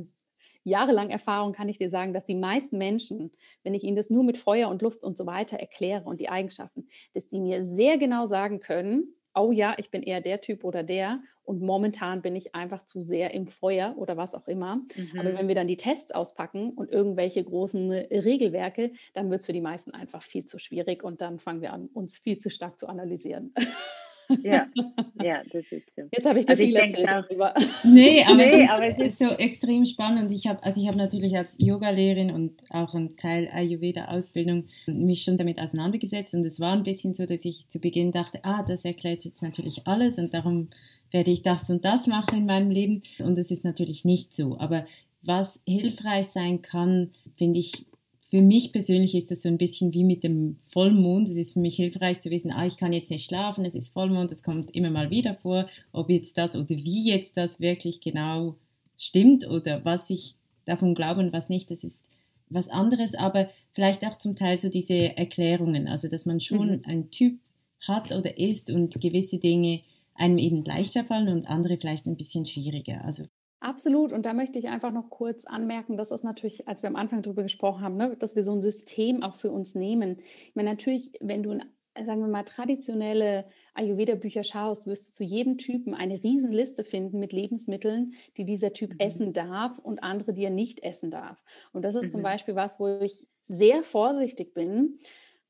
jahrelang 0.63 1.10
Erfahrung 1.10 1.54
kann 1.54 1.69
ich 1.69 1.78
dir 1.78 1.89
sagen, 1.89 2.13
dass 2.13 2.26
die 2.26 2.36
meisten 2.36 2.78
Menschen, 2.78 3.32
wenn 3.63 3.73
ich 3.73 3.84
ihnen 3.84 3.95
das 3.95 4.10
nur 4.10 4.23
mit 4.23 4.38
Feuer 4.38 4.69
und 4.69 4.82
Luft 4.82 5.04
und 5.04 5.17
so 5.17 5.26
weiter 5.26 5.58
erkläre 5.58 6.04
und 6.06 6.19
die 6.19 6.30
Eigenschaften, 6.30 6.88
dass 7.13 7.28
die 7.28 7.39
mir 7.39 7.63
sehr 7.63 7.97
genau 7.97 8.26
sagen 8.26 8.60
können, 8.60 9.15
oh 9.36 9.52
ja, 9.52 9.76
ich 9.78 9.89
bin 9.89 10.04
eher 10.04 10.21
der 10.21 10.41
Typ 10.41 10.63
oder 10.63 10.84
der 10.84 11.21
und 11.43 11.62
momentan 11.62 12.21
bin 12.21 12.36
ich 12.36 12.56
einfach 12.56 12.86
zu 12.86 13.04
sehr 13.04 13.34
im 13.34 13.47
Feuer 13.47 13.95
oder 13.97 14.15
was 14.15 14.36
auch 14.36 14.47
immer. 14.47 14.78
Mhm. 14.78 15.19
Aber 15.19 15.34
wenn 15.38 15.47
wir 15.47 15.56
dann 15.56 15.67
die 15.67 15.76
Tests 15.76 16.12
auspacken 16.12 16.71
und 16.71 16.91
irgendwelche 16.91 17.43
großen 17.43 17.91
Regelwerke, 17.91 18.93
dann 19.13 19.30
wird 19.30 19.41
es 19.41 19.45
für 19.45 19.54
die 19.54 19.62
meisten 19.62 19.91
einfach 19.91 20.23
viel 20.23 20.45
zu 20.45 20.60
schwierig 20.60 21.04
und 21.04 21.21
dann 21.21 21.39
fangen 21.39 21.62
wir 21.62 21.73
an, 21.73 21.88
uns 21.93 22.17
viel 22.17 22.38
zu 22.38 22.49
stark 22.49 22.80
zu 22.80 22.88
analysieren. 22.88 23.54
Ja, 24.41 24.67
ja, 25.23 25.41
das 25.51 25.63
ist 25.71 25.86
so. 25.95 26.03
Jetzt 26.12 26.25
habe 26.25 26.39
ich 26.39 26.45
dir 26.45 26.51
also 26.51 26.63
viel 26.63 26.75
erzählt 26.75 27.07
auch, 27.07 27.25
darüber. 27.27 27.53
Nee, 27.83 28.23
aber, 28.25 28.36
nee, 28.36 28.67
aber 28.67 28.88
es 28.88 28.99
ist 28.99 29.19
so 29.19 29.27
extrem 29.27 29.86
spannend. 29.86 30.31
Ich 30.31 30.47
habe 30.47 30.63
also 30.63 30.81
ich 30.81 30.88
habe 30.88 30.97
natürlich 30.97 31.36
als 31.36 31.55
Yoga-Lehrerin 31.59 32.31
und 32.31 32.63
auch 32.69 32.93
ein 32.93 33.15
Teil 33.17 33.49
Ayurveda-Ausbildung 33.51 34.65
mich 34.88 35.24
schon 35.24 35.38
damit 35.38 35.59
auseinandergesetzt 35.59 36.34
und 36.34 36.45
es 36.45 36.59
war 36.59 36.74
ein 36.74 36.84
bisschen 36.84 37.13
so, 37.13 37.26
dass 37.26 37.45
ich 37.45 37.67
zu 37.69 37.80
Beginn 37.80 38.11
dachte, 38.11 38.39
ah, 38.43 38.63
das 38.67 38.86
erklärt 38.86 39.26
jetzt 39.26 39.41
natürlich 39.43 39.88
alles 39.88 40.17
und 40.17 40.34
darum 40.34 40.69
werde 41.11 41.32
ich 41.32 41.43
das 41.43 41.69
und 41.69 41.86
das 41.86 42.07
machen 42.07 42.39
in 42.39 42.45
meinem 42.45 42.71
Leben 42.71 43.03
und 43.19 43.38
es 43.38 43.51
ist 43.51 43.63
natürlich 43.63 44.03
nicht 44.03 44.34
so. 44.34 44.57
Aber 44.59 44.86
was 45.21 45.61
hilfreich 45.65 46.28
sein 46.28 46.61
kann, 46.61 47.11
finde 47.38 47.59
ich 47.59 47.86
für 48.34 48.41
mich 48.41 48.71
persönlich 48.71 49.13
ist 49.13 49.29
das 49.29 49.43
so 49.43 49.47
ein 49.47 49.59
bisschen 49.59 49.93
wie 49.93 50.03
mit 50.03 50.23
dem 50.23 50.57
Vollmond. 50.69 51.29
Es 51.29 51.38
ist 51.38 51.53
für 51.53 51.59
mich 51.59 51.75
hilfreich 51.75 52.19
zu 52.19 52.31
wissen, 52.31 52.51
ah, 52.51 52.65
ich 52.65 52.77
kann 52.77 52.91
jetzt 52.91 53.11
nicht 53.11 53.27
schlafen, 53.27 53.63
es 53.63 53.75
ist 53.75 53.93
Vollmond, 53.93 54.31
es 54.31 54.41
kommt 54.41 54.75
immer 54.75 54.89
mal 54.89 55.11
wieder 55.11 55.36
vor, 55.36 55.69
ob 55.91 56.09
jetzt 56.09 56.36
das 56.39 56.55
oder 56.55 56.71
wie 56.71 57.07
jetzt 57.07 57.38
das 57.38 57.59
wirklich 57.59 58.01
genau 58.01 58.55
stimmt 58.97 59.47
oder 59.47 59.86
was 59.86 60.09
ich 60.09 60.34
davon 60.65 60.95
glaube 60.95 61.21
und 61.21 61.31
was 61.31 61.47
nicht, 61.47 61.69
das 61.69 61.84
ist 61.84 62.01
was 62.49 62.69
anderes, 62.69 63.13
aber 63.13 63.51
vielleicht 63.71 64.03
auch 64.03 64.17
zum 64.17 64.36
Teil 64.36 64.57
so 64.57 64.67
diese 64.67 65.15
Erklärungen, 65.15 65.88
also 65.88 66.07
dass 66.07 66.25
man 66.25 66.41
schon 66.41 66.77
mhm. 66.77 66.81
ein 66.86 67.11
Typ 67.11 67.38
hat 67.81 68.11
oder 68.11 68.39
ist 68.39 68.71
und 68.71 68.99
gewisse 68.99 69.38
Dinge 69.38 69.81
einem 70.15 70.39
eben 70.39 70.65
leichter 70.65 71.05
fallen 71.05 71.27
und 71.27 71.47
andere 71.47 71.77
vielleicht 71.77 72.07
ein 72.07 72.17
bisschen 72.17 72.47
schwieriger. 72.47 73.05
Also 73.05 73.25
Absolut. 73.64 74.11
Und 74.11 74.26
da 74.26 74.34
möchte 74.34 74.59
ich 74.59 74.68
einfach 74.68 74.91
noch 74.91 75.09
kurz 75.09 75.45
anmerken, 75.45 75.95
dass 75.95 76.09
das 76.09 76.22
natürlich, 76.22 76.68
als 76.68 76.84
wir 76.84 76.89
am 76.89 76.97
Anfang 76.97 77.22
darüber 77.22 77.43
gesprochen 77.43 77.82
haben, 77.82 77.95
ne, 77.95 78.18
dass 78.18 78.36
wir 78.36 78.43
so 78.43 78.51
ein 78.51 78.59
System 78.59 79.24
auch 79.24 79.38
für 79.38 79.51
uns 79.51 79.74
nehmen. 79.74 80.18
Ich 80.20 80.53
meine, 80.53 80.70
natürlich, 80.70 81.11
wenn 81.22 81.43
du, 81.43 81.57
sagen 81.95 82.20
wir 82.20 82.28
mal, 82.28 82.43
traditionelle 82.43 83.45
Ayurveda-Bücher 83.74 84.43
schaust, 84.43 84.86
wirst 84.86 85.07
du 85.07 85.14
zu 85.14 85.24
jedem 85.24 85.57
Typen 85.57 85.93
eine 85.93 86.22
Riesenliste 86.22 86.84
finden 86.84 87.20
mit 87.20 87.32
Lebensmitteln, 87.32 88.16
die 88.36 88.43
dieser 88.43 88.74
Typ 88.74 88.95
mhm. 88.95 88.99
essen 88.99 89.32
darf 89.32 89.80
und 89.80 90.03
andere, 90.03 90.34
die 90.34 90.43
er 90.43 90.49
nicht 90.49 90.84
essen 90.84 91.09
darf. 91.09 91.41
Und 91.72 91.86
das 91.86 91.95
ist 91.95 92.07
mhm. 92.07 92.11
zum 92.11 92.22
Beispiel 92.22 92.55
was, 92.55 92.82
wo 92.82 92.99
ich 92.99 93.26
sehr 93.43 93.84
vorsichtig 93.84 94.53
bin, 94.53 94.99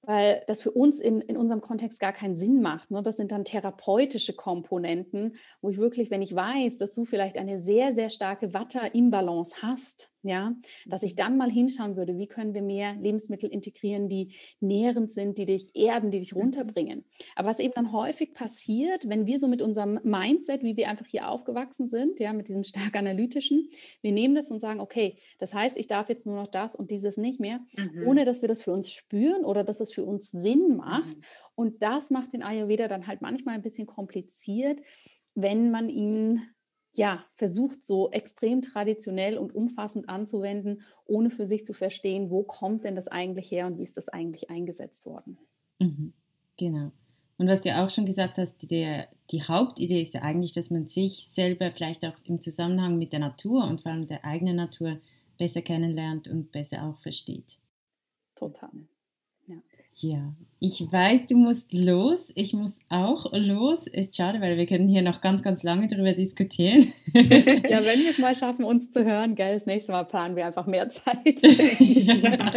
weil 0.06 0.44
das 0.48 0.62
für 0.62 0.72
uns 0.72 1.00
in, 1.00 1.22
in 1.22 1.38
unserem 1.38 1.62
Kontext 1.62 2.00
gar 2.00 2.14
keinen 2.14 2.36
Sinn 2.36 2.62
macht. 2.62 2.92
Ne? 2.92 3.02
Das 3.02 3.18
sind 3.18 3.32
dann 3.32 3.46
therapeutische 3.46 4.34
Komponenten, 4.34 5.36
wo 5.62 5.70
ich 5.70 5.78
wirklich, 5.78 6.12
wenn 6.12 6.22
ich 6.22 6.36
weiß, 6.36 6.78
dass 6.78 6.94
du 6.94 7.06
vielleicht 7.06 7.38
eine 7.38 7.62
sehr, 7.62 7.96
sehr 7.96 8.10
starke 8.10 8.54
Watter-Imbalance 8.54 9.62
hast, 9.62 10.14
ja, 10.24 10.56
dass 10.86 11.04
ich 11.04 11.14
mhm. 11.14 11.18
dann 11.18 11.38
mal 11.38 11.52
hinschauen 11.52 11.96
würde, 11.96 12.18
wie 12.18 12.28
können 12.28 12.54
wir 12.54 12.62
mehr 12.62 12.96
Lebensmittel 12.96 13.50
integrieren, 13.50 14.08
die 14.08 14.34
nährend 14.62 15.12
sind, 15.12 15.38
die 15.38 15.46
dich 15.46 15.76
erden, 15.76 16.12
die 16.12 16.20
dich 16.20 16.34
mhm. 16.34 16.42
runterbringen. 16.42 17.06
Aber 17.36 17.50
was 17.50 17.60
eben 17.60 17.74
dann 17.74 17.92
häufig 17.92 18.34
passiert, 18.34 19.08
wenn 19.10 19.26
wir 19.26 19.38
so 19.38 19.48
mit 19.48 19.62
unserem 19.62 20.00
Mindset, 20.04 20.64
wie 20.64 20.78
wir 20.78 20.90
einfach 20.90 21.06
hier 21.06 21.30
aufgewachsen 21.30 21.90
sind, 21.90 22.20
ja, 22.20 22.32
mit 22.34 22.48
diesem 22.48 22.64
stark 22.64 22.96
analytischen, 22.96 23.70
wir 24.02 24.12
nehmen 24.12 24.36
das 24.36 24.50
und 24.50 24.60
sagen, 24.60 24.80
okay, 24.80 25.18
das 25.40 25.54
heißt, 25.54 25.78
ich 25.78 25.88
darf 25.88 26.10
jetzt 26.10 26.26
nur 26.26 26.36
noch 26.36 26.48
das 26.48 26.76
und 26.76 26.92
dieses 26.92 27.18
nicht 27.18 27.40
mehr, 27.40 27.60
mhm. 27.76 28.08
ohne 28.08 28.26
dass 28.26 28.42
wir 28.42 28.50
das 28.50 28.62
für 28.62 28.72
uns 28.72 28.92
spüren 28.92 29.44
oder 29.44 29.64
dass 29.64 29.80
es 29.80 29.93
für 29.94 30.04
uns 30.04 30.32
Sinn 30.32 30.78
macht. 30.78 31.18
Mhm. 31.18 31.22
Und 31.56 31.84
das 31.84 32.10
macht 32.10 32.34
den 32.34 32.44
Ayurveda 32.44 32.88
dann 32.88 33.08
halt 33.08 33.22
manchmal 33.22 33.56
ein 33.56 33.62
bisschen 33.62 33.88
kompliziert, 33.88 34.82
wenn 35.36 35.72
man 35.72 35.90
ihn 35.90 36.42
ja, 36.96 37.26
versucht 37.36 37.84
so 37.84 38.12
extrem 38.12 38.62
traditionell 38.62 39.38
und 39.38 39.56
umfassend 39.56 40.10
anzuwenden, 40.10 40.84
ohne 41.06 41.32
für 41.32 41.48
sich 41.48 41.66
zu 41.66 41.74
verstehen, 41.74 42.30
wo 42.30 42.44
kommt 42.44 42.84
denn 42.84 42.96
das 42.96 43.08
eigentlich 43.08 43.50
her 43.52 43.66
und 43.68 43.80
wie 43.80 43.84
ist 43.84 43.98
das 43.98 44.10
eigentlich 44.10 44.50
eingesetzt 44.50 45.06
worden. 45.06 45.40
Mhm, 45.80 46.14
genau. 46.58 46.92
Und 47.38 47.48
was 47.48 47.62
du 47.62 47.76
auch 47.76 47.90
schon 47.90 48.06
gesagt 48.06 48.38
hast, 48.38 48.70
der, 48.70 49.08
die 49.32 49.42
Hauptidee 49.42 50.02
ist 50.02 50.14
ja 50.14 50.22
eigentlich, 50.22 50.54
dass 50.54 50.70
man 50.70 50.88
sich 50.88 51.30
selber 51.32 51.72
vielleicht 51.72 52.06
auch 52.06 52.14
im 52.26 52.40
Zusammenhang 52.40 53.00
mit 53.00 53.12
der 53.12 53.20
Natur 53.20 53.66
und 53.66 53.82
vor 53.82 53.92
allem 53.92 54.06
der 54.06 54.24
eigenen 54.24 54.56
Natur 54.56 55.00
besser 55.40 55.64
kennenlernt 55.64 56.28
und 56.28 56.52
besser 56.52 56.84
auch 56.84 57.00
versteht. 57.00 57.60
Total. 58.36 58.70
Ja, 59.96 60.34
ich 60.60 60.92
weiß, 60.92 61.28
du 61.28 61.36
musst 61.36 61.72
los. 61.72 62.32
Ich 62.36 62.54
muss 62.54 62.80
auch 62.90 63.32
los. 63.34 63.86
Ist 63.86 64.16
schade, 64.16 64.42
weil 64.42 64.58
wir 64.58 64.66
können 64.66 64.88
hier 64.88 65.04
noch 65.04 65.22
ganz, 65.22 65.44
ganz 65.44 65.62
lange 65.62 65.88
darüber 65.88 66.14
diskutieren. 66.14 66.92
ja, 67.14 67.86
wenn 67.86 68.00
wir 68.00 68.12
es 68.12 68.18
mal 68.18 68.36
schaffen, 68.36 68.66
uns 68.66 68.92
zu 68.92 69.06
hören, 69.06 69.36
geil, 69.36 69.54
das 69.54 69.68
nächste 69.68 69.92
Mal 69.92 70.06
planen 70.06 70.36
wir 70.36 70.48
einfach 70.48 70.66
mehr 70.66 70.90
Zeit. 70.90 71.42
ja, 71.80 72.52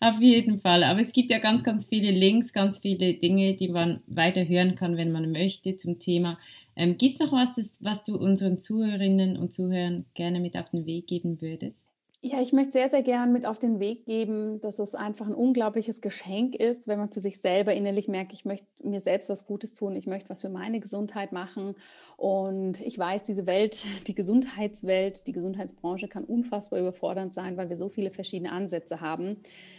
auf 0.00 0.20
jeden 0.20 0.60
Fall. 0.60 0.82
Aber 0.82 1.00
es 1.00 1.12
gibt 1.12 1.30
ja 1.30 1.38
ganz, 1.38 1.62
ganz 1.62 1.84
viele 1.84 2.10
Links, 2.10 2.52
ganz 2.52 2.78
viele 2.78 3.14
Dinge, 3.14 3.54
die 3.54 3.68
man 3.68 4.00
weiter 4.08 4.46
hören 4.46 4.74
kann, 4.74 4.96
wenn 4.96 5.12
man 5.12 5.30
möchte 5.30 5.76
zum 5.76 6.00
Thema. 6.00 6.38
Ähm, 6.74 6.98
gibt 6.98 7.14
es 7.14 7.20
noch 7.20 7.32
was, 7.32 7.54
das, 7.54 7.70
was 7.80 8.02
du 8.02 8.16
unseren 8.16 8.60
Zuhörerinnen 8.60 9.36
und 9.36 9.54
Zuhörern 9.54 10.06
gerne 10.14 10.40
mit 10.40 10.56
auf 10.56 10.70
den 10.70 10.86
Weg 10.86 11.06
geben 11.06 11.40
würdest? 11.40 11.89
Ja, 12.22 12.42
ich 12.42 12.52
möchte 12.52 12.72
sehr, 12.72 12.90
sehr 12.90 13.02
gern 13.02 13.32
mit 13.32 13.46
auf 13.46 13.58
den 13.58 13.80
Weg 13.80 14.04
geben, 14.04 14.60
dass 14.60 14.78
es 14.78 14.94
einfach 14.94 15.26
ein 15.26 15.34
unglaubliches 15.34 16.02
Geschenk 16.02 16.54
ist, 16.54 16.86
wenn 16.86 16.98
man 16.98 17.08
für 17.08 17.22
sich 17.22 17.40
selber 17.40 17.72
innerlich 17.72 18.08
merkt, 18.08 18.34
ich 18.34 18.44
möchte 18.44 18.66
mir 18.82 19.00
selbst 19.00 19.30
was 19.30 19.46
Gutes 19.46 19.72
tun, 19.72 19.96
ich 19.96 20.06
möchte 20.06 20.28
was 20.28 20.42
für 20.42 20.50
meine 20.50 20.80
Gesundheit 20.80 21.32
machen. 21.32 21.76
Und 22.18 22.78
ich 22.82 22.98
weiß, 22.98 23.24
diese 23.24 23.46
Welt, 23.46 23.86
die 24.06 24.14
Gesundheitswelt, 24.14 25.26
die 25.26 25.32
Gesundheitsbranche 25.32 26.08
kann 26.08 26.24
unfassbar 26.24 26.78
überfordernd 26.80 27.32
sein, 27.32 27.56
weil 27.56 27.70
wir 27.70 27.78
so 27.78 27.88
viele 27.88 28.10
verschiedene 28.10 28.52
Ansätze 28.52 29.00
haben. 29.00 29.38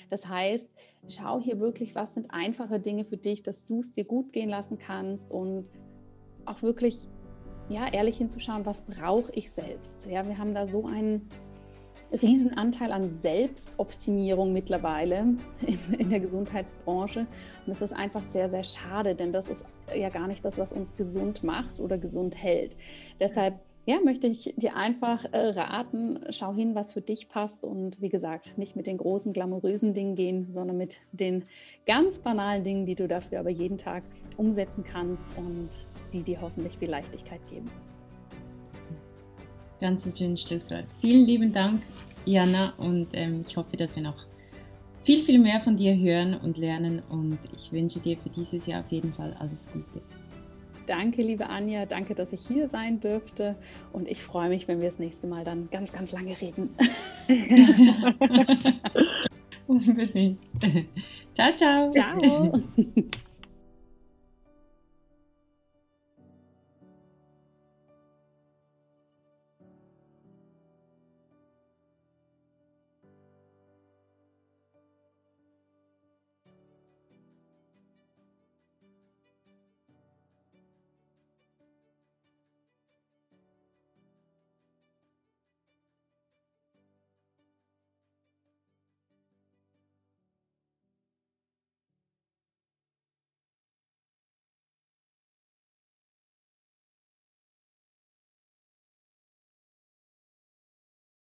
Das 0.10 0.28
heißt, 0.28 0.68
schau 1.10 1.40
hier 1.40 1.60
wirklich, 1.60 1.94
was 1.94 2.16
sind 2.16 2.32
einfache 2.32 2.80
Dinge 2.80 3.06
für 3.06 3.18
dich, 3.18 3.44
dass 3.44 3.68
du 3.68 3.82
es 3.82 3.92
dir 3.92 4.06
gut 4.06 4.34
gehen 4.34 4.50
lassen 4.50 4.80
kannst 4.80 5.30
und 5.30 5.68
auch 6.46 6.64
wirklich 6.64 7.08
ja, 7.70 7.88
ehrlich 7.94 8.18
hinzuschauen, 8.18 8.66
was 8.66 8.82
brauche 8.82 9.32
ich 9.34 9.52
selbst. 9.52 10.08
Ja, 10.08 10.28
wir 10.28 10.40
haben 10.40 10.56
da 10.56 10.68
so 10.68 10.88
einen 10.88 11.30
Riesenanteil 12.12 12.92
an 12.92 13.20
Selbstoptimierung 13.20 14.54
mittlerweile 14.54 15.20
in, 15.66 15.94
in, 15.98 16.10
der 16.10 16.20
Gesundheitsbranche. 16.20 17.22
Und 17.22 17.68
das 17.68 17.82
ist 17.82 17.94
einfach 17.94 18.24
sehr, 18.30 18.50
sehr 18.50 18.64
schade, 18.64 19.16
denn 19.16 19.32
das 19.32 19.48
ist 19.48 19.66
ja 19.96 20.10
gar 20.10 20.28
nicht 20.28 20.44
das, 20.44 20.58
was 20.58 20.74
uns 20.74 20.96
gesund 20.96 21.44
macht 21.44 21.80
oder 21.80 21.98
gesund 21.98 22.36
hält. 22.42 22.76
Deshalb 23.20 23.60
ja, 23.86 24.00
möchte 24.04 24.28
ich 24.28 24.54
dir 24.58 24.76
einfach 24.76 25.26
äh, 25.32 25.48
raten, 25.50 26.20
schau 26.30 26.54
hin, 26.54 26.76
was 26.76 26.94
für 26.94 27.02
dich 27.02 27.30
passt 27.30 27.64
und 27.64 28.00
wie 28.00 28.10
gesagt, 28.10 28.58
nicht 28.58 28.76
mit 28.76 28.86
den 28.86 28.98
großen, 28.98 29.34
glamourösen 29.34 29.96
Dingen 29.96 30.16
gehen, 30.16 30.54
sondern 30.54 30.78
mit 30.78 30.98
den 31.12 31.46
ganz 31.88 32.20
banalen 32.20 32.64
Dingen, 32.64 32.86
die 32.86 32.94
du 32.94 33.08
dafür 33.08 33.40
aber 33.40 33.50
jeden 33.50 33.80
Tag 33.80 34.04
umsetzen 34.38 34.84
kannst 34.84 35.24
und 35.36 35.70
die 36.14 36.22
dir 36.22 36.42
hoffentlich 36.42 36.78
viel 36.78 36.90
Leichtigkeit 36.90 37.42
geben. 37.50 37.72
Ganz 39.82 40.06
ein 40.06 40.16
schönes 40.16 40.44
Schlusswort. 40.44 40.86
Vielen 41.02 41.26
lieben 41.26 41.52
Dank, 41.52 41.82
Jana, 42.26 42.74
und 42.78 43.08
ähm, 43.14 43.44
ich 43.48 43.58
hoffe, 43.58 43.76
dass 43.76 43.96
wir 43.96 44.04
noch 44.04 44.28
viel, 45.04 45.24
viel 45.24 45.40
mehr 45.40 45.60
von 45.62 45.76
dir 45.76 45.98
hören 45.98 46.36
und 46.36 46.58
lernen 46.58 47.02
und 47.10 47.40
ich 47.56 47.72
wünsche 47.72 48.00
dir 48.00 48.16
für 48.18 48.30
dieses 48.30 48.68
Jahr 48.68 48.82
auf 48.82 48.92
jeden 48.92 49.12
Fall 49.12 49.36
alles 49.40 49.68
Gute. 49.74 50.04
Danke, 50.86 51.24
liebe 51.24 51.48
Anja, 51.48 51.88
danke, 51.88 52.14
dass 52.14 52.32
ich 52.32 52.42
hier 52.48 52.70
sein 52.70 53.00
dürfte 53.00 53.56
und 53.92 54.08
ich 54.08 54.22
freue 54.22 54.50
mich, 54.50 54.68
wenn 54.68 54.82
wir 54.82 54.90
das 54.90 55.00
nächste 55.00 55.26
Mal 55.26 55.44
dann 55.44 55.68
ganz, 55.72 55.92
ganz 55.92 56.12
lange 56.12 56.36
reden. 56.40 56.70
Unbedingt. 59.68 60.40
Ciao, 61.34 61.56
ciao. 61.56 61.92
Ciao. 61.92 62.62